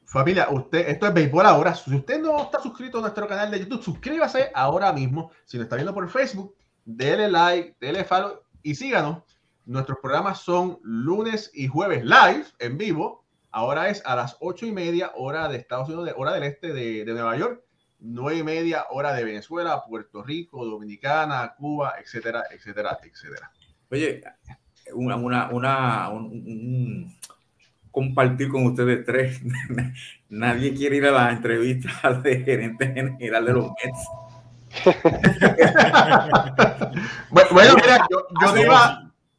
Familia, 0.06 0.48
usted, 0.50 0.90
esto 0.90 1.06
es 1.06 1.14
béisbol 1.14 1.46
ahora. 1.46 1.76
Si 1.76 1.94
usted 1.94 2.20
no 2.20 2.42
está 2.42 2.62
suscrito 2.62 2.98
a 2.98 3.02
nuestro 3.02 3.28
canal 3.28 3.52
de 3.52 3.60
YouTube, 3.60 3.84
suscríbase 3.84 4.50
ahora 4.54 4.92
mismo. 4.92 5.32
Si 5.46 5.58
nos 5.58 5.66
está 5.66 5.76
viendo 5.76 5.94
por 5.94 6.10
Facebook, 6.10 6.56
dele 6.84 7.30
like, 7.30 7.76
dele 7.80 8.04
follow 8.04 8.42
y 8.70 8.76
síganos. 8.76 9.24
Nuestros 9.66 10.00
programas 10.02 10.40
son 10.40 10.80
lunes 10.84 11.52
y 11.54 11.68
jueves 11.68 12.04
live, 12.04 12.46
en 12.60 12.78
vivo, 12.78 13.28
Ahora 13.58 13.90
es 13.90 14.04
a 14.06 14.16
las 14.16 14.38
ocho 14.40 14.66
y 14.66 14.72
media 14.72 15.12
hora 15.16 15.48
de 15.48 15.58
Estados 15.58 15.88
Unidos, 15.88 16.14
hora 16.18 16.34
del 16.34 16.44
este 16.44 16.74
de, 16.74 17.06
Nueva 17.06 17.38
York, 17.38 17.64
nueve 18.00 18.40
y 18.40 18.44
media 18.44 18.86
hora 18.92 19.14
de 19.14 19.24
Venezuela, 19.24 19.82
Puerto 19.88 20.22
Rico, 20.22 20.66
Dominicana, 20.66 21.56
Cuba, 21.58 21.96
etcétera, 22.00 22.44
etcétera, 22.52 23.00
etcétera. 23.02 23.52
Oye, 23.90 24.22
una, 24.94 25.16
una, 25.16 25.50
una 25.50 26.10
un, 26.10 27.18
compartir 27.90 28.50
con 28.50 28.68
ustedes 28.68 29.06
tres. 29.06 29.42
Nadie 30.30 30.76
quiere 30.76 30.98
ir 30.98 31.06
a 31.06 31.12
la 31.12 31.32
entrevista 31.32 32.14
de 32.24 32.44
gerente 32.44 32.94
general 32.94 33.46
de 33.46 33.54
los 33.54 33.72
Mets. 33.84 34.08
Bueno, 37.30 37.76
mira, 37.76 38.08
yo, 38.10 38.28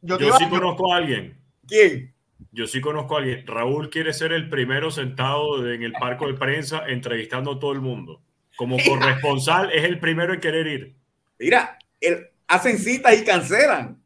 yo, 0.01 0.17
yo, 0.17 0.37
sí 0.37 0.47
conozco 0.49 0.93
a 0.93 0.97
alguien. 0.97 1.37
¿Quién? 1.67 2.13
Yo 2.51 2.67
sí 2.67 2.81
conozco 2.81 3.15
a 3.15 3.19
alguien. 3.19 3.45
Raúl 3.45 3.89
quiere 3.89 4.13
ser 4.13 4.31
el 4.33 4.49
primero 4.49 4.91
sentado 4.91 5.69
en 5.71 5.83
el 5.83 5.93
parco 5.93 6.27
de 6.27 6.33
prensa 6.33 6.83
entrevistando 6.87 7.53
a 7.53 7.59
todo 7.59 7.71
el 7.71 7.81
mundo. 7.81 8.21
Como 8.55 8.77
corresponsal 8.77 9.71
es 9.71 9.83
el 9.83 9.99
primero 9.99 10.33
en 10.33 10.39
querer 10.39 10.67
ir. 10.67 10.95
Mira, 11.37 11.77
hacen 12.47 12.77
citas 12.77 13.17
y 13.19 13.23
cancelan. 13.23 14.03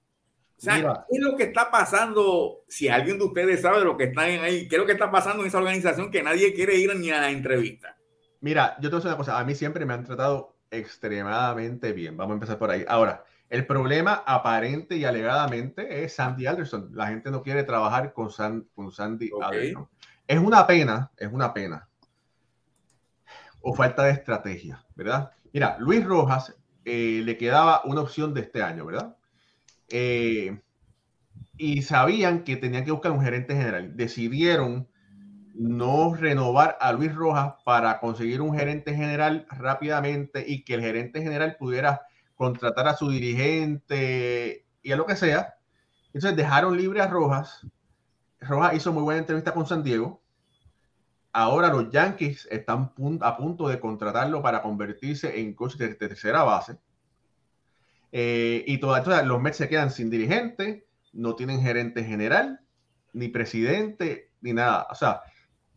O 0.57 0.61
sea, 0.61 1.05
¿qué 1.09 1.17
es 1.17 1.21
lo 1.21 1.35
que 1.35 1.43
está 1.43 1.69
pasando? 1.69 2.63
Si 2.67 2.87
alguien 2.87 3.17
de 3.17 3.25
ustedes 3.25 3.61
sabe 3.61 3.83
lo 3.83 3.97
que 3.97 4.05
está 4.05 4.21
ahí, 4.21 4.67
¿qué 4.67 4.75
es 4.75 4.79
lo 4.79 4.85
que 4.85 4.93
está 4.93 5.11
pasando 5.11 5.41
en 5.41 5.47
esa 5.47 5.57
organización 5.57 6.09
que 6.09 6.23
nadie 6.23 6.53
quiere 6.53 6.75
ir 6.75 6.95
ni 6.95 7.09
a 7.11 7.19
la 7.19 7.31
entrevista? 7.31 7.97
Mira, 8.39 8.77
yo 8.79 8.89
te 8.89 8.95
voy 8.95 8.95
a 8.95 8.97
decir 8.97 9.07
una 9.09 9.17
cosa. 9.17 9.39
A 9.39 9.43
mí 9.43 9.55
siempre 9.55 9.85
me 9.85 9.93
han 9.93 10.03
tratado 10.03 10.52
extremadamente 10.73 11.93
bien. 11.93 12.17
Vamos 12.17 12.31
a 12.31 12.35
empezar 12.35 12.57
por 12.57 12.71
ahí. 12.71 12.83
Ahora, 12.87 13.23
el 13.49 13.65
problema 13.65 14.23
aparente 14.25 14.97
y 14.97 15.05
alegadamente 15.05 16.03
es 16.03 16.15
Sandy 16.15 16.47
Alderson. 16.47 16.89
La 16.93 17.07
gente 17.07 17.29
no 17.29 17.43
quiere 17.43 17.63
trabajar 17.63 18.13
con, 18.13 18.29
con 18.73 18.91
Sandy 18.91 19.29
Alderson. 19.41 19.87
Es 20.27 20.39
una 20.39 20.65
pena, 20.65 21.11
es 21.17 21.31
una 21.31 21.53
pena. 21.53 21.87
O 23.61 23.73
falta 23.73 24.03
de 24.05 24.11
estrategia, 24.11 24.83
¿verdad? 24.95 25.31
Mira, 25.53 25.77
Luis 25.79 26.03
Rojas 26.03 26.55
eh, 26.83 27.21
le 27.23 27.37
quedaba 27.37 27.81
una 27.85 28.01
opción 28.01 28.33
de 28.33 28.41
este 28.41 28.61
año, 28.61 28.85
¿verdad? 28.85 29.15
Eh, 29.89 30.59
y 31.55 31.83
sabían 31.83 32.43
que 32.43 32.57
tenían 32.57 32.83
que 32.83 32.91
buscar 32.91 33.11
un 33.11 33.21
gerente 33.21 33.55
general. 33.55 33.95
Decidieron 33.95 34.87
no 35.53 36.15
renovar 36.15 36.77
a 36.79 36.91
Luis 36.93 37.13
Rojas 37.13 37.53
para 37.63 37.99
conseguir 37.99 38.41
un 38.41 38.57
gerente 38.57 38.95
general 38.95 39.45
rápidamente 39.49 40.43
y 40.47 40.63
que 40.63 40.75
el 40.75 40.81
gerente 40.81 41.21
general 41.21 41.55
pudiera 41.57 42.01
contratar 42.35 42.87
a 42.87 42.95
su 42.95 43.09
dirigente 43.09 44.65
y 44.81 44.91
a 44.91 44.95
lo 44.95 45.05
que 45.05 45.15
sea. 45.15 45.55
Entonces 46.07 46.35
dejaron 46.35 46.77
libre 46.77 47.01
a 47.01 47.07
Rojas. 47.07 47.65
Rojas 48.39 48.75
hizo 48.75 48.91
muy 48.91 49.03
buena 49.03 49.19
entrevista 49.19 49.53
con 49.53 49.65
San 49.65 49.83
Diego. 49.83 50.21
Ahora 51.31 51.69
los 51.69 51.89
Yankees 51.89 52.47
están 52.51 52.91
a 53.21 53.37
punto 53.37 53.67
de 53.67 53.79
contratarlo 53.79 54.41
para 54.41 54.61
convertirse 54.61 55.39
en 55.39 55.53
coach 55.53 55.75
de 55.75 55.95
tercera 55.95 56.43
base. 56.43 56.77
Eh, 58.11 58.63
y 58.67 58.77
todas 58.77 59.25
los 59.25 59.41
Mets 59.41 59.57
se 59.57 59.67
quedan 59.67 59.89
sin 59.89 60.11
dirigente, 60.11 60.87
no 61.13 61.35
tienen 61.35 61.61
gerente 61.61 62.03
general. 62.03 62.59
ni 63.13 63.27
presidente, 63.27 64.31
ni 64.41 64.53
nada. 64.53 64.87
O 64.89 64.95
sea, 64.95 65.21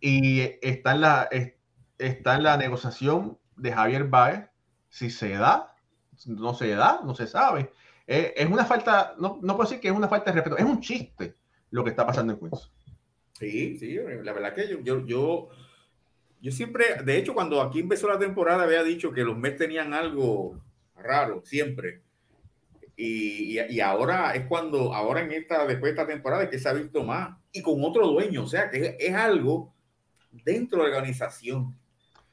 y 0.07 0.57
está 0.62 0.92
en 0.92 1.00
la, 1.00 1.28
está 1.98 2.36
en 2.36 2.42
la 2.44 2.57
negociación 2.57 3.38
de 3.57 3.72
Javier 3.72 4.04
Baez, 4.04 4.48
si 4.88 5.11
se 5.11 5.30
da, 5.30 5.74
no 6.26 6.54
se 6.54 6.68
da, 6.76 7.00
no 7.04 7.12
se 7.16 7.26
sabe. 7.26 7.72
Eh, 8.07 8.32
es 8.36 8.48
una 8.48 8.64
falta, 8.64 9.16
no, 9.18 9.40
no 9.42 9.57
puedo 9.57 9.68
decir 9.68 9.80
que 9.80 9.88
es 9.88 9.94
una 9.94 10.07
falta 10.07 10.30
de 10.30 10.36
respeto, 10.36 10.59
es 10.59 10.64
un 10.64 10.80
chiste 10.80 11.34
lo 11.70 11.82
que 11.82 11.90
está 11.90 12.07
pasando 12.07 12.32
en 12.32 12.38
Queens. 12.38 12.70
Sí, 13.32 13.78
sí, 13.78 13.98
la 14.22 14.32
verdad 14.32 14.54
que 14.54 14.68
yo, 14.68 14.78
yo, 14.80 15.04
yo, 15.04 15.48
yo 16.40 16.52
siempre, 16.52 17.02
de 17.04 17.18
hecho, 17.18 17.34
cuando 17.34 17.61
aquí 17.61 17.80
empezó 17.80 18.09
la 18.09 18.20
temporada 18.20 18.62
había 18.62 18.84
dicho 18.84 19.11
que 19.11 19.24
los 19.24 19.36
Mets 19.36 19.59
tenían 19.59 19.92
algo 19.92 20.61
raro, 20.94 21.42
siempre. 21.44 22.02
Y, 22.96 23.59
y, 23.59 23.80
ahora 23.80 24.36
es 24.36 24.46
cuando, 24.46 24.94
ahora 24.94 25.20
en 25.22 25.32
esta, 25.32 25.66
después 25.66 25.92
de 25.92 26.00
esta 26.00 26.07
temporada, 26.07 26.44
es 26.44 26.48
que 26.48 26.61
se 26.61 26.68
ha 26.68 26.72
visto 26.72 27.02
más 27.02 27.36
y 27.50 27.61
con 27.61 27.82
otro 27.84 28.07
dueño, 28.07 28.44
o 28.44 28.46
sea, 28.46 28.70
que 28.70 28.96
es, 28.98 29.14
algo 29.14 29.74
dentro 30.45 30.78
de 30.78 30.91
la 30.91 30.97
organización. 30.97 31.76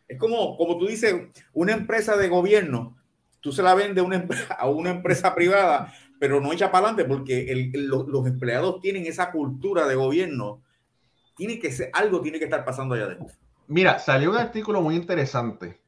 Es 0.07 0.17
como, 0.17 0.57
como 0.57 0.77
tú 0.77 0.87
dices, 0.87 1.15
una 1.53 1.73
empresa 1.73 2.17
de 2.17 2.29
gobierno, 2.29 2.97
tú 3.41 3.51
se 3.51 3.63
la 3.63 3.73
vendes 3.75 4.03
una, 4.03 4.27
a 4.57 4.69
una 4.69 4.91
empresa 4.91 5.33
privada, 5.35 5.93
pero 6.19 6.39
no 6.39 6.53
echa 6.53 6.71
para 6.71 6.87
adelante 6.87 7.05
porque 7.05 7.71
los 7.73 8.27
empleados 8.27 8.79
tienen 8.81 9.05
esa 9.05 9.31
cultura 9.31 9.87
de 9.87 9.95
gobierno. 9.95 10.61
Tiene 11.35 11.59
que 11.59 11.71
ser, 11.71 11.89
algo 11.93 12.21
tiene 12.21 12.39
que 12.39 12.45
estar 12.45 12.63
pasando 12.63 12.95
allá 12.95 13.05
adentro. 13.05 13.35
Mira, 13.67 13.99
salió 13.99 14.31
un 14.31 14.37
artículo 14.37 14.81
muy 14.81 14.95
interesante. 14.95 15.81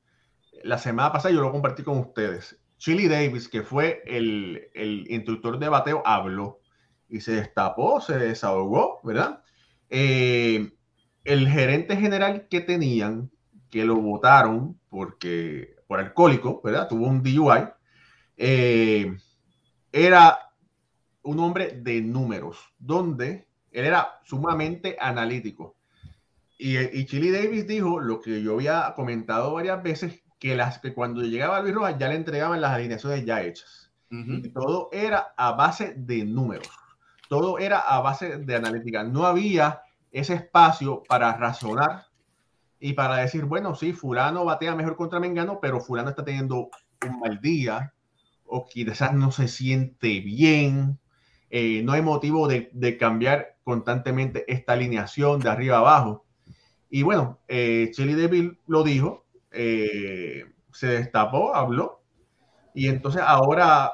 La 0.64 0.78
semana 0.78 1.12
pasada 1.12 1.34
yo 1.34 1.42
lo 1.42 1.52
compartí 1.52 1.84
con 1.84 2.00
ustedes. 2.00 2.58
Chili 2.78 3.08
Davis, 3.08 3.48
que 3.48 3.64
fue 3.64 4.02
el, 4.06 4.70
el 4.74 5.10
instructor 5.10 5.60
de 5.60 5.70
bateo, 5.70 6.02
habló 6.06 6.60
y 7.08 7.22
se 7.22 7.34
destapó, 7.34 8.02
se 8.02 8.18
desahogó, 8.18 9.00
¿verdad? 9.04 9.44
Eh, 9.90 10.72
el 11.26 11.50
gerente 11.50 11.98
general 11.98 12.48
que 12.50 12.62
tenían, 12.62 13.32
que 13.70 13.84
lo 13.84 13.96
votaron 13.96 14.80
porque 14.90 15.76
por 15.88 16.00
alcohólico, 16.00 16.62
¿verdad? 16.64 16.88
Tuvo 16.88 17.08
un 17.08 17.22
DUI. 17.22 17.68
Eh, 18.38 19.18
era 19.92 20.40
un 21.24 21.40
hombre 21.40 21.80
de 21.82 22.02
números, 22.02 22.58
donde 22.78 23.48
él 23.72 23.86
era 23.86 24.20
sumamente 24.24 24.96
analítico. 25.00 25.76
Y, 26.58 26.78
y 26.78 27.06
Chili 27.06 27.32
Davis 27.32 27.68
dijo 27.68 28.00
lo 28.00 28.22
que 28.22 28.42
yo 28.42 28.54
había 28.54 28.94
comentado 28.96 29.54
varias 29.54 29.82
veces, 29.84 30.22
que, 30.40 30.56
las, 30.56 30.80
que 30.80 30.94
cuando 30.94 31.22
llegaba 31.22 31.62
Luis 31.62 31.74
Rojas 31.74 31.98
ya 31.98 32.08
le 32.08 32.16
entregaban 32.16 32.62
las 32.62 32.72
alineaciones 32.72 33.26
ya 33.26 33.42
hechas. 33.42 33.92
y 34.10 34.50
todo 34.50 34.90
era 34.94 35.34
a 35.36 35.54
base 35.54 35.94
de 35.98 36.24
números, 36.24 36.70
todo 37.28 37.58
era 37.58 37.80
a 37.80 38.00
base 38.02 38.38
de 38.38 38.56
analítica. 38.56 39.04
No 39.04 39.26
había 39.26 39.82
ese 40.16 40.34
espacio 40.34 41.04
para 41.10 41.36
razonar 41.36 42.08
y 42.80 42.94
para 42.94 43.18
decir, 43.18 43.44
bueno, 43.44 43.76
sí, 43.76 43.92
fulano 43.92 44.46
batea 44.46 44.74
mejor 44.74 44.96
contra 44.96 45.20
Mengano, 45.20 45.60
pero 45.62 45.82
fulano 45.82 46.10
está 46.10 46.24
teniendo 46.24 46.70
un 47.06 47.20
mal 47.20 47.42
día 47.42 47.94
o 48.46 48.66
quizás 48.66 49.14
no 49.14 49.32
se 49.32 49.50
siente 49.50 50.22
bien. 50.22 51.00
Eh, 51.50 51.82
no 51.84 51.92
hay 51.92 52.02
motivo 52.02 52.48
de, 52.48 52.98
cambiar 52.98 53.58
constantemente 53.66 54.46
esta 54.48 54.74
alineación 54.74 55.42
de 55.42 55.50
arriba 55.50 55.80
abajo. 55.80 56.26
Y 56.90 57.04
bueno, 57.04 57.42
eh, 57.50 57.92
Chili 57.92 58.14
Deville 58.14 58.58
lo 58.68 58.84
dijo, 58.84 59.26
eh, 59.52 60.46
se 60.72 60.88
destapó, 60.88 61.54
habló, 61.54 62.04
y 62.74 62.88
entonces 62.88 63.22
ahora 63.26 63.92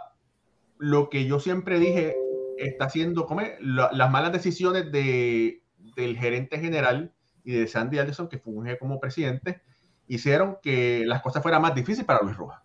lo 0.77 1.09
que 1.09 1.25
yo 1.25 1.39
siempre 1.39 1.79
dije 1.79 2.15
está 2.57 2.85
haciendo 2.85 3.25
como 3.25 3.41
las 3.59 4.11
malas 4.11 4.31
decisiones 4.31 4.91
de, 4.91 5.60
del 5.95 6.17
gerente 6.17 6.59
general 6.59 7.13
y 7.43 7.53
de 7.53 7.67
Sandy 7.67 7.99
Alderson, 7.99 8.27
que 8.27 8.39
funge 8.39 8.77
como 8.77 8.99
presidente, 8.99 9.61
hicieron 10.07 10.57
que 10.61 11.03
las 11.05 11.21
cosas 11.21 11.41
fueran 11.41 11.61
más 11.61 11.75
difíciles 11.75 12.05
para 12.05 12.21
Luis 12.21 12.35
Rojas. 12.35 12.61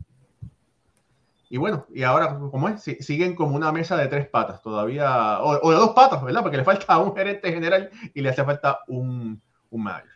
Y 1.48 1.58
bueno, 1.58 1.86
y 1.94 2.02
ahora, 2.02 2.38
como 2.38 2.68
es? 2.68 2.82
siguen 2.82 3.36
como 3.36 3.54
una 3.54 3.70
mesa 3.70 3.96
de 3.96 4.08
tres 4.08 4.28
patas 4.28 4.60
todavía, 4.62 5.40
o, 5.40 5.70
de 5.70 5.76
dos 5.76 5.90
patas, 5.90 6.22
¿verdad? 6.24 6.42
Porque 6.42 6.56
le 6.56 6.64
falta 6.64 6.98
un 6.98 7.14
gerente 7.14 7.52
general 7.52 7.90
y 8.14 8.20
le 8.20 8.30
hace 8.30 8.44
falta 8.44 8.80
un, 8.88 9.40
un 9.70 9.82
manager. 9.82 10.10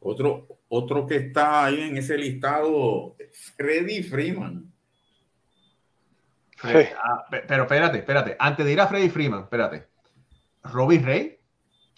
Otro, 0.00 0.48
otro 0.68 1.06
que 1.06 1.16
está 1.16 1.66
ahí 1.66 1.82
en 1.82 1.96
ese 1.96 2.16
listado 2.18 3.16
Freddy 3.56 4.02
Freeman. 4.02 4.72
Ah, 6.62 7.26
pero 7.30 7.62
espérate, 7.62 7.98
espérate. 7.98 8.36
Antes 8.38 8.66
de 8.66 8.72
ir 8.72 8.80
a 8.80 8.86
Freddy 8.86 9.08
Freeman, 9.08 9.42
espérate. 9.42 9.88
Robbie 10.64 10.98
Rey. 10.98 11.39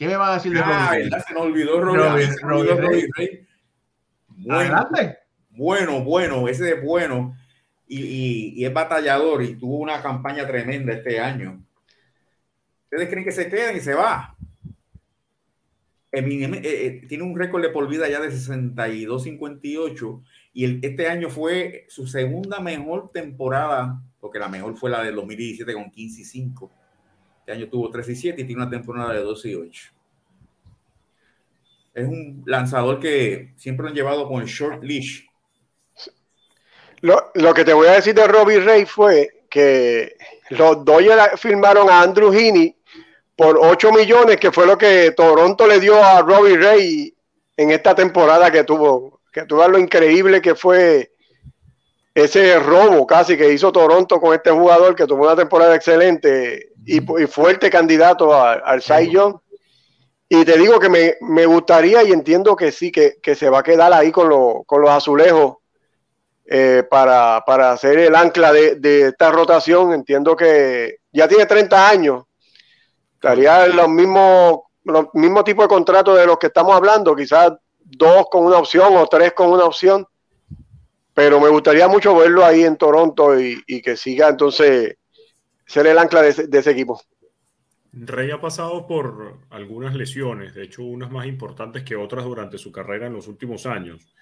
¿Qué 0.02 0.08
me 0.08 0.16
van 0.16 0.30
a 0.30 0.34
decir 0.34 0.52
de 0.52 0.58
ah, 0.58 0.88
Robbie 0.90 1.10
Rey? 1.10 1.20
Se 1.24 1.32
me 1.32 1.40
olvidó 1.40 1.80
Robbie, 1.80 2.26
Robbie, 2.42 3.08
Rey. 3.14 3.46
Bueno, 4.26 4.90
bueno, 5.50 6.02
bueno, 6.02 6.48
ese 6.48 6.72
es 6.72 6.82
bueno. 6.82 7.36
Y, 7.86 8.56
y, 8.56 8.64
es 8.64 8.74
batallador 8.74 9.44
y 9.44 9.54
tuvo 9.54 9.76
una 9.76 10.02
campaña 10.02 10.44
tremenda 10.44 10.92
este 10.92 11.20
año. 11.20 11.64
¿Ustedes 12.82 13.10
creen 13.10 13.24
que 13.24 13.30
se 13.30 13.48
queda 13.48 13.72
y 13.74 13.78
se 13.78 13.94
va? 13.94 14.36
Eh, 16.10 16.50
eh, 16.64 17.06
tiene 17.06 17.22
un 17.22 17.38
récord 17.38 17.62
de 17.62 17.68
por 17.68 17.88
vida 17.88 18.08
ya 18.08 18.18
de 18.18 18.30
62-58 18.30 20.22
y 20.52 20.64
el, 20.64 20.80
este 20.82 21.06
año 21.06 21.30
fue 21.30 21.86
su 21.88 22.08
segunda 22.08 22.58
mejor 22.58 23.12
temporada, 23.12 24.02
porque 24.18 24.40
la 24.40 24.48
mejor 24.48 24.76
fue 24.76 24.90
la 24.90 25.04
del 25.04 25.14
2017 25.14 25.72
con 25.72 25.92
15 25.92 26.22
y 26.22 26.24
5. 26.24 26.81
Este 27.42 27.50
año 27.50 27.68
tuvo 27.68 27.90
3 27.90 28.08
y 28.08 28.14
7 28.14 28.40
y 28.40 28.44
tiene 28.44 28.62
una 28.62 28.70
temporada 28.70 29.14
de 29.14 29.20
12 29.20 29.48
y 29.48 29.54
8. 29.56 29.92
Es 31.94 32.06
un 32.06 32.44
lanzador 32.46 33.00
que 33.00 33.52
siempre 33.56 33.82
lo 33.82 33.88
han 33.88 33.96
llevado 33.96 34.28
con 34.28 34.44
short 34.44 34.84
leash. 34.84 35.24
Lo, 37.00 37.52
que 37.52 37.64
te 37.64 37.72
voy 37.72 37.88
a 37.88 37.94
decir 37.94 38.14
de 38.14 38.28
Robbie 38.28 38.60
Ray 38.60 38.86
fue 38.86 39.42
que 39.50 40.14
los 40.50 40.84
Dodgers 40.84 41.40
firmaron 41.40 41.90
a 41.90 42.02
Andrew 42.02 42.32
Heaney 42.32 42.76
por 43.34 43.58
8 43.60 43.90
millones, 43.90 44.36
que 44.36 44.52
fue 44.52 44.64
lo 44.64 44.78
que 44.78 45.10
Toronto 45.10 45.66
le 45.66 45.80
dio 45.80 46.00
a 46.00 46.22
Robbie 46.22 46.58
Ray 46.58 47.16
en 47.56 47.72
esta 47.72 47.92
temporada 47.92 48.52
que 48.52 48.62
tuvo, 48.62 49.20
que 49.32 49.46
tuvo 49.46 49.66
lo 49.66 49.78
increíble 49.80 50.40
que 50.40 50.54
fue 50.54 51.12
ese 52.14 52.60
robo 52.60 53.04
casi 53.04 53.36
que 53.36 53.52
hizo 53.52 53.72
Toronto 53.72 54.20
con 54.20 54.32
este 54.32 54.52
jugador 54.52 54.94
que 54.94 55.06
tuvo 55.06 55.24
una 55.24 55.34
temporada 55.34 55.74
excelente 55.74 56.71
y, 56.84 57.00
fuerte 57.26 57.70
candidato 57.70 58.34
al 58.34 58.82
Cy 58.82 59.10
Young. 59.10 59.36
Y 60.28 60.44
te 60.44 60.56
digo 60.56 60.80
que 60.80 60.88
me, 60.88 61.46
gustaría 61.46 62.02
y 62.02 62.12
entiendo 62.12 62.56
que 62.56 62.72
sí, 62.72 62.90
que, 62.90 63.34
se 63.34 63.50
va 63.50 63.60
a 63.60 63.62
quedar 63.62 63.92
ahí 63.92 64.10
con, 64.10 64.64
con 64.64 64.80
los 64.80 64.90
azulejos 64.90 65.56
eh, 66.46 66.84
para, 66.90 67.38
hacer 67.70 67.98
el 67.98 68.14
ancla 68.14 68.52
de, 68.52 68.76
de, 68.76 69.08
esta 69.08 69.30
rotación. 69.30 69.92
Entiendo 69.92 70.34
que 70.34 70.96
ya 71.12 71.28
tiene 71.28 71.46
30 71.46 71.88
años 71.88 72.24
estaría 73.22 73.66
en 73.66 73.76
los 73.76 73.88
mismos 73.88 74.58
los 74.84 75.06
mismos 75.14 75.44
tipos 75.44 75.64
de 75.64 75.68
contratos 75.68 76.18
de 76.18 76.26
los 76.26 76.38
que 76.38 76.48
estamos 76.48 76.74
hablando, 76.74 77.14
quizás 77.14 77.52
dos 77.78 78.26
con 78.28 78.44
una 78.44 78.58
opción 78.58 78.96
o 78.96 79.06
tres 79.06 79.32
con 79.32 79.50
una 79.50 79.64
opción, 79.64 80.04
pero 81.14 81.38
me 81.38 81.48
gustaría 81.48 81.86
mucho 81.86 82.16
verlo 82.16 82.44
ahí 82.44 82.64
en 82.64 82.76
Toronto 82.76 83.38
y, 83.38 83.62
que 83.80 83.96
siga 83.96 84.28
entonces 84.28 84.96
ser 85.66 85.86
el 85.86 85.98
ancla 85.98 86.22
de 86.22 86.58
ese, 86.58 86.70
equipo. 86.70 87.00
Rey 87.92 88.30
ha 88.30 88.40
pasado 88.40 88.86
por 88.86 89.40
algunas 89.50 89.94
lesiones, 89.94 90.54
de 90.54 90.64
hecho 90.64 90.82
unas 90.82 91.10
más 91.10 91.26
importantes 91.26 91.82
que 91.82 91.96
otras 91.96 92.24
durante 92.24 92.58
su 92.58 92.72
carrera 92.72 93.06
en 93.06 93.12
los 93.14 93.28
últimos 93.28 93.66
años, 93.66 94.14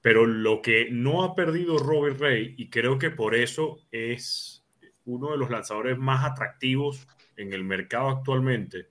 pero 0.00 0.26
lo 0.26 0.62
que 0.62 0.88
no 0.90 1.22
ha 1.22 1.34
perdido 1.34 1.78
Robert 1.78 2.18
Rey, 2.18 2.54
y 2.56 2.70
creo 2.70 2.98
que 2.98 3.10
por 3.10 3.34
eso 3.34 3.78
es 3.90 4.64
uno 5.04 5.32
de 5.32 5.36
los 5.36 5.50
lanzadores 5.50 5.98
más 5.98 6.24
atractivos 6.24 7.06
en 7.36 7.52
el 7.52 7.64
mercado 7.64 8.08
actualmente 8.08 8.88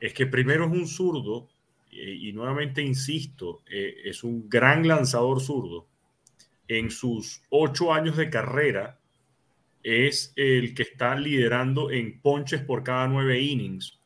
es 0.00 0.12
que 0.12 0.26
primero 0.26 0.66
es 0.66 0.72
un 0.72 0.86
zurdo, 0.86 1.48
y, 1.90 2.30
nuevamente 2.34 2.82
insisto, 2.82 3.62
eh, 3.70 3.94
es 4.04 4.22
un 4.22 4.50
gran 4.50 4.86
lanzador 4.86 5.40
zurdo. 5.40 5.86
En 6.68 6.90
sus 6.90 7.42
ocho 7.48 7.94
años 7.94 8.18
de 8.18 8.28
carrera, 8.28 9.00
es 9.86 10.32
el 10.36 10.74
que 10.74 10.82
está 10.82 11.14
liderando 11.14 11.90
en 11.90 12.20
ponches 12.20 12.60
por 12.60 12.82
cada 12.82 13.06
nueve 13.08 13.40
innings. 13.40 14.00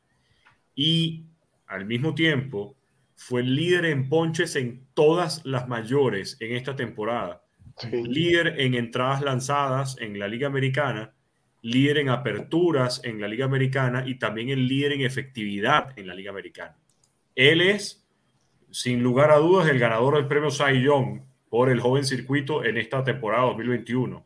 Y 0.74 1.24
al 1.66 1.86
mismo 1.86 2.14
tiempo, 2.14 2.76
fue 3.14 3.42
el 3.42 3.54
líder 3.54 3.84
en 3.86 4.08
ponches 4.08 4.56
en 4.56 4.86
todas 4.94 5.44
las 5.44 5.68
mayores 5.68 6.36
en 6.40 6.56
esta 6.56 6.76
temporada. 6.76 7.42
Líder 7.90 8.60
en 8.60 8.74
entradas 8.74 9.22
lanzadas 9.22 9.96
en 10.00 10.18
la 10.18 10.28
Liga 10.28 10.46
Americana 10.46 11.14
líder 11.62 11.98
en 11.98 12.08
aperturas 12.08 13.00
en 13.04 13.20
la 13.20 13.28
Liga 13.28 13.44
Americana 13.44 14.04
y 14.06 14.18
también 14.18 14.48
el 14.48 14.66
líder 14.66 14.92
en 14.92 15.02
efectividad 15.02 15.98
en 15.98 16.06
la 16.06 16.14
Liga 16.14 16.30
Americana. 16.30 16.76
Él 17.34 17.60
es, 17.60 18.06
sin 18.70 19.02
lugar 19.02 19.30
a 19.30 19.36
dudas, 19.36 19.68
el 19.68 19.78
ganador 19.78 20.16
del 20.16 20.26
premio 20.26 20.50
Cy 20.50 20.82
Young 20.82 21.22
por 21.48 21.70
el 21.70 21.80
joven 21.80 22.04
circuito 22.04 22.64
en 22.64 22.78
esta 22.78 23.04
temporada 23.04 23.44
2021. 23.46 24.24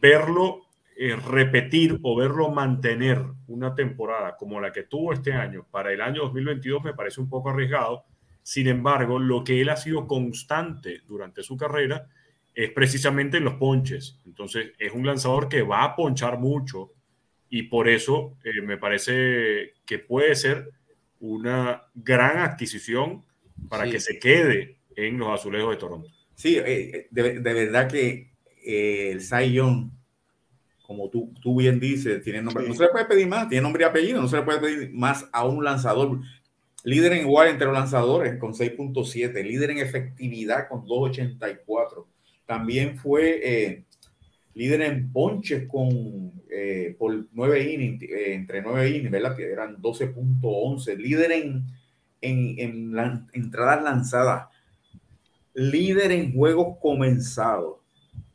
Verlo 0.00 0.68
eh, 0.96 1.14
repetir 1.14 1.98
o 2.02 2.16
verlo 2.16 2.50
mantener 2.50 3.22
una 3.46 3.74
temporada 3.74 4.36
como 4.36 4.60
la 4.60 4.72
que 4.72 4.82
tuvo 4.82 5.12
este 5.12 5.32
año 5.32 5.64
para 5.70 5.92
el 5.92 6.00
año 6.00 6.22
2022 6.22 6.82
me 6.82 6.94
parece 6.94 7.20
un 7.20 7.28
poco 7.28 7.50
arriesgado. 7.50 8.04
Sin 8.42 8.66
embargo, 8.66 9.18
lo 9.18 9.44
que 9.44 9.60
él 9.60 9.68
ha 9.68 9.76
sido 9.76 10.06
constante 10.06 11.02
durante 11.06 11.42
su 11.42 11.56
carrera 11.56 12.08
es 12.54 12.72
precisamente 12.72 13.36
en 13.36 13.44
los 13.44 13.54
ponches. 13.54 14.18
Entonces, 14.26 14.72
es 14.78 14.92
un 14.92 15.06
lanzador 15.06 15.48
que 15.48 15.62
va 15.62 15.84
a 15.84 15.94
ponchar 15.94 16.40
mucho 16.40 16.90
y 17.48 17.62
por 17.64 17.88
eso 17.88 18.36
eh, 18.42 18.60
me 18.62 18.76
parece 18.76 19.74
que 19.86 20.00
puede 20.00 20.34
ser 20.34 20.70
una 21.20 21.84
gran 21.94 22.38
adquisición 22.38 23.24
para 23.68 23.88
que 23.88 24.00
se 24.00 24.18
quede 24.18 24.78
en 24.96 25.18
los 25.18 25.28
azulejos 25.28 25.70
de 25.70 25.76
Toronto. 25.76 26.08
Sí, 26.34 26.56
eh, 26.58 27.06
de, 27.10 27.38
verdad 27.40 27.88
que 27.88 28.32
el 28.64 29.20
Cy 29.20 29.52
Young 29.52 29.90
como 30.88 31.10
tú, 31.10 31.34
tú 31.42 31.54
bien 31.54 31.78
dices, 31.78 32.24
tiene 32.24 32.40
nombre, 32.40 32.66
no 32.66 32.72
se 32.72 32.84
le 32.84 32.88
puede 32.88 33.04
pedir 33.04 33.26
más, 33.26 33.46
tiene 33.46 33.60
nombre 33.60 33.84
y 33.84 33.86
apellido, 33.86 34.22
no 34.22 34.26
se 34.26 34.38
le 34.38 34.42
puede 34.42 34.58
pedir 34.58 34.90
más 34.94 35.28
a 35.32 35.44
un 35.46 35.62
lanzador. 35.62 36.18
Líder 36.82 37.12
en 37.12 37.26
igual 37.26 37.48
entre 37.48 37.66
los 37.66 37.76
lanzadores 37.76 38.38
con 38.38 38.54
6.7, 38.54 39.44
líder 39.44 39.72
en 39.72 39.78
efectividad 39.80 40.66
con 40.66 40.86
2.84. 40.86 42.06
También 42.46 42.96
fue 42.96 43.40
eh, 43.44 43.84
líder 44.54 44.80
en 44.80 45.12
ponches 45.12 45.68
con 45.68 46.32
eh, 46.50 46.96
por 46.98 47.26
9 47.32 47.70
innings, 47.70 48.02
eh, 48.04 48.32
entre 48.32 48.62
9 48.62 48.88
innings, 48.88 49.10
¿verdad? 49.10 49.38
Eran 49.38 49.76
12.11. 49.82 50.96
Líder 50.96 51.32
en, 51.32 51.66
en, 52.22 52.58
en 52.58 53.26
entradas 53.34 53.84
lanzadas. 53.84 54.48
Líder 55.52 56.12
en 56.12 56.32
juegos 56.32 56.78
comenzados 56.80 57.77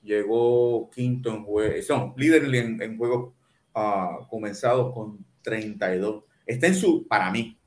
llegó 0.03 0.89
quinto 0.89 1.29
en 1.29 1.43
juegos, 1.43 1.85
son 1.85 2.13
líder 2.17 2.53
en, 2.53 2.97
juegos 2.97 3.33
ah, 3.73 4.19
comenzados 4.29 4.93
con 4.93 5.25
32. 5.41 6.23
Está 6.45 6.67
en 6.67 6.75
su, 6.75 7.07
para 7.07 7.31
mí, 7.31 7.57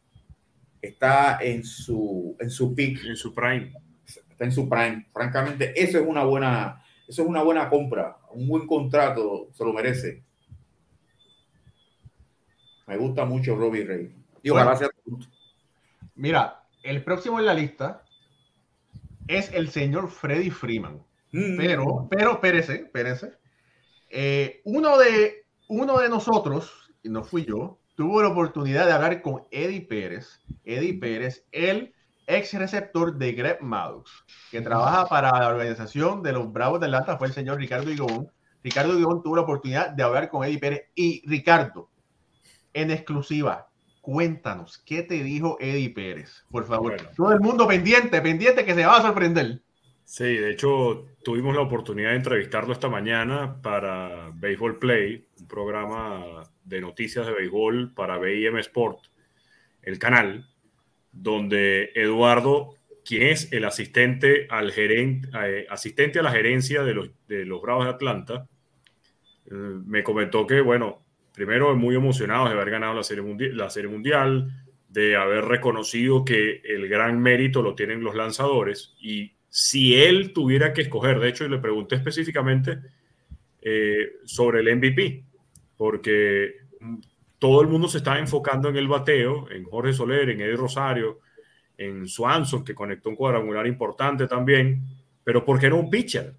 está 0.81 1.39
en 1.41 1.65
su, 1.65 2.37
en 2.39 2.51
su 2.51 2.75
peak. 2.75 3.05
En 3.05 3.17
su 3.17 3.35
prime. 3.35 3.73
Está 4.05 4.45
en 4.45 4.53
su 4.53 4.69
prime. 4.69 5.07
Francamente, 5.13 5.73
eso 5.81 5.99
es 5.99 6.07
una 6.07 6.25
buena, 6.25 6.83
eso 7.09 7.23
es 7.23 7.29
una 7.29 7.43
buena 7.43 7.69
compra, 7.69 8.19
un 8.33 8.47
buen 8.49 8.67
contrato, 8.67 9.49
se 9.53 9.65
lo 9.65 9.73
merece. 9.73 10.23
Me 12.87 12.97
gusta 12.97 13.25
mucho 13.25 13.57
Robbie 13.57 13.85
Ray. 13.85 14.15
Y 14.43 14.51
Mira, 16.15 16.63
el 16.83 17.03
próximo 17.03 17.39
en 17.41 17.47
la 17.47 17.55
lista 17.55 18.05
es 19.27 19.53
el 19.53 19.71
señor 19.71 20.09
Freddy 20.09 20.51
Freeman. 20.51 21.03
Mm. 21.37 21.57
Pero, 21.59 22.07
pero, 22.11 22.33
espérese, 22.33 22.75
espérese. 22.77 23.33
Eh, 24.09 24.63
uno, 24.65 24.97
de, 24.97 25.45
uno 25.69 25.99
de 25.99 26.09
nosotros, 26.09 26.91
y 27.03 27.11
no 27.11 27.25
fui 27.25 27.45
yo, 27.45 27.79
tuvo 27.95 28.23
la 28.23 28.29
oportunidad 28.29 28.87
de 28.87 28.93
hablar 28.93 29.21
con 29.21 29.43
Eddie 29.51 29.83
Pérez. 29.83 30.41
Eddie 30.65 30.99
Pérez, 30.99 31.45
el 31.53 31.93
ex 32.27 32.55
receptor 32.55 33.17
de 33.19 33.33
Greg 33.33 33.61
Maddox, 33.61 34.11
que 34.51 34.63
trabaja 34.63 35.07
para 35.09 35.31
la 35.39 35.49
organización 35.49 36.23
de 36.23 36.33
los 36.33 36.51
Bravos 36.51 36.81
de 36.81 36.87
Atlanta, 36.87 37.19
fue 37.19 37.27
el 37.27 37.35
señor 37.35 37.59
Ricardo 37.59 37.91
Igón. 37.91 38.31
Ricardo 38.63 38.99
Igón 38.99 39.23
tuvo 39.23 39.37
la 39.37 39.43
oportunidad 39.43 39.91
de 39.91 40.03
hablar 40.03 40.31
con 40.31 40.43
Eddie 40.43 40.59
Pérez. 40.59 40.91
Y 40.95 41.23
Ricardo, 41.29 41.91
en 42.73 42.91
exclusiva, 42.91 43.69
cuéntanos, 44.01 44.79
¿qué 44.79 45.03
te 45.03 45.23
dijo 45.23 45.59
Eddie 45.61 45.91
Pérez? 45.91 46.47
Por 46.51 46.65
favor, 46.65 46.97
todo 47.15 47.33
el 47.33 47.41
mundo 47.41 47.69
pendiente, 47.69 48.23
pendiente 48.23 48.65
que 48.65 48.75
se 48.75 48.87
va 48.87 48.97
a 48.97 49.03
sorprender. 49.03 49.63
Sí, 50.07 50.25
de 50.25 50.53
hecho 50.53 51.05
tuvimos 51.27 51.57
la 51.57 51.63
oportunidad 51.63 52.11
de 52.11 52.19
entrevistarlo 52.19 52.73
esta 52.73 52.89
mañana 52.89 53.61
para 53.61 54.31
Baseball 54.33 54.79
Play, 54.79 55.27
un 55.41 55.49
programa 55.49 56.45
de 56.63 56.81
noticias 56.81 57.27
de 57.27 57.33
béisbol 57.33 57.93
para 57.95 58.17
BIM 58.17 58.59
Sport, 58.59 59.09
el 59.83 59.99
canal, 59.99 60.49
donde 61.11 61.91
Eduardo, 61.97 62.77
quien 63.05 63.25
es 63.25 63.53
el 63.53 63.65
asistente 63.65 64.47
al 64.49 64.71
gerente, 64.71 65.29
eh, 65.43 65.67
asistente 65.69 66.21
a 66.21 66.23
la 66.23 66.31
gerencia 66.31 66.85
de 66.85 66.95
los, 66.95 67.11
de 67.27 67.45
los 67.45 67.61
Bravos 67.61 67.87
de 67.87 67.91
Atlanta, 67.91 68.47
eh, 69.47 69.51
me 69.51 70.05
comentó 70.05 70.47
que, 70.47 70.61
bueno, 70.61 71.03
primero 71.35 71.75
muy 71.75 71.97
emocionado 71.97 72.45
de 72.45 72.53
haber 72.53 72.71
ganado 72.71 72.95
la 72.95 73.03
serie, 73.03 73.25
la 73.53 73.69
serie 73.69 73.91
mundial, 73.91 74.53
de 74.89 75.17
haber 75.17 75.45
reconocido 75.47 76.25
que 76.25 76.63
el 76.63 76.87
gran 76.89 77.19
mérito 77.19 77.63
lo 77.63 77.75
tienen 77.75 78.05
los 78.05 78.15
lanzadores 78.15 78.95
y 79.01 79.36
si 79.59 79.95
él 79.95 80.35
tuviera 80.35 80.75
que 80.75 80.83
escoger, 80.83 81.19
de 81.19 81.31
hecho, 81.31 81.49
le 81.49 81.57
pregunté 81.57 81.95
específicamente 81.95 82.79
eh, 83.63 84.17
sobre 84.27 84.61
el 84.61 84.77
MVP, 84.77 85.25
porque 85.79 86.57
todo 87.39 87.63
el 87.63 87.69
mundo 87.69 87.89
se 87.89 87.97
está 87.97 88.19
enfocando 88.19 88.69
en 88.69 88.77
el 88.77 88.87
bateo, 88.87 89.51
en 89.51 89.65
Jorge 89.65 89.95
Soler, 89.95 90.29
en 90.29 90.43
Eddie 90.43 90.57
Rosario, 90.57 91.21
en 91.79 92.07
Swanson, 92.07 92.67
que 92.67 92.75
conectó 92.75 93.09
un 93.09 93.17
cuadrangular 93.17 93.67
importante 93.67 94.27
también, 94.27 94.83
pero 95.25 95.43
¿por 95.43 95.59
qué 95.59 95.71
no 95.71 95.79
un 95.79 95.89
pitcher? 95.89 96.35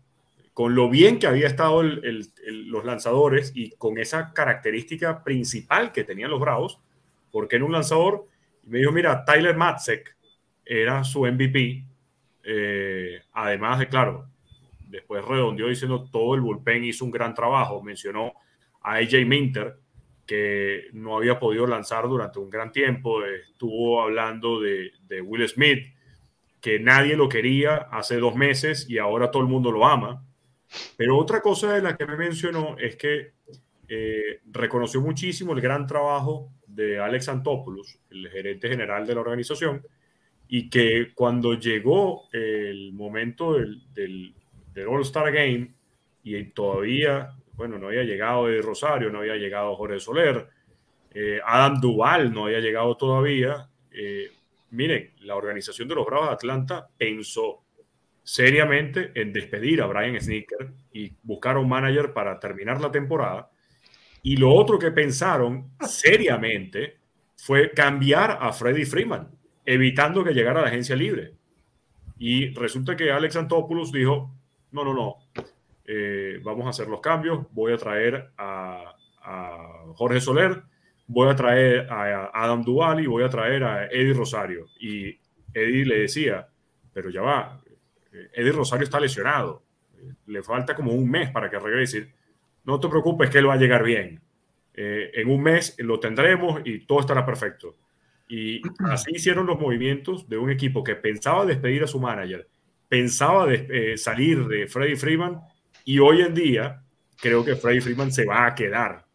Con 0.53 0.75
lo 0.75 0.87
bien 0.87 1.17
que 1.17 1.25
había 1.25 1.47
estado 1.47 1.81
los 1.81 2.85
lanzadores 2.85 3.51
y 3.55 3.71
con 3.71 3.97
esa 3.97 4.31
característica 4.31 5.23
principal 5.23 5.91
que 5.91 6.03
tenían 6.03 6.29
los 6.29 6.39
Bravos, 6.39 6.79
¿por 7.31 7.47
qué 7.47 7.57
no 7.57 7.65
un 7.65 7.71
lanzador? 7.71 8.27
Y 8.63 8.69
me 8.69 8.77
dijo, 8.77 8.91
mira, 8.91 9.25
Tyler 9.25 9.57
Matzek 9.57 10.15
era 10.63 11.03
su 11.03 11.21
MVP 11.21 11.83
eh, 12.49 13.23
además 13.33 13.77
de, 13.77 13.89
claro, 13.89 14.29
después 14.87 15.23
redondeó 15.25 15.67
diciendo 15.67 16.09
todo 16.09 16.33
el 16.33 16.39
bullpen 16.39 16.85
hizo 16.85 17.03
un 17.03 17.11
gran 17.11 17.33
trabajo. 17.33 17.83
Mencionó 17.83 18.33
a 18.81 18.95
AJ 18.95 19.25
Minter, 19.25 19.75
que 20.25 20.85
no 20.93 21.17
había 21.17 21.39
podido 21.39 21.67
lanzar 21.67 22.07
durante 22.07 22.39
un 22.39 22.49
gran 22.49 22.71
tiempo. 22.71 23.21
Estuvo 23.25 24.01
hablando 24.01 24.61
de, 24.61 24.91
Will 25.21 25.47
Smith, 25.49 25.93
que 26.61 26.79
nadie 26.79 27.17
lo 27.17 27.27
quería 27.27 27.75
hace 27.91 28.15
dos 28.15 28.35
meses 28.35 28.89
y 28.89 28.97
ahora 28.97 29.29
todo 29.29 29.43
el 29.43 29.49
mundo 29.49 29.69
lo 29.69 29.85
ama. 29.85 30.23
Pero 30.95 31.17
otra 31.17 31.41
cosa 31.41 31.73
de 31.73 31.81
la 31.81 31.97
que 31.97 32.05
me 32.05 32.15
mencionó 32.15 32.77
es 32.77 32.95
que 32.95 33.33
eh, 33.89 34.39
reconoció 34.45 35.01
muchísimo 35.01 35.51
el 35.51 35.59
gran 35.59 35.85
trabajo 35.85 36.53
de 36.65 36.99
Alex 36.99 37.27
Antopoulos, 37.27 37.99
el 38.09 38.29
gerente 38.29 38.69
general 38.69 39.05
de 39.05 39.15
la 39.15 39.21
organización, 39.21 39.81
y 40.49 40.69
que 40.69 41.11
cuando 41.13 41.53
llegó 41.55 42.27
el 42.31 42.93
momento 42.93 43.53
del, 43.53 43.81
del, 43.93 44.33
All-Star 44.87 45.31
Game 45.31 45.73
y 46.23 46.43
todavía, 46.45 47.33
bueno, 47.53 47.79
no 47.79 47.87
había 47.87 48.03
llegado 48.03 48.47
de 48.47 48.61
Rosario, 48.61 49.09
no 49.09 49.19
había 49.19 49.35
llegado 49.35 49.75
Jorge 49.75 49.99
Soler, 49.99 50.47
eh, 51.11 51.39
Adam 51.43 51.81
Duval 51.81 52.31
no 52.31 52.45
había 52.45 52.59
llegado 52.59 52.95
todavía. 52.95 53.67
Eh, 53.91 54.29
miren, 54.71 55.13
la 55.21 55.35
organización 55.35 55.87
de 55.87 55.95
los 55.95 56.05
Bravos 56.05 56.27
de 56.27 56.33
Atlanta 56.33 56.87
pensó 56.95 57.63
seriamente 58.23 59.11
en 59.15 59.33
despedir 59.33 59.81
a 59.81 59.87
Brian 59.87 60.19
Sneaker 60.21 60.71
y 60.93 61.11
buscar 61.23 61.57
un 61.57 61.67
manager 61.67 62.13
para 62.13 62.39
terminar 62.39 62.79
la 62.79 62.91
temporada. 62.91 63.49
Y 64.21 64.37
lo 64.37 64.53
otro 64.53 64.77
que 64.77 64.91
pensaron 64.91 65.71
seriamente 65.79 66.97
fue 67.35 67.71
cambiar 67.71 68.37
a 68.41 68.51
Freddie 68.53 68.85
Freeman 68.85 69.36
evitando 69.67 70.23
que 70.23 70.33
llegara 70.33 70.61
la 70.61 70.69
agencia 70.69 70.95
libre. 70.95 71.33
Y 72.17 72.53
resulta 72.53 72.95
que 72.95 73.11
Alex 73.11 73.35
Antopoulos 73.35 73.91
dijo, 73.91 74.33
no, 74.71 74.85
no, 74.85 74.93
no, 74.93 75.17
eh, 75.85 76.39
vamos 76.41 76.65
a 76.65 76.69
hacer 76.69 76.87
los 76.87 77.01
cambios, 77.01 77.45
voy 77.51 77.73
a 77.73 77.77
traer 77.77 78.31
a, 78.37 78.93
Jorge 79.95 80.21
Soler, 80.21 80.63
voy 81.05 81.27
a 81.27 81.35
traer 81.35 81.91
a 81.91 82.31
Adam 82.33 82.63
Duval 82.63 83.01
y 83.01 83.07
voy 83.07 83.25
a 83.25 83.29
traer 83.29 83.65
a 83.65 83.87
Eddie 83.87 84.13
Rosario. 84.13 84.67
Y 84.79 85.19
Eddie 85.53 85.85
le 85.85 85.99
decía, 85.99 86.47
pero 86.93 87.09
ya 87.09 87.21
va, 87.21 87.61
Eddie 88.33 88.53
Rosario 88.53 88.85
está 88.85 89.01
lesionado, 89.01 89.63
le 90.27 90.43
falta 90.43 90.75
como 90.75 90.93
un 90.93 91.09
mes 91.11 91.29
para 91.31 91.49
que 91.49 91.59
regrese. 91.59 92.13
No 92.63 92.79
te 92.79 92.87
preocupes 92.87 93.29
que 93.29 93.39
él 93.39 93.49
va 93.49 93.55
a 93.55 93.57
llegar 93.57 93.83
bien. 93.83 94.21
Eh, 94.73 95.11
en 95.13 95.29
un 95.29 95.43
mes 95.43 95.75
lo 95.79 95.99
tendremos 95.99 96.61
y 96.63 96.85
todo 96.85 97.01
estará 97.01 97.25
perfecto. 97.25 97.75
Y 98.27 98.61
así 98.91 99.11
hicieron 99.13 99.45
los 99.45 99.59
movimientos 99.59 100.27
de 100.27 100.37
un 100.37 100.49
equipo 100.49 100.83
que 100.83 100.95
pensaba 100.95 101.45
despedir 101.45 101.83
a 101.83 101.87
su 101.87 101.99
manager, 101.99 102.47
pensaba 102.89 103.45
de, 103.45 103.67
eh, 103.69 103.97
salir 103.97 104.47
de 104.47 104.67
Freddy 104.67 104.95
Freeman 104.95 105.39
y 105.85 105.99
hoy 105.99 106.21
en 106.21 106.33
día 106.33 106.83
creo 107.21 107.43
que 107.45 107.55
Freddy 107.55 107.79
Freeman 107.79 108.11
se 108.11 108.25
va 108.25 108.45
a 108.45 108.55
quedar 108.55 109.05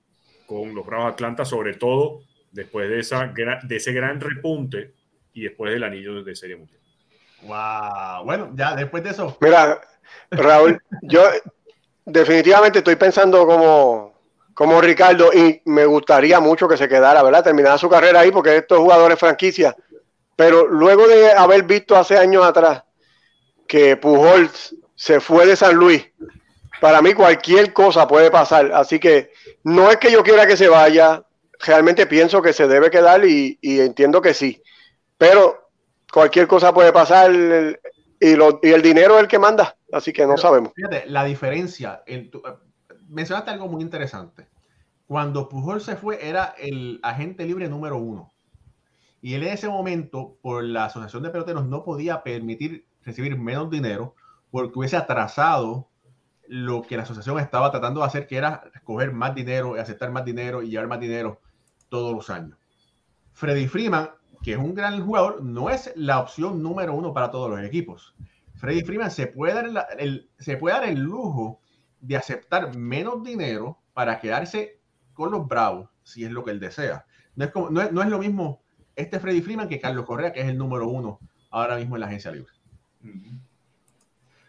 con 0.47 0.75
los 0.75 0.85
Bravos 0.87 1.13
Atlanta, 1.13 1.45
sobre 1.45 1.75
todo 1.75 2.21
después 2.51 2.89
de, 2.89 3.01
esa, 3.01 3.33
de 3.63 3.77
ese 3.77 3.93
gran 3.93 4.21
repunte 4.21 4.95
y 5.33 5.43
después 5.43 5.73
del 5.73 5.85
anillo 5.85 6.23
de 6.23 6.35
Serie 6.35 6.57
Mundial. 6.57 6.81
Wow, 7.43 8.25
bueno, 8.25 8.53
ya 8.55 8.77
después 8.77 9.03
de 9.03 9.11
eso. 9.11 9.37
Mira, 9.41 9.81
Raúl, 10.31 10.81
yo 11.03 11.25
definitivamente 12.05 12.79
estoy 12.79 12.97
pensando 12.97 13.47
como, 13.47 14.12
como 14.55 14.81
Ricardo 14.81 15.33
y 15.33 15.63
me 15.65 15.87
gustaría 15.87 16.41
mucho 16.41 16.69
que 16.69 16.77
se 16.77 16.89
quedara, 16.89 17.23
¿verdad? 17.23 17.45
Terminara 17.45 17.79
su 17.79 17.89
carrera 17.89 18.21
ahí 18.21 18.31
porque 18.31 18.57
estos 18.57 18.79
jugadores 18.79 19.19
franquicia. 19.19 19.77
Pero 20.37 20.67
luego 20.67 21.07
de 21.07 21.33
haber 21.33 21.65
visto 21.65 21.97
hace 21.97 22.17
años 22.19 22.45
atrás 22.45 22.83
que 23.67 23.97
Pujols 23.97 24.75
se 24.95 25.21
fue 25.21 25.47
de 25.47 25.57
San 25.57 25.75
Luis 25.75 26.07
para 26.83 27.01
mí 27.01 27.15
cualquier 27.15 27.73
cosa 27.73 28.09
puede 28.09 28.29
pasar. 28.29 28.73
Así 28.73 28.99
que 28.99 29.31
no 29.63 29.89
es 29.89 29.99
que 29.99 30.11
yo 30.11 30.25
quiera 30.25 30.49
que 30.49 30.57
se 30.57 30.67
vaya, 30.69 31.25
realmente 31.61 32.07
pienso 32.09 32.43
que 32.43 32.53
se 32.53 32.67
debe 32.67 32.91
quedar 32.91 33.25
y, 33.25 33.57
entiendo 33.63 34.21
que 34.21 34.35
sí. 34.35 34.61
Pero 35.17 35.71
cualquier 36.13 36.49
cosa 36.49 36.75
puede 36.75 36.93
pasar 36.93 37.31
y, 37.33 37.77
el 38.21 38.83
dinero 38.83 39.15
es 39.15 39.23
el 39.23 39.29
que 39.29 39.39
manda, 39.39 39.77
así 39.93 40.13
que 40.13 40.27
no 40.27 40.37
sabemos. 40.37 40.73
Fíjate, 40.75 41.05
la 41.07 41.23
diferencia, 41.23 42.03
mencionaste 43.13 43.51
algo 43.51 43.69
muy 43.69 43.83
interesante. 43.83 44.49
Cuando 45.07 45.49
Pujol 45.49 45.81
se 45.81 45.97
fue, 45.97 46.27
era 46.27 46.55
el 46.59 46.99
agente 47.03 47.45
libre 47.45 47.69
número 47.69 47.99
uno. 47.99 48.33
Y 49.21 49.35
él 49.35 49.45
en 49.45 49.53
ese 49.53 49.69
momento, 49.69 50.37
por 50.43 50.65
la 50.65 50.87
Asociación 50.87 51.23
de 51.23 51.31
Peloteros, 51.31 51.67
no 51.67 51.85
podía 51.85 52.23
permitir 52.23 52.87
recibir 53.05 53.39
menos 53.39 53.71
dinero 53.71 54.15
porque 54.51 54.79
hubiese 54.79 54.97
atrasado 54.97 55.89
lo 56.49 56.83
que 56.83 56.97
la 56.97 57.05
asociación 57.05 57.39
estaba 57.39 57.71
tratando 57.71 58.01
de 58.01 58.07
hacer, 58.07 58.27
que 58.27 58.37
era 58.37 58.65
coger 58.85 59.13
más 59.13 59.35
dinero 59.35 59.75
aceptar 59.75 60.11
más 60.11 60.25
dinero 60.25 60.63
y 60.63 60.71
llevar 60.71 60.89
más 60.89 61.01
dinero 61.01 61.41
todos 61.89 62.15
los 62.15 62.31
años. 62.31 62.59
Freddy 63.33 63.67
Freeman, 63.67 64.11
que 64.43 64.53
es 64.53 64.59
un 64.59 64.75
gran 64.75 65.05
jugador, 65.05 65.43
no 65.43 65.71
es 65.71 65.93
la 65.95 66.21
opción 66.21 66.63
número 66.63 66.95
uno 66.95 67.15
para 67.15 67.31
todos 67.31 67.49
los 67.51 67.61
equipos. 67.61 68.15
Freddy 68.55 68.83
Freeman 68.83 69.11
se 69.11 69.29
puede 69.29 69.55
dar 69.55 70.85
el 70.85 70.99
lujo 70.99 71.61
de 72.03 72.17
aceptar 72.17 72.77
menos 72.77 73.23
dinero 73.23 73.79
para 73.95 74.21
quedarse 74.21 74.81
con 75.15 75.31
los 75.31 75.47
Bravos, 75.47 75.89
si 76.03 76.25
es 76.25 76.31
lo 76.31 76.45
que 76.45 76.51
él 76.51 76.61
desea. 76.61 77.07
No 77.35 77.45
es, 77.45 77.53
no 77.93 78.03
es, 78.03 78.09
lo 78.09 78.19
mismo 78.19 78.63
este 78.95 79.19
Freddy 79.19 79.41
Freeman 79.41 79.69
que 79.69 79.81
Carlos 79.81 80.05
Correa, 80.05 80.33
que 80.33 80.41
es 80.41 80.49
el 80.49 80.59
número 80.59 80.89
uno 80.89 81.19
ahora 81.51 81.77
mismo 81.77 81.97
en 81.97 82.01
la 82.01 82.07
agencia 82.07 82.31
libre. 82.31 82.53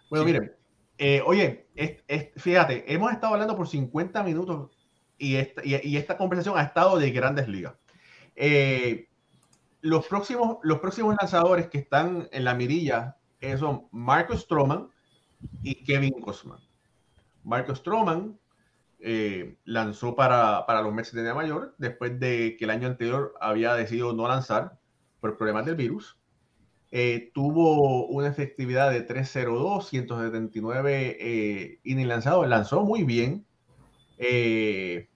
Bueno, 0.09 0.25
miren, 0.25 0.51
eh, 0.97 1.21
oye, 1.25 1.67
fíjate, 2.35 2.91
hemos 2.93 3.11
estado 3.11 3.33
hablando 3.33 3.55
por 3.55 3.67
50 3.67 4.23
minutos 4.23 4.71
y 5.17 5.35
esta, 5.35 5.61
y, 5.65 5.95
esta 5.95 6.17
conversación 6.17 6.57
ha 6.57 6.63
estado 6.63 6.97
de 6.97 7.11
grandes 7.11 7.47
ligas. 7.47 7.75
Eh, 8.35 9.09
los, 9.81 10.07
próximos, 10.07 10.57
los 10.63 10.79
próximos 10.79 11.15
lanzadores 11.19 11.67
que 11.67 11.77
están 11.77 12.27
en 12.31 12.43
la 12.43 12.55
mirilla 12.55 13.17
eh, 13.41 13.57
son 13.57 13.87
Marcus 13.91 14.41
Stroman 14.41 14.89
y 15.61 15.83
Kevin 15.83 16.19
Cosman. 16.21 16.59
Marcus 17.43 17.79
Stroman 17.79 18.39
lanzó 19.65 20.15
para, 20.15 20.65
para, 20.65 20.81
los 20.81 20.93
Mets 20.93 21.11
de 21.11 21.23
Nueva 21.23 21.45
York 21.45 21.75
después 21.77 22.17
de 22.19 22.55
que 22.57 22.63
el 22.63 22.71
año 22.71 22.87
anterior 22.87 23.33
había 23.41 23.73
decidido 23.75 24.13
no 24.13 24.27
lanzar 24.27 24.79
por 25.19 25.37
problemas 25.37 25.65
del 25.65 25.75
virus. 25.75 26.17
Eh, 26.91 27.31
tuvo 27.33 28.05
una 28.05 28.27
efectividad 28.27 28.91
de 28.91 29.01
302, 29.01 29.89
179 29.89 31.17
eh, 31.19 31.79
innings 31.83 32.07
lanzados, 32.07 32.47
lanzó 32.47 32.83
muy 32.83 33.03
bien 33.03 33.47
eh, 34.19 35.09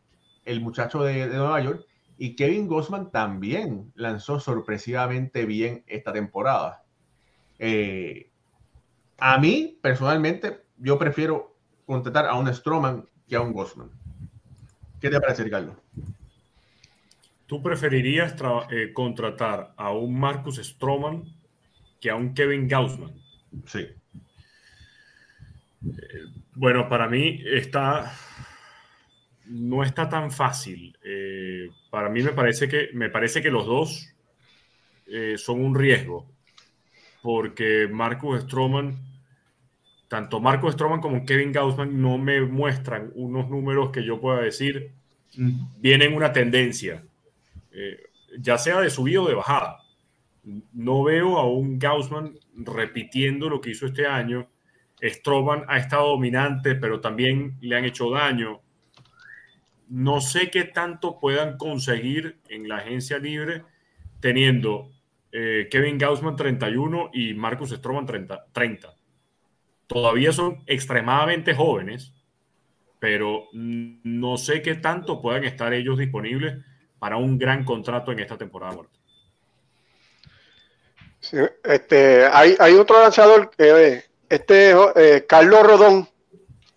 el 0.43 0.61
muchacho 0.61 1.03
de, 1.03 1.27
Nueva 1.27 1.61
York 1.61 1.85
y 2.17 2.35
Kevin 2.35 2.67
Gossman 2.67 3.11
también 3.11 3.91
lanzó 3.93 4.39
sorpresivamente 4.39 5.45
bien 5.45 5.83
esta 5.85 6.11
temporada. 6.11 6.83
Eh, 7.59 8.31
a 9.19 9.37
mí, 9.37 9.77
personalmente, 9.79 10.63
yo 10.77 10.97
prefiero 10.97 11.56
contratar 11.87 12.27
a 12.27 12.35
un 12.35 12.53
Stroman 12.53 13.03
que 13.27 13.35
a 13.35 13.41
un 13.41 13.51
Gossman. 13.51 13.89
¿Qué 15.01 15.09
te 15.09 15.19
parece, 15.19 15.43
Ricardo? 15.43 15.81
¿Tú 17.47 17.63
preferirías 17.63 18.35
contratar 18.93 19.73
a 19.75 19.91
un 19.91 20.19
Marcus 20.19 20.57
Stroman 20.57 21.23
que 21.99 22.09
a 22.09 22.15
un 22.15 22.33
Kevin 22.33 22.67
Gaussman. 22.67 23.13
Sí. 23.65 23.79
Eh, 25.85 26.25
bueno, 26.55 26.89
para 26.89 27.07
mí 27.07 27.41
está 27.45 28.13
no 29.45 29.83
está 29.83 30.09
tan 30.09 30.31
fácil. 30.31 30.97
Eh, 31.03 31.69
para 31.89 32.09
mí 32.09 32.21
me 32.21 32.33
parece 32.33 32.67
que 32.67 32.89
me 32.93 33.09
parece 33.09 33.41
que 33.41 33.49
los 33.49 33.65
dos 33.65 34.13
eh, 35.07 35.35
son 35.37 35.61
un 35.61 35.75
riesgo, 35.75 36.29
porque 37.21 37.87
Marcus 37.89 38.41
Stroman, 38.41 39.06
tanto 40.07 40.39
Marcus 40.39 40.73
Stroman 40.73 41.01
como 41.01 41.25
Kevin 41.25 41.51
Gaussman 41.51 42.01
no 42.01 42.17
me 42.17 42.41
muestran 42.41 43.11
unos 43.15 43.49
números 43.49 43.91
que 43.91 44.03
yo 44.03 44.19
pueda 44.19 44.41
decir 44.41 44.91
vienen 45.79 46.15
una 46.15 46.31
tendencia, 46.33 47.03
ya 48.39 48.57
sea 48.57 48.79
de 48.79 48.89
subida 48.89 49.21
o 49.21 49.27
de 49.27 49.35
bajada 49.35 49.77
no 50.73 51.03
veo 51.03 51.37
a 51.37 51.49
un 51.49 51.77
Gaussman 51.77 52.37
repitiendo 52.55 53.49
lo 53.49 53.61
que 53.61 53.71
hizo 53.71 53.85
este 53.85 54.07
año. 54.07 54.49
Stroban 55.01 55.63
ha 55.67 55.77
estado 55.77 56.09
dominante, 56.09 56.75
pero 56.75 56.99
también 56.99 57.57
le 57.61 57.75
han 57.75 57.85
hecho 57.85 58.09
daño. 58.09 58.61
No 59.89 60.21
sé 60.21 60.49
qué 60.49 60.63
tanto 60.63 61.19
puedan 61.19 61.57
conseguir 61.57 62.39
en 62.49 62.67
la 62.67 62.77
agencia 62.77 63.19
libre 63.19 63.63
teniendo 64.19 64.89
eh, 65.31 65.67
Kevin 65.69 65.97
Gaussman 65.97 66.35
31 66.35 67.11
y 67.13 67.33
Marcus 67.33 67.71
Stroman 67.71 68.05
30, 68.05 68.47
30. 68.51 68.96
Todavía 69.87 70.31
son 70.31 70.63
extremadamente 70.67 71.55
jóvenes, 71.55 72.13
pero 72.99 73.45
no 73.53 74.37
sé 74.37 74.61
qué 74.61 74.75
tanto 74.75 75.21
puedan 75.21 75.43
estar 75.43 75.73
ellos 75.73 75.97
disponibles 75.97 76.63
para 76.99 77.17
un 77.17 77.37
gran 77.37 77.63
contrato 77.63 78.11
en 78.11 78.19
esta 78.19 78.37
temporada 78.37 78.73
muerta 78.73 78.97
este, 81.63 82.25
hay, 82.25 82.55
hay, 82.59 82.73
otro 82.75 83.01
lanzador, 83.01 83.51
eh, 83.57 84.03
este 84.29 84.75
eh, 84.95 85.25
Carlos 85.27 85.63
Rodón, 85.63 86.07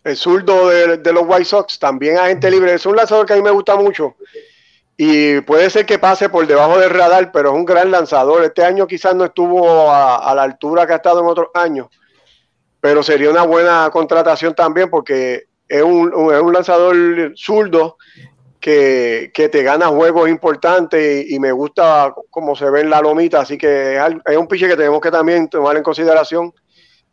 el 0.05 0.17
zurdo 0.17 0.69
de, 0.69 1.13
los 1.13 1.25
White 1.27 1.45
Sox, 1.45 1.79
también 1.79 2.19
agente 2.19 2.51
libre. 2.51 2.75
Es 2.75 2.87
un 2.87 2.97
lanzador 2.97 3.27
que 3.27 3.35
a 3.35 3.37
mí 3.37 3.43
me 3.43 3.51
gusta 3.51 3.77
mucho 3.77 4.17
y 4.97 5.41
puede 5.43 5.71
ser 5.71 5.87
que 5.87 5.99
pase 5.99 6.29
por 6.29 6.47
debajo 6.47 6.79
del 6.79 6.91
radar, 6.91 7.33
pero 7.33 7.51
es 7.51 7.55
un 7.55 7.65
gran 7.65 7.91
lanzador. 7.91 8.45
Este 8.45 8.65
año 8.65 8.87
quizás 8.87 9.15
no 9.15 9.25
estuvo 9.25 9.91
a, 9.91 10.33
la 10.35 10.43
altura 10.43 10.87
que 10.87 10.93
ha 10.93 10.97
estado 10.97 11.21
en 11.21 11.27
otros 11.27 11.49
años, 11.55 11.89
pero 12.81 13.03
sería 13.03 13.31
una 13.31 13.43
buena 13.43 13.89
contratación 13.93 14.55
también 14.55 14.91
porque 14.91 15.45
es 15.69 15.83
un, 15.83 16.09
es 16.33 16.41
un 16.41 16.53
lanzador 16.53 17.33
zurdo 17.37 17.97
que, 18.61 19.49
te 19.51 19.63
gana 19.63 19.87
juegos 19.89 20.29
importantes 20.29 21.31
y, 21.31 21.39
me 21.41 21.53
gusta 21.53 22.15
cómo 22.29 22.55
se 22.55 22.69
ve 22.71 22.83
en 22.83 22.91
la 22.91 23.01
lomita, 23.01 23.41
así 23.41 23.57
que 23.57 23.97
es, 23.97 24.37
un 24.37 24.47
piche 24.47 24.69
que 24.69 24.77
tenemos 24.77 25.01
que 25.01 25.11
también 25.11 25.49
tomar 25.49 25.77
en 25.77 25.83
consideración 25.83 26.53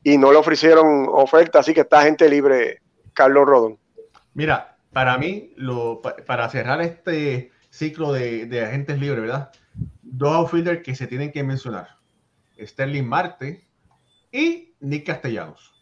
y 0.03 0.17
no 0.17 0.31
le 0.31 0.37
ofrecieron 0.37 1.07
oferta, 1.09 1.59
así 1.59 1.73
que 1.73 1.81
está 1.81 2.03
gente 2.03 2.29
libre, 2.29 2.81
Carlos 3.13 3.45
Rodón. 3.45 3.79
Mira, 4.33 4.77
para 4.91 5.17
mí, 5.17 5.53
lo, 5.55 6.01
para 6.01 6.49
cerrar 6.49 6.81
este 6.81 7.51
ciclo 7.69 8.11
de, 8.11 8.63
agentes 8.65 8.99
libres, 8.99 9.21
¿verdad? 9.21 9.51
Dos 10.01 10.33
outfielders 10.33 10.83
que 10.83 10.95
se 10.95 11.07
tienen 11.07 11.31
que 11.31 11.43
mencionar. 11.43 11.97
Sterling 12.59 13.05
Marte 13.05 13.67
y 14.31 14.66
Nick 14.79 15.05
Castellanos. 15.05 15.73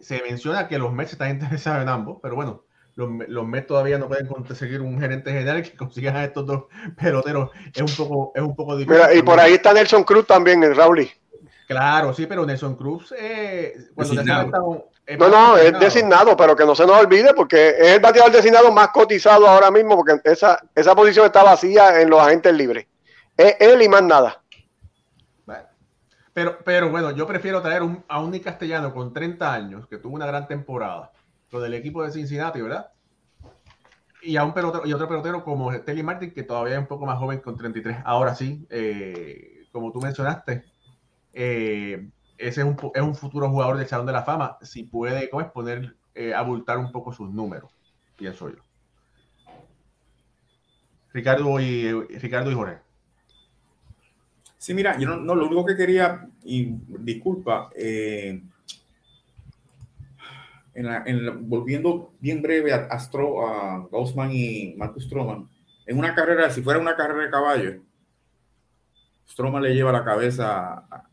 Se 0.00 0.20
menciona 0.22 0.68
que 0.68 0.78
los 0.78 0.92
Mets 0.92 1.12
están 1.12 1.30
interesados 1.30 1.82
en 1.82 1.88
ambos, 1.88 2.18
pero 2.20 2.34
bueno, 2.34 2.64
los, 2.94 3.08
los 3.28 3.46
Mets 3.46 3.68
todavía 3.68 3.98
no 3.98 4.08
pueden 4.08 4.26
conseguir 4.26 4.80
un 4.80 5.00
gerente 5.00 5.30
general 5.30 5.62
que 5.62 5.76
consiga 5.76 6.12
a 6.12 6.24
estos 6.24 6.46
dos 6.46 6.64
peloteros. 7.00 7.50
Es 7.74 7.82
un 7.82 8.06
poco, 8.06 8.32
es 8.34 8.42
un 8.42 8.54
poco 8.54 8.76
difícil. 8.76 9.00
y 9.16 9.22
por 9.22 9.38
ahí 9.38 9.54
está 9.54 9.72
Nelson 9.72 10.04
Cruz 10.04 10.26
también, 10.26 10.62
el 10.62 10.76
Rauli. 10.76 11.10
Claro, 11.66 12.12
sí, 12.12 12.26
pero 12.26 12.44
Nelson 12.44 12.76
Cruz, 12.76 13.14
eh, 13.16 13.74
no, 15.18 15.28
no, 15.28 15.56
es 15.56 15.78
designado, 15.78 16.36
pero 16.36 16.54
que 16.54 16.66
no 16.66 16.74
se 16.74 16.86
nos 16.86 17.00
olvide 17.00 17.32
porque 17.34 17.70
es 17.70 17.92
el 17.94 18.00
bateador 18.00 18.30
designado 18.30 18.70
más 18.70 18.88
cotizado 18.88 19.48
ahora 19.48 19.70
mismo 19.70 19.96
porque 19.96 20.20
esa, 20.24 20.58
esa 20.74 20.94
posición 20.94 21.26
está 21.26 21.42
vacía 21.42 22.00
en 22.00 22.10
los 22.10 22.20
agentes 22.20 22.52
libres. 22.54 22.86
Es 23.36 23.56
él 23.58 23.80
y 23.82 23.88
más 23.88 24.02
nada. 24.02 24.41
Pero, 26.32 26.58
pero 26.64 26.90
bueno, 26.90 27.10
yo 27.10 27.26
prefiero 27.26 27.60
traer 27.62 27.82
un, 27.82 28.04
a 28.08 28.20
un 28.20 28.38
Castellano 28.38 28.92
con 28.94 29.12
30 29.12 29.52
años 29.52 29.86
que 29.86 29.98
tuvo 29.98 30.14
una 30.14 30.26
gran 30.26 30.46
temporada 30.46 31.12
del 31.60 31.74
equipo 31.74 32.02
de 32.02 32.10
Cincinnati, 32.10 32.60
¿verdad? 32.60 32.90
Y 34.22 34.36
a 34.36 34.44
un 34.44 34.54
pelotero, 34.54 34.86
y 34.86 34.92
otro 34.92 35.08
pelotero 35.08 35.44
como 35.44 35.72
Telly 35.80 36.02
Martin, 36.02 36.32
que 36.32 36.44
todavía 36.44 36.74
es 36.74 36.80
un 36.80 36.86
poco 36.86 37.06
más 37.06 37.18
joven 37.18 37.40
con 37.40 37.56
33. 37.56 37.98
Ahora 38.04 38.34
sí, 38.34 38.66
eh, 38.70 39.66
como 39.72 39.90
tú 39.90 40.00
mencionaste, 40.00 40.64
eh, 41.32 42.08
ese 42.38 42.60
es 42.60 42.66
un, 42.66 42.76
es 42.94 43.02
un, 43.02 43.14
futuro 43.14 43.50
jugador 43.50 43.76
del 43.76 43.88
Salón 43.88 44.06
de 44.06 44.12
la 44.12 44.22
Fama. 44.22 44.58
Si 44.62 44.84
puede, 44.84 45.28
¿cómo 45.28 45.42
es? 45.42 45.50
Poner, 45.50 45.96
eh, 46.14 46.32
abultar 46.34 46.78
un 46.78 46.92
poco 46.92 47.12
sus 47.12 47.30
números, 47.30 47.72
pienso 48.16 48.48
yo. 48.48 48.62
Ricardo 51.12 51.60
y, 51.60 51.90
Ricardo 52.18 52.50
y 52.50 52.54
Jorge. 52.54 52.78
Sí, 54.62 54.74
mira, 54.74 54.96
yo 54.96 55.08
no, 55.08 55.34
lo 55.34 55.46
único 55.46 55.66
que 55.66 55.74
quería, 55.74 56.24
y 56.44 56.66
disculpa, 57.00 57.68
eh, 57.74 58.40
en 60.72 61.48
volviendo 61.48 62.12
bien 62.20 62.40
breve 62.40 62.72
a, 62.72 62.86
a 62.88 63.88
Gaussman 63.90 64.30
y 64.30 64.74
Marcus 64.76 65.06
Stroman, 65.06 65.48
en 65.84 65.98
una 65.98 66.14
carrera, 66.14 66.48
si 66.48 66.62
fuera 66.62 66.78
una 66.78 66.94
carrera 66.94 67.24
de 67.24 67.30
caballo, 67.30 67.82
Stroman 69.28 69.64
le 69.64 69.74
lleva 69.74 69.90
la 69.90 70.04
cabeza 70.04 70.74
a, 70.88 71.08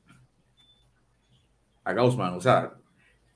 a 1.85 1.93
Gaussman. 1.93 2.35
O 2.35 2.41
sea, 2.41 2.71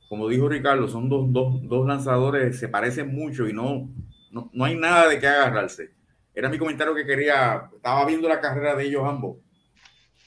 como 0.10 0.30
dijo 0.30 0.48
Ricardo, 0.48 0.88
son 0.88 1.10
dos, 1.10 1.26
dos, 1.34 1.68
dos 1.68 1.88
lanzadores, 1.88 2.60
se 2.60 2.70
parecen 2.70 3.16
mucho 3.16 3.48
y 3.48 3.54
no, 3.54 3.90
no, 4.30 4.52
no, 4.54 4.64
hay 4.64 4.78
nada 4.78 5.10
de 5.10 5.20
qué 5.20 5.26
agarrarse. 5.26 5.90
Era 6.36 6.50
mi 6.50 6.60
comentario 6.60 6.94
que 6.94 7.04
quería, 7.04 7.68
estaba 7.76 8.06
viendo 8.06 8.30
la 8.30 8.40
carrera 8.40 8.76
de 8.76 8.86
ellos 8.86 9.04
ambos 9.08 9.38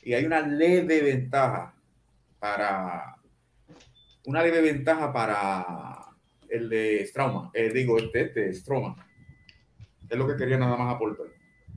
y 0.07 0.15
hay 0.15 0.25
una 0.25 0.41
leve 0.41 1.03
ventaja 1.03 1.75
para, 2.39 3.17
una 4.25 4.41
leve 4.41 4.61
ventaja 4.61 5.13
para 5.13 5.97
el 6.49 6.69
de 6.69 7.05
Strauma, 7.09 7.51
eh, 7.53 7.73
digo, 7.75 7.99
este, 7.99 8.21
este. 8.21 8.51
Es 8.51 8.65
lo 10.17 10.29
que 10.29 10.37
quería 10.37 10.59
nada 10.59 10.77
más 10.77 10.95
aportar. 10.95 11.27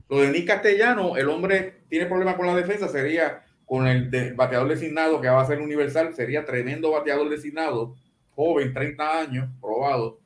Lo 0.08 0.20
de 0.20 0.30
Nick 0.30 0.46
Castellano, 0.46 1.16
el 1.16 1.28
hombre 1.28 1.82
tiene 1.88 2.06
problemas 2.06 2.36
con 2.36 2.46
la 2.46 2.54
defensa, 2.54 2.86
sería 2.86 3.42
con 3.66 3.88
el 3.88 4.08
bateador 4.34 4.68
designado 4.68 5.20
que 5.20 5.28
va 5.28 5.42
a 5.42 5.46
ser 5.46 5.60
universal, 5.60 6.14
sería 6.14 6.44
tremendo 6.44 6.92
bateador 6.92 7.28
designado, 7.30 7.96
joven, 8.36 8.72
30 8.72 9.20
años, 9.22 9.50
probado, 9.60 10.20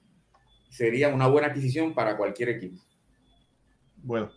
sería 0.68 1.08
una 1.08 1.26
buena 1.26 1.48
adquisición 1.48 1.94
para 1.94 2.18
cualquier 2.18 2.50
equipo. 2.50 2.82
Bueno, 3.96 4.30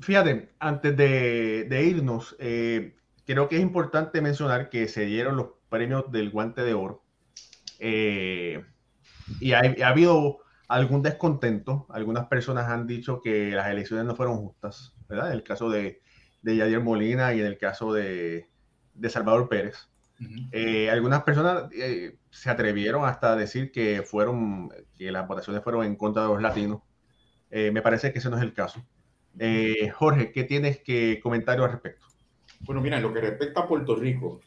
fíjate, 0.00 0.48
antes 0.58 0.96
de, 0.96 1.84
irnos, 1.86 2.34
eh, 2.40 2.92
creo 3.26 3.48
que 3.48 3.56
es 3.56 3.62
importante 3.62 4.20
mencionar 4.20 4.68
que 4.70 4.88
se 4.88 5.04
dieron 5.06 5.36
los 5.36 5.48
premios 5.68 6.10
del 6.12 6.30
guante 6.30 6.62
de 6.62 6.74
oro. 6.74 7.02
Eh, 7.78 8.64
y 9.40 9.52
ha, 9.52 9.62
habido 9.86 10.38
algún 10.68 11.02
descontento. 11.02 11.86
Algunas 11.90 12.26
personas 12.26 12.68
han 12.68 12.86
dicho 12.86 13.20
que 13.22 13.50
las 13.50 13.68
elecciones 13.68 14.04
no 14.04 14.14
fueron 14.14 14.36
justas, 14.38 14.94
¿verdad? 15.08 15.28
En 15.28 15.34
el 15.34 15.42
caso 15.42 15.70
de, 15.70 16.00
de 16.42 16.56
Yadier 16.56 16.80
Molina 16.80 17.34
y 17.34 17.40
en 17.40 17.46
el 17.46 17.58
caso 17.58 17.92
de, 17.92 18.48
de 18.94 19.10
Salvador 19.10 19.48
Pérez. 19.48 19.88
Eh, 20.52 20.88
algunas 20.90 21.24
personas 21.24 21.64
eh, 21.72 22.18
se 22.30 22.48
atrevieron 22.48 23.04
hasta 23.04 23.36
decir 23.36 23.72
que 23.72 24.02
fueron 24.02 24.70
que 24.96 25.10
las 25.10 25.26
votaciones 25.26 25.62
fueron 25.62 25.84
en 25.84 25.96
contra 25.96 26.22
de 26.22 26.28
los 26.28 26.40
latinos. 26.40 26.82
Me 27.50 27.82
parece 27.82 28.12
que 28.12 28.18
ese 28.18 28.30
no 28.30 28.36
es 28.36 28.42
el 28.42 28.52
caso. 28.52 28.84
Jorge, 29.94 30.32
¿qué 30.32 30.42
tienes 30.42 30.80
que 30.80 31.20
comentar 31.22 31.60
al 31.60 31.70
respecto? 31.70 32.03
Bueno, 32.64 32.80
mira, 32.80 32.96
en 32.96 33.02
lo 33.02 33.12
que 33.12 33.20
respecta 33.20 33.60
a 33.60 33.68
Puerto 33.68 33.94
Rico, 33.94 34.40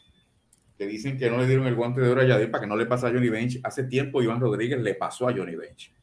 que 0.77 0.87
dicen 0.87 1.17
que 1.17 1.29
no 1.29 1.37
le 1.37 1.47
dieron 1.47 1.67
el 1.67 1.75
guante 1.75 2.01
de 2.01 2.09
oro 2.09 2.21
a 2.21 2.25
Yadier 2.25 2.49
para 2.49 2.61
que 2.61 2.67
no 2.67 2.75
le 2.75 2.85
pase 2.85 3.07
a 3.07 3.11
Johnny 3.11 3.29
Bench. 3.29 3.59
Hace 3.63 3.83
tiempo 3.83 4.21
Iván 4.21 4.39
Rodríguez 4.39 4.79
le 4.79 4.95
pasó 4.95 5.27
a 5.27 5.33
Johnny 5.33 5.55
Bench. 5.55 5.93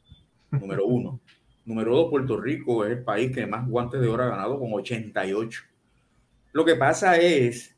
Número 0.50 0.86
uno. 0.86 1.20
Número 1.64 1.94
dos, 1.96 2.10
Puerto 2.10 2.40
Rico 2.40 2.84
es 2.84 2.92
el 2.92 3.04
país 3.04 3.34
que 3.34 3.46
más 3.46 3.66
guantes 3.66 4.00
de 4.00 4.08
oro 4.08 4.24
ha 4.24 4.28
ganado 4.28 4.58
con 4.58 4.72
88. 4.72 5.62
Lo 6.52 6.64
que 6.64 6.76
pasa 6.76 7.16
es 7.16 7.74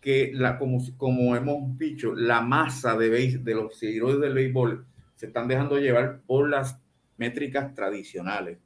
que, 0.00 0.32
la, 0.34 0.58
como, 0.58 0.82
como 0.96 1.36
hemos 1.36 1.78
dicho, 1.78 2.14
la 2.14 2.40
masa 2.40 2.96
de, 2.96 3.38
de 3.38 3.54
los 3.54 3.78
seguidores 3.78 4.20
del 4.20 4.34
béisbol 4.34 4.84
se 5.14 5.26
están 5.26 5.48
dejando 5.48 5.78
llevar 5.78 6.20
por 6.26 6.50
las 6.50 6.78
métricas 7.16 7.74
tradicionales. 7.74 8.58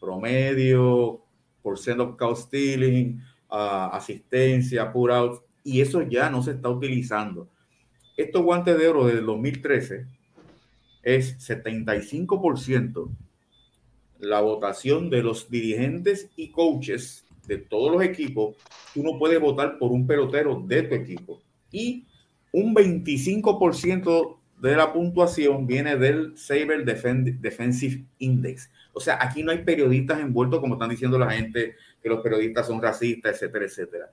Promedio, 0.00 1.24
por 1.62 1.74
of 1.74 2.16
cow 2.16 2.36
stealing, 2.36 3.22
uh, 3.54 3.94
asistencia, 3.94 4.92
pur 4.92 5.12
out, 5.12 5.42
y 5.62 5.80
eso 5.80 6.02
ya 6.02 6.30
no 6.30 6.42
se 6.42 6.52
está 6.52 6.68
utilizando. 6.68 7.48
Estos 8.16 8.42
guantes 8.42 8.78
de 8.78 8.88
oro 8.88 9.06
del 9.06 9.24
2013 9.24 10.06
es 11.02 11.38
75% 11.38 13.10
la 14.18 14.40
votación 14.40 15.10
de 15.10 15.22
los 15.22 15.50
dirigentes 15.50 16.30
y 16.36 16.50
coaches 16.50 17.24
de 17.46 17.58
todos 17.58 17.92
los 17.92 18.02
equipos, 18.02 18.56
tú 18.92 19.02
no 19.02 19.18
puedes 19.18 19.40
votar 19.40 19.78
por 19.78 19.92
un 19.92 20.06
pelotero 20.06 20.62
de 20.66 20.82
tu 20.82 20.94
equipo. 20.94 21.40
Y 21.70 22.06
un 22.52 22.74
25% 22.74 24.38
de 24.60 24.76
la 24.76 24.92
puntuación 24.92 25.66
viene 25.66 25.96
del 25.96 26.36
Saber 26.38 26.84
Defensive 26.84 28.04
Index. 28.18 28.70
O 28.92 29.00
sea, 29.00 29.18
aquí 29.20 29.42
no 29.42 29.50
hay 29.50 29.58
periodistas 29.58 30.20
envueltos, 30.20 30.60
como 30.60 30.74
están 30.74 30.90
diciendo 30.90 31.18
la 31.18 31.30
gente, 31.30 31.74
que 32.04 32.10
los 32.10 32.20
periodistas 32.20 32.66
son 32.66 32.82
racistas, 32.82 33.32
etcétera, 33.32 33.64
etcétera. 33.64 34.10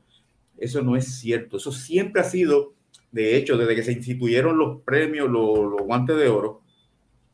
Eso 0.58 0.82
no 0.82 0.96
es 0.96 1.20
cierto. 1.20 1.58
Eso 1.58 1.74
siempre 1.74 2.22
ha 2.22 2.24
sido, 2.24 2.74
de 3.12 3.36
hecho, 3.36 3.58
desde 3.58 3.76
que 3.76 3.84
se 3.84 3.92
instituyeron 3.92 4.58
los 4.58 4.82
premios, 4.84 5.30
los, 5.30 5.74
guantes 5.82 6.16
de 6.16 6.30
oro, 6.30 6.62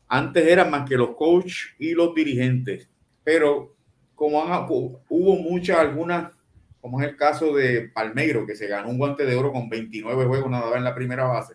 antes 0.08 0.44
eran 0.48 0.72
más 0.72 0.88
que 0.88 0.96
los 0.96 1.14
coaches 1.14 1.68
y 1.78 1.92
los 1.92 2.12
dirigentes. 2.12 2.88
Pero 3.22 3.76
como 4.16 4.42
hubo 5.08 5.36
muchas, 5.36 5.78
algunas, 5.78 6.32
como 6.80 7.00
es 7.00 7.06
el 7.06 7.16
caso 7.16 7.54
de 7.54 7.90
Palmeiro, 7.94 8.44
que 8.44 8.56
se 8.56 8.66
ganó 8.66 8.88
un 8.88 8.98
guante 8.98 9.24
de 9.24 9.36
oro 9.36 9.52
con 9.52 9.68
29 9.68 10.24
juegos 10.24 10.50
nada 10.50 10.70
más 10.70 10.76
en 10.76 10.84
la 10.84 10.94
primera 10.94 11.24
base. 11.24 11.54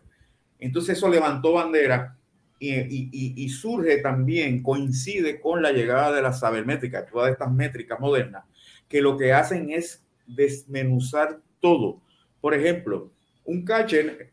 Entonces 0.60 0.98
eso 0.98 1.10
levantó 1.10 1.52
bandera 1.52 2.16
y, 2.58 3.50
surge 3.50 3.98
también, 3.98 4.64
coincide 4.64 5.42
con 5.42 5.62
la 5.62 5.72
llegada 5.72 6.14
de 6.14 6.22
las 6.22 6.40
sabermétricas, 6.40 7.06
todas 7.12 7.32
estas 7.32 7.52
métricas 7.52 8.00
modernas, 8.00 8.46
que 8.94 9.02
lo 9.02 9.18
que 9.18 9.34
hacen 9.34 9.72
es 9.72 10.06
desmenuzar 10.28 11.42
todo. 11.60 12.00
Por 12.40 12.54
ejemplo, 12.54 13.10
un 13.44 13.66
catcher 13.66 14.32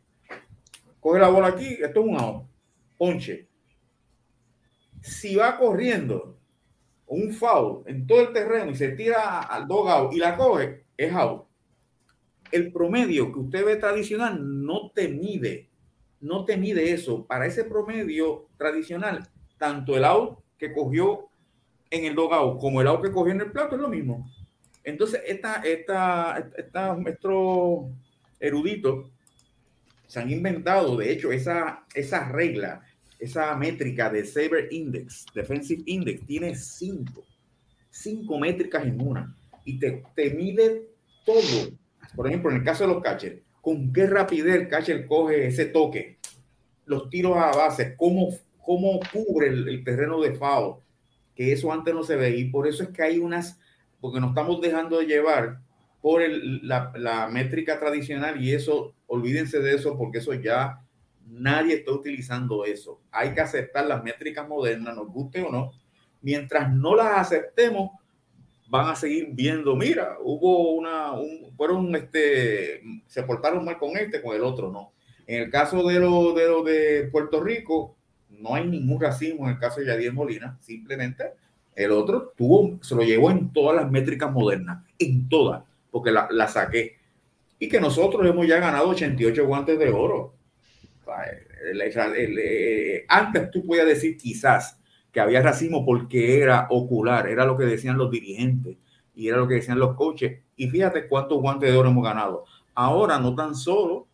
coge 1.01 1.19
la 1.19 1.31
bola 1.31 1.47
aquí, 1.47 1.79
esto 1.81 2.01
es 2.01 2.07
un 2.07 2.21
out, 2.21 2.45
ponche. 2.99 3.49
Si 5.01 5.35
va 5.35 5.57
corriendo, 5.57 6.37
un 7.07 7.33
foul 7.33 7.85
en 7.87 8.07
todo 8.07 8.21
el 8.21 8.35
terreno 8.35 8.71
y 8.71 8.75
se 8.75 8.91
tira 8.91 9.41
al 9.45 9.67
dogout 9.67 10.13
y 10.13 10.19
la 10.19 10.37
coge, 10.37 10.85
es 10.95 11.11
out. 11.15 11.47
El 12.53 12.71
promedio 12.71 13.33
que 13.33 13.39
usted 13.39 13.65
ve 13.65 13.77
tradicional 13.77 14.39
no 14.43 14.91
te 14.91 15.09
mide, 15.09 15.71
no 16.21 16.45
te 16.45 16.59
mide 16.59 16.93
eso. 16.93 17.25
Para 17.25 17.47
ese 17.47 17.65
promedio 17.65 18.51
tradicional, 18.59 19.27
tanto 19.57 19.97
el 19.97 20.05
out 20.05 20.39
que 20.59 20.75
cogió 20.75 21.31
en 21.89 22.05
el 22.05 22.15
dogout 22.15 22.61
como 22.61 22.83
el 22.83 22.89
out 22.89 23.01
que 23.01 23.11
cogió 23.11 23.33
en 23.33 23.41
el 23.41 23.53
plato 23.53 23.77
es 23.77 23.81
lo 23.81 23.89
mismo. 23.89 24.31
Entonces, 24.91 25.23
esta, 25.27 25.63
esta, 25.63 26.51
esta, 26.57 26.99
estos 27.07 27.87
eruditos 28.39 29.11
se 30.07 30.21
han 30.21 30.31
inventado, 30.31 30.97
de 30.97 31.13
hecho, 31.13 31.33
esa, 31.33 31.85
esa 31.95 32.29
regla 32.29 32.83
esa 33.21 33.55
métrica 33.55 34.11
de 34.11 34.25
Saber 34.25 34.69
Index, 34.71 35.27
Defensive 35.35 35.83
Index, 35.87 36.27
tiene 36.27 36.55
cinco, 36.55 37.25
cinco 37.91 38.39
métricas 38.39 38.85
en 38.85 39.01
una. 39.01 39.37
Y 39.65 39.79
te, 39.79 40.03
te 40.17 40.31
mide 40.31 40.89
todo. 41.25 41.71
Por 42.17 42.27
ejemplo, 42.27 42.51
en 42.51 42.57
el 42.57 42.65
caso 42.65 42.87
de 42.87 42.95
los 42.95 43.03
catchers, 43.03 43.43
con 43.61 43.93
qué 43.93 44.07
rapidez 44.07 44.55
el 44.55 44.69
catcher 44.69 45.07
coge 45.07 45.47
ese 45.47 45.67
toque, 45.67 46.19
los 46.87 47.11
tiros 47.11 47.37
a 47.37 47.51
base, 47.53 47.95
cómo, 47.97 48.31
cómo 48.59 48.99
cubre 49.13 49.49
el, 49.49 49.85
terreno 49.85 50.21
de 50.21 50.33
FAO, 50.33 50.83
que 51.37 51.53
eso 51.53 51.71
antes 51.73 51.95
no 51.95 52.03
se 52.03 52.17
ve 52.17 52.37
y 52.37 52.47
por 52.47 52.67
eso 52.67 52.83
es 52.83 52.89
que 52.89 53.03
hay 53.03 53.19
unas, 53.19 53.61
porque 54.01 54.21
nos 54.21 54.31
estamos 54.31 54.61
dejando 54.61 54.99
de 54.99 55.07
llevar 55.07 55.61
por 56.01 56.23
la, 56.63 56.93
la 56.97 57.29
métrica 57.29 57.79
tradicional 57.79 58.43
y 58.43 58.53
eso, 58.53 58.95
olvídense 59.07 59.61
de 59.61 59.75
eso 59.75 59.99
porque 59.99 60.19
eso 60.19 60.33
ya 60.35 60.81
Nadie 61.31 61.77
está 61.77 61.93
utilizando 61.93 62.65
eso. 62.65 63.01
Hay 63.13 63.33
que 63.33 63.41
aceptar 63.41 63.87
las 63.87 64.03
métricas 64.03 64.49
modernas, 64.49 64.97
nos 64.97 65.09
guste 65.09 65.41
o 65.43 65.51
no. 65.51 65.73
Mientras 66.23 66.73
no 66.73 66.97
las 66.97 67.19
aceptemos, 67.19 67.93
van 68.69 68.89
a 68.89 68.97
seguir 68.97 69.29
viendo, 69.33 69.77
mira, 69.77 70.17
hubo 70.21 70.73
una, 70.73 71.13
un, 71.13 71.53
fueron, 71.57 71.95
este, 71.95 72.83
se 73.07 73.23
portaron 73.23 73.65
mal 73.65 73.79
con 73.79 73.97
este, 73.97 74.21
con 74.21 74.35
el 74.35 74.43
otro 74.43 74.71
no. 74.71 74.93
En 75.27 75.43
el 75.43 75.51
caso 75.51 75.87
de 75.87 76.01
lo 76.01 76.33
de, 76.33 76.47
lo 76.47 76.63
de 76.65 77.09
Puerto 77.13 77.41
Rico, 77.41 77.97
no 78.29 78.55
hay 78.55 78.67
ningún 78.67 79.01
racismo 79.01 79.47
en 79.47 79.55
el 79.55 79.59
caso 79.61 79.81
de 79.81 79.87
Yadier 79.87 80.13
Molina, 80.13 80.59
simplemente 80.61 81.25
el 81.75 81.93
otro 81.93 82.33
tuvo, 82.37 82.79
se 82.83 82.95
lo 82.95 83.03
llevó 83.03 83.31
en 83.31 83.53
todas 83.53 83.77
las 83.77 83.91
métricas 83.91 84.31
modernas, 84.33 84.85
en 84.99 85.29
todas, 85.29 85.63
porque 85.91 86.11
la, 86.11 86.49
saqué. 86.49 86.97
Y 87.59 87.69
que 87.69 87.81
nosotros 87.81 88.27
hemos 88.27 88.47
ya 88.47 88.59
ganado 88.59 88.89
88 88.89 89.47
guantes 89.47 89.79
de 89.79 89.91
oro. 89.91 90.35
Eh, 92.17 93.05
antes 93.09 93.51
tú 93.51 93.67
podías 93.67 93.87
decir 93.87 94.17
quizás 94.17 94.79
que 95.13 95.21
había 95.21 95.43
racismo 95.43 95.85
porque 95.85 96.41
era 96.41 96.67
ocular, 96.71 97.29
era 97.29 97.45
lo 97.45 97.57
que 97.57 97.65
decían 97.65 97.99
los 97.99 98.11
dirigentes 98.11 98.77
y 99.15 99.29
era 99.29 99.39
lo 99.39 99.49
que 99.49 99.55
decían 99.55 99.79
los 99.79 99.95
coaches. 99.95 100.41
Y 100.57 100.69
fíjate 100.69 101.09
cuántos 101.09 101.41
guantes 101.41 101.71
de 101.71 101.77
oro 101.77 101.91
hemos 101.91 102.05
ganado. 102.05 102.45
Ahora 102.75 103.19
no 103.19 103.35
tan 103.35 103.55
solo 103.55 104.07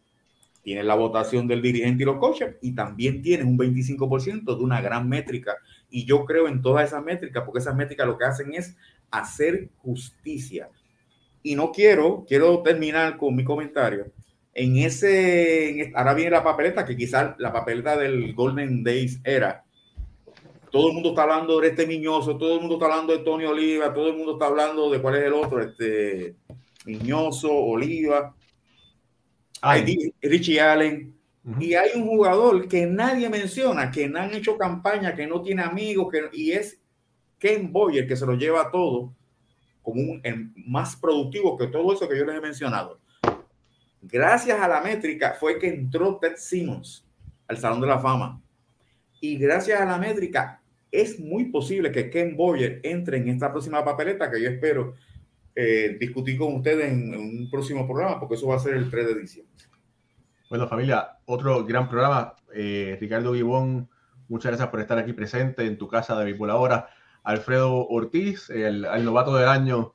tienes 0.66 0.84
la 0.84 0.96
votación 0.96 1.46
del 1.46 1.62
dirigente 1.62 2.02
y 2.02 2.07
los 2.07 2.18
coaches, 2.18 2.57
y 2.61 2.74
también 2.74 3.22
tienes 3.22 3.46
un 3.46 3.57
25% 3.57 4.57
de 4.57 4.64
una 4.64 4.80
gran 4.80 5.09
métrica. 5.09 5.54
Y 5.91 6.05
yo 6.05 6.24
creo 6.24 6.49
en 6.49 6.62
todas 6.62 6.89
esas 6.89 7.05
métricas, 7.05 7.45
porque 7.45 7.61
esas 7.61 7.76
métricas 7.76 8.07
lo 8.07 8.18
que 8.18 8.24
hacen 8.24 8.55
es 8.55 8.76
hacer 9.11 9.70
justicia. 9.78 10.68
Y 11.43 11.55
no 11.55 11.70
quiero, 11.70 12.24
quiero 12.26 12.62
terminar 12.62 13.16
con 13.16 13.37
mi 13.37 13.45
comentario 13.45 14.12
en 14.57 14.78
ese, 14.78 15.93
ahora 15.95 16.14
viene 16.14 16.30
la 16.30 16.43
papeleta, 16.43 16.87
que 16.87 16.97
quizás 16.97 17.34
la 17.39 17.53
papeleta 17.53 17.95
del 17.95 18.34
Golden 18.34 18.82
Days 18.82 19.20
era. 19.22 19.62
Todo 20.70 20.89
el 20.89 20.95
mundo 20.95 21.11
está 21.11 21.24
hablando 21.24 21.61
de 21.61 21.68
este 21.68 21.87
Miñoso, 21.87 22.39
todo 22.39 22.55
el 22.55 22.61
mundo 22.61 22.76
está 22.76 22.87
hablando 22.87 23.12
de 23.12 23.22
Tony 23.22 23.45
Oliva, 23.45 23.93
todo 23.93 24.09
el 24.09 24.16
mundo 24.16 24.32
está 24.32 24.47
hablando 24.47 24.91
de 24.91 25.03
cuál 25.03 25.16
es 25.16 25.24
el 25.24 25.34
otro, 25.34 25.61
este 25.61 26.37
Miñoso, 26.87 27.53
Oliva, 27.53 28.34
Richie 30.22 30.59
Allen. 30.59 31.14
Y 31.61 31.74
hay 31.74 31.90
un 31.94 32.07
jugador 32.07 32.66
que 32.66 32.86
nadie 32.86 33.28
menciona, 33.28 33.90
que 33.90 34.09
no 34.09 34.18
han 34.18 34.34
hecho 34.34 34.59
campaña, 34.59 35.14
que 35.14 35.28
no 35.28 35.42
tiene 35.42 35.62
amigos, 35.62 36.09
que, 36.11 36.28
y 36.32 36.51
es 36.51 36.80
Ken 37.38 37.72
Boyer, 37.72 38.07
que 38.07 38.16
se 38.16 38.26
lo 38.26 38.34
lleva 38.34 38.70
todo 38.70 39.14
como 39.80 40.01
un 40.01 40.53
más 40.66 40.97
productivo 40.97 41.57
que 41.57 41.68
todo 41.68 41.92
eso 41.92 42.09
que 42.09 42.18
yo 42.18 42.24
les 42.24 42.36
he 42.36 42.40
mencionado. 42.40 42.99
Gracias 44.03 44.61
a 44.61 44.66
la 44.66 44.80
métrica 44.80 45.36
fue 45.38 45.61
que 45.61 45.68
entró 45.68 46.16
Ted 46.16 46.34
Simmons 46.36 47.07
al 47.47 47.59
Salón 47.59 47.80
de 47.80 47.86
la 47.86 48.01
Fama. 48.01 48.42
Y 49.20 49.36
gracias 49.36 49.80
a 49.80 49.84
la 49.84 49.99
métrica 49.99 50.61
es 50.90 51.20
muy 51.20 51.44
posible 51.47 51.92
que 51.92 52.11
Ken 52.11 52.36
Boyer 52.36 52.80
entre 52.82 53.18
en 53.18 53.28
esta 53.28 53.53
próxima 53.53 53.84
papeleta 53.84 54.28
que 54.28 54.42
yo 54.42 54.49
espero 54.49 54.94
eh, 55.55 55.97
discutir 56.01 56.36
con 56.36 56.57
ustedes 56.57 56.92
en, 56.92 57.14
en, 57.14 57.20
un 57.20 57.51
próximo 57.51 57.86
programa, 57.86 58.18
porque 58.18 58.34
eso 58.34 58.49
va 58.49 58.57
a 58.57 58.61
ser 58.61 58.74
el 58.74 58.90
3 58.90 59.07
de 59.07 59.20
diciembre. 59.20 59.55
Bueno, 60.49 60.68
familia, 60.68 61.18
otro 61.24 61.64
gran 61.64 61.88
programa. 61.88 62.34
Eh, 62.55 62.97
Ricardo 63.01 63.34
Gibón, 63.34 63.88
muchas 64.28 64.51
gracias 64.51 64.68
por 64.68 64.80
estar 64.80 64.97
aquí 64.97 65.12
presente 65.12 65.66
en 65.66 65.76
tu 65.76 65.88
casa 65.88 66.16
de 66.16 66.24
Béisbol 66.24 66.51
Ahora. 66.51 66.88
Alfredo 67.24 67.88
Ortiz, 67.88 68.49
el, 68.51 68.84
el, 68.84 69.05
novato 69.05 69.34
del 69.34 69.49
año 69.49 69.94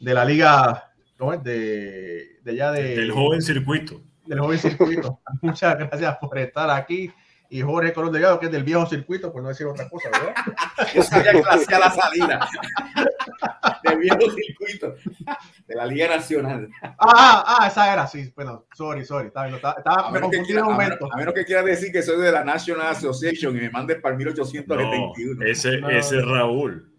de 0.00 0.14
la 0.14 0.24
liga, 0.24 0.92
¿cómo 1.16 1.32
es? 1.32 1.42
De, 1.44 2.40
de 2.42 2.50
allá 2.50 2.72
de... 2.72 2.96
Del 2.96 3.12
joven 3.12 3.40
circuito. 3.40 4.00
Del 4.26 4.40
joven 4.40 4.58
circuito. 4.58 5.20
muchas 5.42 5.78
gracias 5.78 6.16
por 6.16 6.36
estar 6.36 6.68
aquí 6.70 7.12
y 7.48 7.60
Jorge 7.60 7.92
Colón 7.92 8.12
Delgado, 8.12 8.40
que 8.40 8.46
es 8.46 8.52
del 8.52 8.64
viejo 8.64 8.86
circuito, 8.86 9.30
por 9.30 9.42
no 9.42 9.50
decir 9.50 9.66
otra 9.66 9.88
cosa, 9.88 10.08
¿verdad? 10.10 10.34
Yo 10.94 11.02
sabía 11.02 11.32
que 11.32 11.42
hacía 11.48 11.78
la 11.78 11.90
salida 11.90 12.48
del 13.84 13.98
viejo 13.98 14.30
circuito 14.30 14.94
de 15.66 15.74
la 15.74 15.86
Liga 15.86 16.08
Nacional. 16.08 16.68
Ah, 16.82 17.44
ah, 17.46 17.66
esa 17.66 17.92
era, 17.92 18.06
sí, 18.06 18.32
bueno, 18.34 18.66
sorry, 18.74 19.04
sorry, 19.04 19.28
estaba, 19.28 19.48
estaba, 19.48 19.74
estaba 19.78 20.10
me 20.10 20.20
confundí 20.20 20.54
un 20.54 20.64
momento. 20.64 21.08
A 21.12 21.16
menos, 21.16 21.34
que 21.34 21.44
quiera 21.44 21.62
decir 21.62 21.92
que 21.92 22.02
soy 22.02 22.20
de 22.20 22.32
la 22.32 22.44
National 22.44 22.88
Association 22.88 23.56
y 23.56 23.60
me 23.60 23.70
mandes 23.70 24.00
para 24.00 24.14
el 24.14 24.18
1871. 24.18 25.34
No, 25.36 25.46
ese, 25.46 25.78
no, 25.78 25.90
ese 25.90 26.18
es 26.18 26.24
Raúl. 26.24 26.92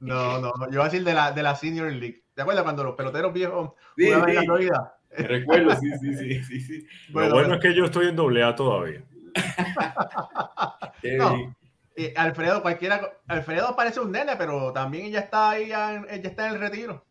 No, 0.00 0.40
no, 0.40 0.52
no, 0.58 0.66
yo 0.70 0.78
voy 0.78 0.80
a 0.80 0.90
decir 0.90 1.04
de 1.04 1.14
la, 1.14 1.32
de 1.32 1.42
la 1.42 1.54
Senior 1.54 1.92
League. 1.92 2.24
¿Te 2.34 2.42
acuerdas 2.42 2.64
cuando 2.64 2.84
los 2.84 2.94
peloteros 2.94 3.32
viejos 3.32 3.72
sí, 3.96 4.06
jugaban 4.06 4.24
sí. 4.24 4.30
en 4.30 4.36
la 4.36 4.42
Florida? 4.42 4.94
Recuerdo, 5.10 5.76
sí, 5.76 5.90
sí, 6.00 6.14
sí, 6.14 6.44
sí, 6.44 6.60
sí. 6.60 6.86
Bueno, 7.10 7.30
Lo 7.30 7.34
bueno, 7.36 7.54
es 7.54 7.60
que 7.60 7.74
yo 7.74 7.84
estoy 7.84 8.08
en 8.08 8.16
doble 8.16 8.42
A 8.42 8.54
todavía. 8.54 9.02
no, 11.18 11.56
eh, 11.98 12.14
Alfredo, 12.16 12.62
cualquiera, 12.62 13.18
Alfredo 13.26 13.74
parece 13.74 13.98
un 13.98 14.12
nene, 14.12 14.36
pero 14.36 14.72
también 14.72 15.06
ella 15.06 15.20
está 15.20 15.50
ahí, 15.50 15.64
ella 15.64 16.06
está 16.08 16.46
en 16.46 16.54
el 16.54 16.60
retiro. 16.60 17.04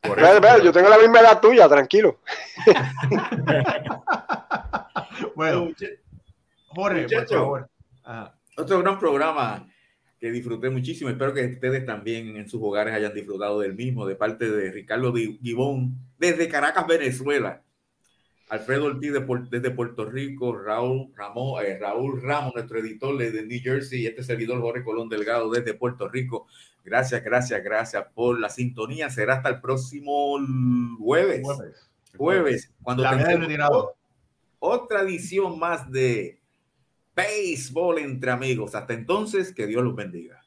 Por 0.00 0.16
eso, 0.16 0.40
ver, 0.40 0.62
yo 0.62 0.70
tengo 0.70 0.88
la 0.88 0.96
misma 0.96 1.18
edad 1.18 1.40
tuya, 1.40 1.68
tranquilo. 1.68 2.20
bueno, 5.34 5.70
Jorge, 6.68 7.06
por 7.08 7.28
favor. 7.28 7.70
Ajá. 8.04 8.38
Otro 8.56 8.78
gran 8.78 8.98
programa 8.98 9.66
que 10.20 10.30
disfruté 10.30 10.70
muchísimo. 10.70 11.10
Espero 11.10 11.34
que 11.34 11.46
ustedes 11.46 11.84
también 11.84 12.36
en 12.36 12.48
sus 12.48 12.62
hogares 12.62 12.94
hayan 12.94 13.14
disfrutado 13.14 13.58
del 13.58 13.74
mismo, 13.74 14.06
de 14.06 14.14
parte 14.14 14.48
de 14.50 14.70
Ricardo 14.70 15.12
Gibón, 15.12 15.96
desde 16.16 16.48
Caracas, 16.48 16.86
Venezuela. 16.86 17.62
Alfredo 18.48 18.86
Ortiz 18.86 19.12
de, 19.12 19.20
desde 19.50 19.70
Puerto 19.70 20.06
Rico, 20.06 20.56
Raúl, 20.56 21.12
Ramón, 21.14 21.64
eh, 21.64 21.78
Raúl 21.78 22.22
Ramos, 22.22 22.54
nuestro 22.54 22.78
editor 22.78 23.16
desde 23.18 23.44
New 23.44 23.60
Jersey, 23.62 24.02
y 24.02 24.06
este 24.06 24.22
servidor 24.22 24.60
Jorge 24.60 24.82
Colón 24.82 25.08
Delgado 25.08 25.50
desde 25.50 25.74
Puerto 25.74 26.08
Rico. 26.08 26.46
Gracias, 26.84 27.22
gracias, 27.22 27.62
gracias 27.62 28.06
por 28.14 28.40
la 28.40 28.48
sintonía. 28.48 29.10
Será 29.10 29.34
hasta 29.34 29.50
el 29.50 29.60
próximo 29.60 30.38
jueves. 30.98 31.42
Jueves. 31.42 31.90
jueves 32.16 32.72
cuando 32.82 33.02
tengamos 33.02 33.88
otra 34.58 35.02
edición 35.02 35.58
más 35.58 35.90
de 35.90 36.40
Béisbol 37.14 37.98
entre 37.98 38.30
amigos. 38.30 38.74
Hasta 38.74 38.94
entonces, 38.94 39.52
que 39.52 39.66
Dios 39.66 39.84
los 39.84 39.94
bendiga. 39.94 40.37